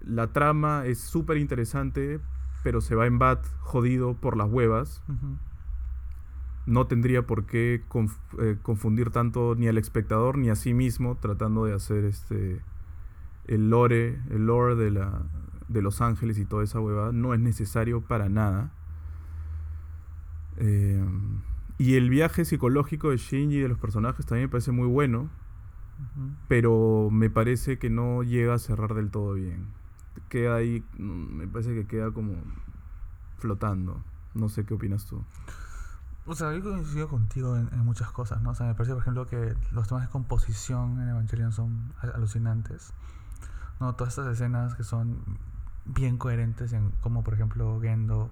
[0.00, 2.20] La trama es súper interesante,
[2.62, 5.02] pero se va en bat jodido por las huevas.
[6.66, 7.82] No tendría por qué
[8.38, 12.60] eh, confundir tanto ni al espectador ni a sí mismo tratando de hacer este
[13.46, 15.22] el lore, el lore de, la,
[15.68, 17.12] de Los Ángeles y toda esa hueva.
[17.12, 18.70] No es necesario para nada.
[20.58, 21.02] Eh,
[21.78, 25.30] y el viaje psicológico de Shinji y de los personajes también me parece muy bueno,
[26.48, 29.68] pero me parece que no llega a cerrar del todo bien.
[30.28, 32.34] Queda ahí, mm, me parece que queda como
[33.38, 34.02] flotando.
[34.34, 35.24] No sé qué opinas tú.
[36.26, 38.50] O sea, yo coincido contigo en, muchas cosas, ¿no?
[38.50, 42.92] O sea, me parece, por ejemplo, que los temas de composición en Evangelion son alucinantes.
[43.80, 43.94] ¿no?
[43.94, 45.22] Todas estas escenas que son
[45.86, 48.30] bien coherentes en como, por ejemplo, Gendo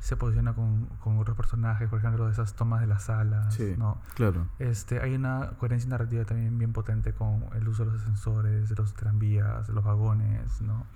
[0.00, 3.74] se posiciona con, con, otros personajes, por ejemplo, de esas tomas de las salas, sí,
[3.76, 4.00] ¿no?
[4.14, 4.46] Claro.
[4.58, 8.76] Este, hay una coherencia narrativa también bien potente con el uso de los ascensores, de
[8.76, 10.86] los tranvías, de los vagones, ¿no?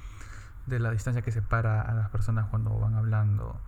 [0.66, 3.60] De la distancia que separa a las personas cuando van hablando.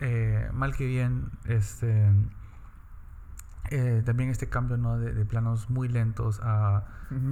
[0.00, 2.12] eh, mal que bien, este,
[3.70, 4.98] eh, también este cambio ¿no?
[4.98, 6.84] de, planos muy lentos a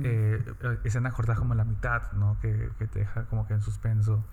[0.03, 0.43] eh,
[0.85, 2.39] escenas cortadas como la mitad, ¿no?
[2.41, 4.25] que, que, te deja como que en suspenso.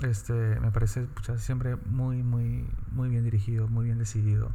[0.00, 1.06] Este, me parece
[1.38, 4.50] siempre muy, muy, muy bien dirigido, muy bien decidido.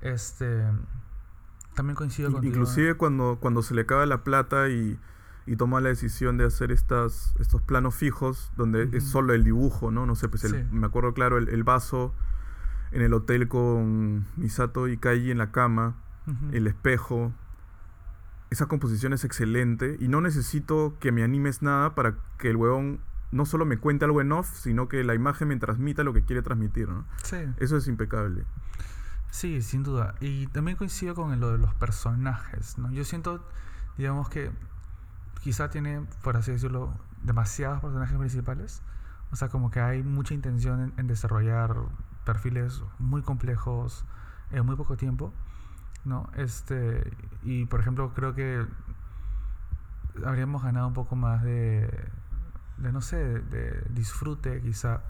[0.00, 0.64] Este,
[1.74, 4.98] también coincido con Inclusive cuando, cuando se le acaba la plata y,
[5.46, 9.90] y toma la decisión de hacer estas, estos planos fijos, donde es solo el dibujo,
[9.90, 10.06] ¿no?
[10.06, 12.14] No sé, pues me acuerdo claro el, el, vaso
[12.92, 15.96] en el hotel con Misato y Kaiji en la cama,
[16.52, 17.32] el espejo.
[18.50, 23.00] Esa composición es excelente y no necesito que me animes nada para que el huevón
[23.34, 26.22] no solo me cuente algo en off, sino que la imagen me transmita lo que
[26.22, 27.04] quiere transmitir, ¿no?
[27.24, 27.38] Sí.
[27.58, 28.44] Eso es impecable.
[29.30, 30.14] Sí, sin duda.
[30.20, 32.92] Y también coincido con lo de los personajes, ¿no?
[32.92, 33.44] Yo siento,
[33.98, 34.52] digamos que
[35.40, 36.94] quizá tiene, por así decirlo,
[37.24, 38.82] demasiados personajes principales.
[39.32, 41.74] O sea, como que hay mucha intención en, desarrollar
[42.24, 44.04] perfiles muy complejos
[44.52, 45.32] en muy poco tiempo,
[46.04, 46.30] ¿no?
[46.36, 47.12] Este,
[47.42, 48.64] y por ejemplo, creo que
[50.24, 51.90] habríamos ganado un poco más de,
[52.78, 55.00] de no sé, de, disfrute quizá,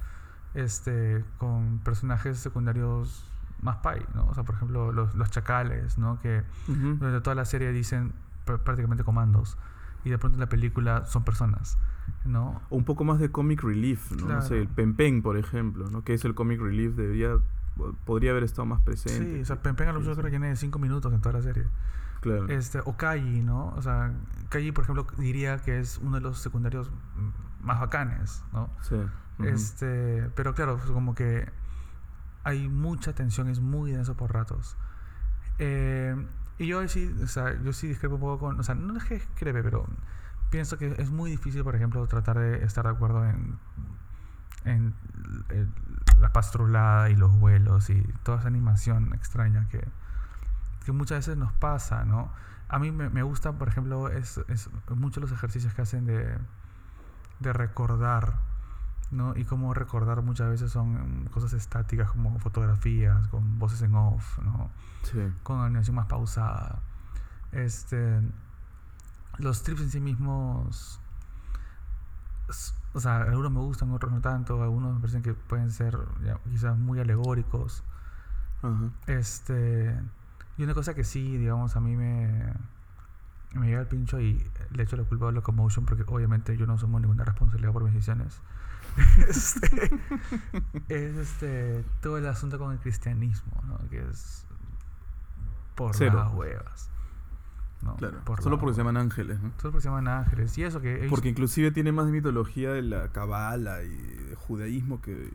[0.55, 3.25] este, con personajes secundarios
[3.63, 4.27] más pay, ¿no?
[4.27, 6.21] O sea, por ejemplo, los, los chacales, ¿no?
[6.21, 8.13] Que durante toda la serie dicen
[8.45, 9.57] prácticamente comandos
[10.05, 11.79] y de pronto en la película son personas,
[12.25, 12.61] ¿no?
[12.69, 14.29] O un poco más de comic relief, ¿no?
[14.29, 16.05] No sé, el Pen por ejemplo, ¿no?
[16.05, 17.39] Que es el comic relief, debería,
[18.05, 19.37] podría haber estado más presente.
[19.37, 21.43] Sí, o sea, Pen a lo mejor creo que tiene cinco minutos en toda la
[21.43, 21.65] serie.
[22.21, 22.49] Claro.
[22.49, 23.69] Este, o Kaji, ¿no?
[23.77, 24.13] O sea,
[24.51, 26.91] Kaji, por ejemplo, diría que es uno de los secundarios
[27.65, 28.71] más bacanes, ¿no?
[28.83, 28.97] Sí.
[29.43, 31.51] Este, pero claro, pues como que
[32.45, 34.77] hay mucha tensión, es muy denso por ratos.
[35.59, 36.15] Eh,
[36.59, 39.05] y yo sí, o sea, yo sí discrepo un poco con, o sea, no es
[39.05, 39.87] que discrepe, pero
[40.51, 43.59] pienso que es muy difícil, por ejemplo, tratar de estar de acuerdo en,
[44.65, 44.95] en,
[46.21, 49.85] la pastrulada y los vuelos y toda esa animación extraña que,
[50.85, 52.31] que muchas veces nos pasa, ¿no?
[52.69, 56.39] A mí me, me gusta, por ejemplo, es, es muchos los ejercicios que hacen de,
[57.41, 58.35] de recordar
[59.11, 59.37] ¿no?
[59.37, 64.71] Y cómo recordar muchas veces son cosas estáticas como fotografías, con voces en off, ¿no?
[65.43, 66.83] Con animación más pausada.
[67.53, 68.21] Este,
[69.39, 71.01] los trips en sí mismos,
[72.93, 75.97] o sea, algunos me gustan, otros no tanto, algunos me parecen que pueden ser
[76.51, 77.83] quizás muy alegóricos.
[79.07, 79.95] Este,
[80.57, 82.53] y una cosa que sí, digamos, a mí me,
[83.53, 84.39] me llega el pincho y
[84.73, 87.95] le echo la culpa a Locomotion porque obviamente yo no asumo ninguna responsabilidad por mis
[87.95, 88.41] decisiones.
[89.29, 89.91] este,
[90.89, 93.79] es este, todo el asunto con el cristianismo, ¿no?
[93.91, 94.47] Que es
[95.75, 96.91] por las huevas.
[97.99, 99.51] claro, solo porque se llaman ángeles, ¿no?
[99.59, 100.57] Solo porque se llaman ángeles.
[100.59, 101.07] Y eso que...
[101.11, 105.33] Porque inclusive tiene más mitología de la cabala y de judaísmo que,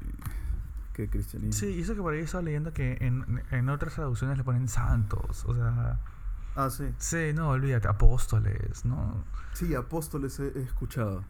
[0.93, 1.53] que cristianismo.
[1.53, 4.67] Sí, y eso que por ahí estaba leyendo que en, en otras traducciones le ponen
[4.67, 5.99] santos, o sea...
[6.55, 6.85] Ah, sí.
[6.97, 9.23] Sí, no, olvídate, apóstoles, ¿no?
[9.53, 11.23] Sí, apóstoles he escuchado.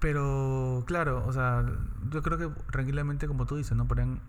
[0.00, 1.64] Pero, claro, o sea,
[2.10, 3.86] yo creo que tranquilamente, como tú dices, ¿no?
[3.86, 4.20] Pueden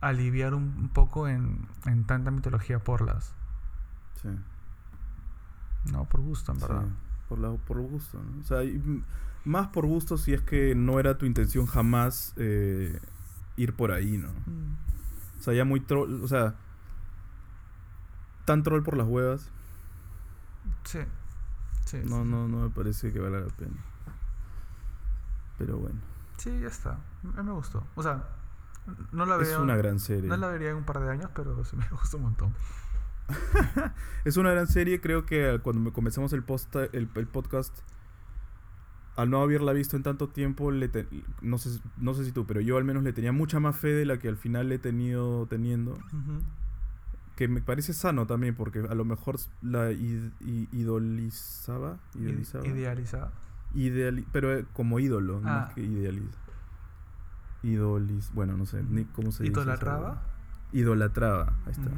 [0.00, 3.34] aliviar un, poco en, en, tanta mitología por las.
[4.22, 4.28] Sí.
[5.92, 6.86] No, por gusto, en verdad.
[7.28, 8.40] por, la, por gusto, ¿no?
[8.40, 8.58] O sea,
[9.44, 12.98] más por gusto si es que no era tu intención jamás eh,
[13.56, 14.28] ir por ahí, ¿no?
[14.28, 14.76] Mm.
[15.38, 16.56] O sea, ya muy troll, o sea,
[18.44, 19.50] tan troll por las huevas.
[20.84, 21.00] Sí.
[21.84, 23.76] sí no, no, no me parece que valga la pena.
[25.58, 26.00] Pero bueno.
[26.38, 26.92] Sí, ya está.
[27.36, 27.84] A mí me gustó.
[27.94, 28.24] O sea,
[29.12, 29.52] no la vería.
[29.52, 30.28] Es una gran serie.
[30.28, 32.54] No la vería en un par de años, pero sí me gustó un montón.
[34.24, 35.00] es una gran serie.
[35.00, 37.76] Creo que cuando comenzamos el, post, el, podcast,
[39.16, 40.90] al no haberla visto en tanto tiempo, le
[41.42, 43.88] no, sé, no sé si tú, pero yo al menos le tenía mucha más fe
[43.88, 45.98] de la que al final le he tenido teniendo.
[47.40, 49.90] Que me parece sano también, porque a lo mejor la
[50.72, 51.98] idolizaba.
[52.14, 52.66] Idealizaba.
[52.66, 53.32] Idealizaba
[54.32, 55.72] pero eh, como ídolo, más ah.
[55.74, 56.38] que idealiza.
[57.62, 59.52] Idolis, bueno, no sé, ni cómo se dice.
[59.52, 60.22] ¿Idolatraba?
[60.72, 61.90] Idolatraba, ahí está.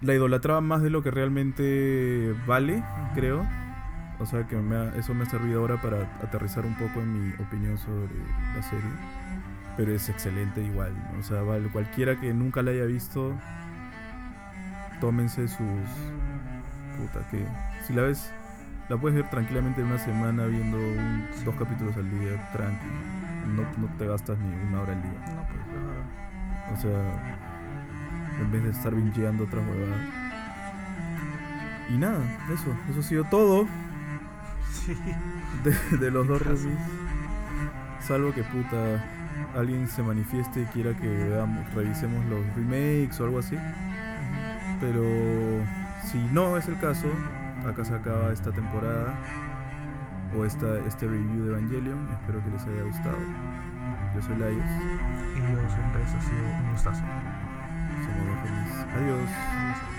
[0.00, 2.82] La idolatraba más de lo que realmente vale,
[3.14, 3.46] creo.
[4.18, 4.56] O sea que
[4.96, 8.08] eso me ha servido ahora para aterrizar un poco en mi opinión sobre
[8.54, 8.90] la serie.
[9.76, 10.92] Pero es excelente igual.
[11.18, 13.32] O sea, vale, cualquiera que nunca la haya visto,
[15.02, 15.58] tómense sus...
[16.96, 17.44] Puta, que...
[17.84, 18.32] Si la ves
[18.88, 20.78] la puedes ver tranquilamente en una semana viendo
[21.44, 22.92] dos capítulos al día, tranquilo.
[23.48, 25.34] No, no, te gastas ni una hora al día.
[25.34, 25.46] No,
[26.68, 27.40] pues O sea,
[28.40, 30.08] en vez de estar bingeando otras huevadas.
[31.90, 32.20] Y nada,
[32.52, 33.66] eso, eso ha sido todo.
[34.70, 34.96] Sí.
[35.98, 36.78] De, los dos reviews.
[38.00, 39.02] Salvo que puta.
[39.56, 43.56] alguien se manifieste y quiera que veamos, revisemos los remakes o algo así.
[44.82, 45.04] Pero
[46.10, 47.06] si no es el caso,
[47.64, 49.14] acá se acaba esta temporada
[50.36, 52.08] o esta, este review de Evangelion.
[52.10, 53.18] Espero que les haya gustado.
[54.16, 54.64] Yo soy Laios.
[55.36, 57.00] Y yo soy Andrés, ha sido un gustazo.
[58.02, 59.91] Somos Adiós.